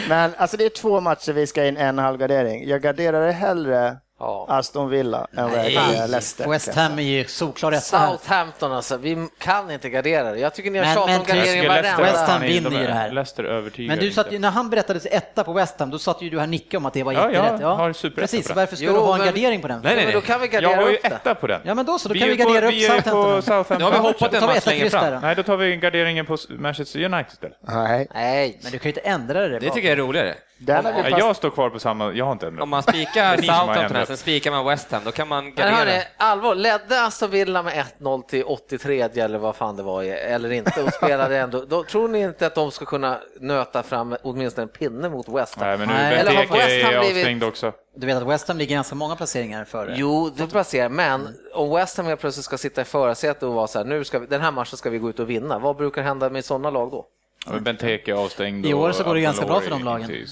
[0.09, 2.69] Men alltså det är två matcher vi ska in en halv gardering.
[2.69, 4.47] Jag garderar det hellre Ja.
[4.49, 6.49] Aston Villa än vad Leicester.
[6.49, 7.81] West Ham är ju solklar etta.
[7.81, 10.39] Southampton alltså, vi kan inte gardera det.
[10.39, 12.03] Jag tycker ni har tjatat om garderingen varenda.
[12.03, 13.11] West Ham vinner ju det här.
[13.11, 16.23] Leicester övertygar Men du satt ju, när han berättade etta på West Ham, då satt
[16.23, 17.61] ju du här nickade om att det var ja, jätterätt.
[17.61, 19.81] Ja, har super Precis, varför skulle jo, du ha en gardering på den?
[19.83, 20.15] Nej, nej, nej.
[20.15, 21.61] då kan vi gardera Jag har ju etta på den.
[21.65, 23.79] Ja, men då så, då kan vi gardera upp Southampton.
[23.79, 25.21] Nu har vi hoppat en match längre fram.
[25.23, 27.59] Nej, då tar vi garderingen på Manchester United istället.
[27.61, 28.09] Nej.
[28.15, 28.59] Nej.
[28.63, 29.59] Men du kan ju inte ändra det.
[29.59, 30.35] Det tycker jag är roligare.
[30.69, 32.63] Om, jag står kvar på samma, jag har inte ändrat.
[32.63, 35.77] Om man spikar Southampton, sen spikar man West Ham, då kan man gardera.
[35.77, 40.03] Men hörni, allvar, ledde Aston Villa med 1-0 till 83 eller vad fan det var,
[40.03, 44.17] eller inte, och spelade ändå, då tror ni inte att de ska kunna nöta fram
[44.23, 45.69] åtminstone en pinne mot West Ham?
[45.69, 47.43] Nej, men nu eller har West Ham blivit...
[47.43, 47.73] också.
[47.97, 49.95] Du vet att West Ham ligger ganska många placeringar före.
[49.97, 53.79] Jo, det placerar, men om West Ham plötsligt ska sitta i förarsätet och vara så
[53.79, 56.03] här, nu ska vi, den här matchen ska vi gå ut och vinna, vad brukar
[56.03, 57.07] hända med sådana lag då?
[57.47, 58.67] Benteke avstängd.
[58.67, 60.11] I år så går det ganska bra för de lagen.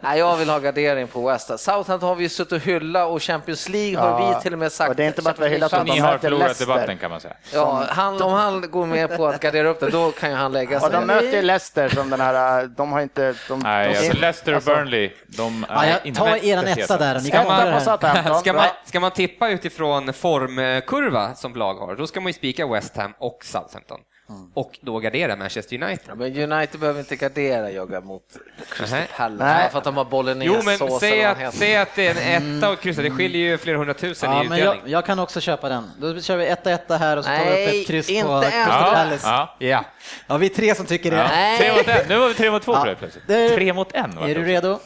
[0.00, 1.58] Nej, jag vill ha gardering på West.
[1.58, 4.72] Southampton har vi suttit och hylla och Champions League har ja, vi till och med
[4.72, 4.90] sagt.
[4.90, 7.20] Och det är inte bara att vi har hyllat Ni har förlorat debatten kan man
[7.20, 7.34] säga.
[7.52, 10.52] Ja, han, om han går med på att gardera upp det, då kan ju han
[10.52, 10.86] lägga sig.
[10.86, 13.34] Och de möter Leicester som den här, de har inte...
[13.48, 16.96] De, Nej, de, alltså Leicester och alltså- Burnley, de är ja, inte Ta eran etta
[16.98, 17.18] där.
[17.26, 22.26] Ska man, ska, man, ska man tippa utifrån formkurva som lag har, då ska man
[22.26, 24.00] ju spika West Ham och Southampton.
[24.28, 24.50] Mm.
[24.54, 26.04] Och då gardera Manchester United.
[26.08, 28.22] Ja, men United behöver inte gardera jogga mot
[28.68, 32.36] Crystal Palace för att de har bollen Jo, men säg att, säg att det är
[32.36, 34.80] en etta och kryssa, det skiljer ju flera hundratusen ja, i utdelning.
[34.82, 35.90] Jag, jag, kan också köpa den.
[36.00, 38.94] Då kör vi etta etta här och så tar vi upp ett kryss på Crystal
[38.94, 39.28] Palace.
[39.28, 39.84] Ja, ja.
[40.26, 41.16] ja, vi är tre som tycker det.
[41.16, 41.28] Ja.
[41.28, 41.58] Nej.
[41.58, 42.08] Tre mot en.
[42.08, 42.94] Nu var vi tre mot två ja.
[42.98, 43.26] plötsligt.
[43.26, 44.18] Tre mot en.
[44.18, 44.78] Är du redo?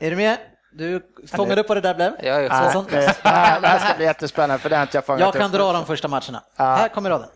[0.00, 0.38] Är du med?
[0.72, 1.02] Du
[1.32, 2.12] fångade upp vad det där blev?
[2.22, 2.64] Ja, ja.
[2.64, 2.90] Så, sånt.
[2.90, 5.86] Det, här ska bli jättespännande för det har inte jag fångat Jag kan dra de
[5.86, 6.42] första matcherna.
[6.56, 7.28] Här kommer raden.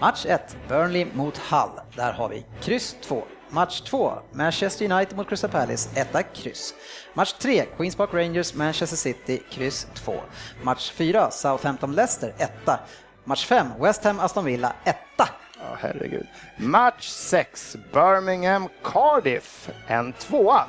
[0.00, 1.80] Match 1, Burnley mot Hull.
[1.96, 3.24] Där har vi kryss 2.
[3.48, 6.74] Match 2, Manchester United mot Crystal Palace, Etta, kryss.
[7.14, 10.20] Match 3, Queens Park Rangers, Manchester City, kryss 2.
[10.62, 12.80] Match 4, Southampton-Leicester, Etta.
[13.24, 15.28] Match 5, West Ham Aston Villa, Etta.
[15.58, 16.26] Ja, herregud.
[16.56, 20.64] Match 6, Birmingham Cardiff, en tvåa.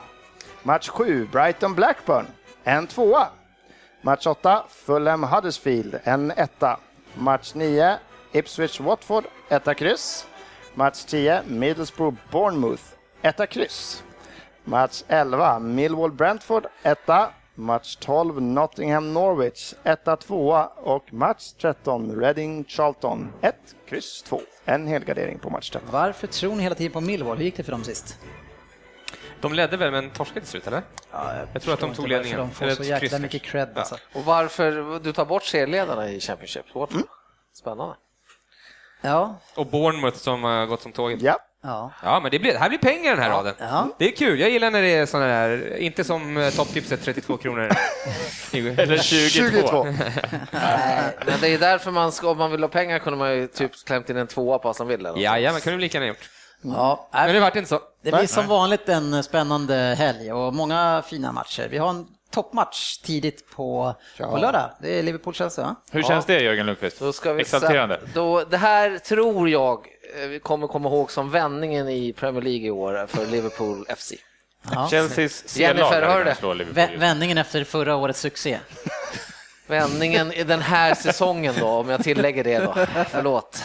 [0.63, 2.27] Match 7, Brighton Blackburn,
[2.63, 3.27] en tvåa.
[4.01, 6.79] Match 8, Fulham Huddersfield, en etta.
[7.13, 7.97] Match 9,
[8.37, 10.27] Ipswich Watford, etta kryss.
[10.73, 12.83] Match 10, Middlesbrough Bournemouth,
[13.21, 14.03] etta kryss.
[14.63, 17.33] Match 11, Millwall Brentford, etta.
[17.55, 23.55] Match 12, Nottingham Norwich, etta, tvåa och match 13, Reading Charlton, 1,
[23.89, 24.41] kryss 2.
[24.65, 25.89] En helgardering på match 13.
[25.91, 27.37] Varför tror ni hela tiden på Millwall?
[27.37, 28.19] Hur gick det för dem sist?
[29.41, 30.81] De ledde väl men torskade till slut eller?
[31.11, 32.39] Ja, jag, jag tror att de tog ledningen.
[32.39, 33.79] De får så jäkla mycket cred ja.
[33.79, 33.95] alltså.
[34.13, 36.65] Och varför du tar bort serieledarna i Championship?
[36.75, 37.03] Mm.
[37.53, 37.95] Spännande.
[39.01, 39.39] Ja.
[39.55, 41.21] Och Bournemouth som har gått som tåget.
[41.21, 41.37] Ja.
[41.63, 41.91] Ja.
[42.03, 43.35] ja, men det, blir, det här blir pengar den här ja.
[43.35, 43.55] raden.
[43.59, 43.87] Ja.
[43.97, 47.37] Det är kul, jag gillar när det är sådana där, inte som eh, topptipset 32
[47.37, 47.61] kronor.
[48.53, 49.49] Eller 22.
[49.49, 49.83] 22.
[51.25, 53.71] men det är därför man ska, om man vill ha pengar kunde man ju typ
[53.85, 55.13] klämt in en tvåa på Aston Villa.
[55.15, 56.29] Ja, ja, men kunde vi lika gärna gjort.
[56.61, 57.79] Ja, men det vart inte så.
[58.03, 61.67] Det blir som vanligt en spännande helg och många fina matcher.
[61.71, 64.27] Vi har en toppmatch tidigt på, ja.
[64.31, 64.69] på lördag.
[64.81, 65.75] Det är Liverpool-Chelsea va?
[65.91, 66.99] Hur känns det Jörgen Lundqvist?
[66.99, 67.99] Då ska vi Exalterande.
[68.13, 72.67] Då, det här tror jag Eh, vi kommer komma ihåg som vändningen i Premier League
[72.67, 74.13] i år för Liverpool FC.
[74.71, 74.87] Ja.
[74.91, 76.35] Chelseas C-lag
[76.97, 78.59] Vändningen efter förra årets succé.
[79.67, 82.73] Vändningen i den här säsongen då, om jag tillägger det då.
[83.09, 83.63] Förlåt,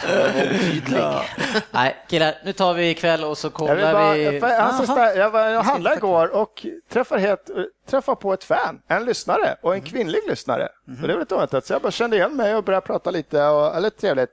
[0.95, 1.23] ja.
[1.71, 4.39] Nej, killar, nu tar vi ikväll och så kollar bara, vi...
[4.39, 7.49] För, alltså, jag, var, jag handlade igår och träffade, helt,
[7.89, 9.89] träffade på ett fan, en lyssnare och en mm.
[9.89, 10.69] kvinnlig lyssnare.
[10.87, 11.01] Mm.
[11.01, 13.43] Och det var lite oväntat, så jag bara kände igen mig och började prata lite,
[13.43, 14.29] och, eller trevligt.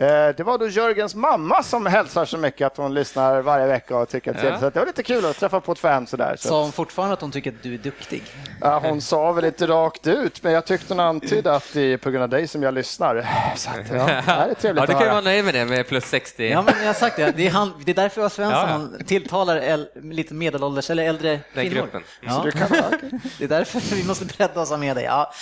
[0.00, 3.96] Eh, det var då Jörgens mamma som hälsar så mycket att hon lyssnar varje vecka
[3.96, 4.60] och tycker att ja.
[4.60, 6.36] så det var lite kul att träffa på ett fan sådär.
[6.38, 8.22] Så Sa hon fortfarande att hon tycker att du är duktig?
[8.60, 11.96] Ja, hon sa väl lite rakt ut, men jag tyckte hon antydde att det är
[11.96, 13.26] på grund av dig som jag lyssnar.
[13.56, 15.88] Så att, ja, det är trevligt ja, du kan ju vara nöjd med det med
[15.88, 16.48] plus 60.
[16.48, 17.36] Ja, men jag har sagt det.
[17.36, 19.04] Det är, han, det är därför jag Svensson ja.
[19.04, 21.74] tilltalar äl, lite medelålders eller äldre Den kvinnor.
[21.74, 22.02] Gruppen.
[22.20, 22.44] Ja.
[23.38, 25.04] Det är därför vi måste bredda oss med dig.
[25.04, 25.32] Ja.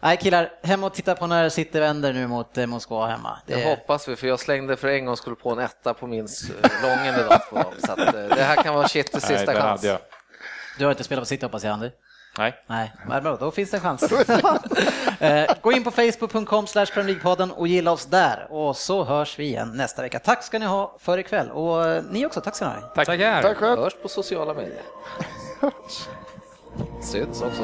[0.00, 3.38] Nej, killar, hem och titta på när City vänder nu mot eh, Moskva hemma.
[3.46, 6.06] Det, det hoppas vi, för jag slängde för en gång skulle på en etta på
[6.06, 6.28] min
[6.82, 7.72] lången idag på dem.
[7.78, 9.86] Så att, eh, det här kan vara shit sista Nej, chans.
[10.78, 11.90] Du har inte spelat på City hoppas jag, Andy?
[12.38, 12.64] Nej.
[12.66, 14.12] Nej, men då finns det en chans.
[15.20, 16.66] Eh, gå in på facebook.com
[17.22, 20.18] podden och gilla oss där och så hörs vi igen nästa vecka.
[20.18, 22.80] Tack ska ni ha för ikväll och eh, ni också, tack ska ni ha.
[22.80, 23.06] Tack.
[23.06, 23.42] Tackar.
[23.42, 23.80] Tack själv.
[23.80, 24.82] Hörs på sociala medier.
[27.02, 27.62] Syns också.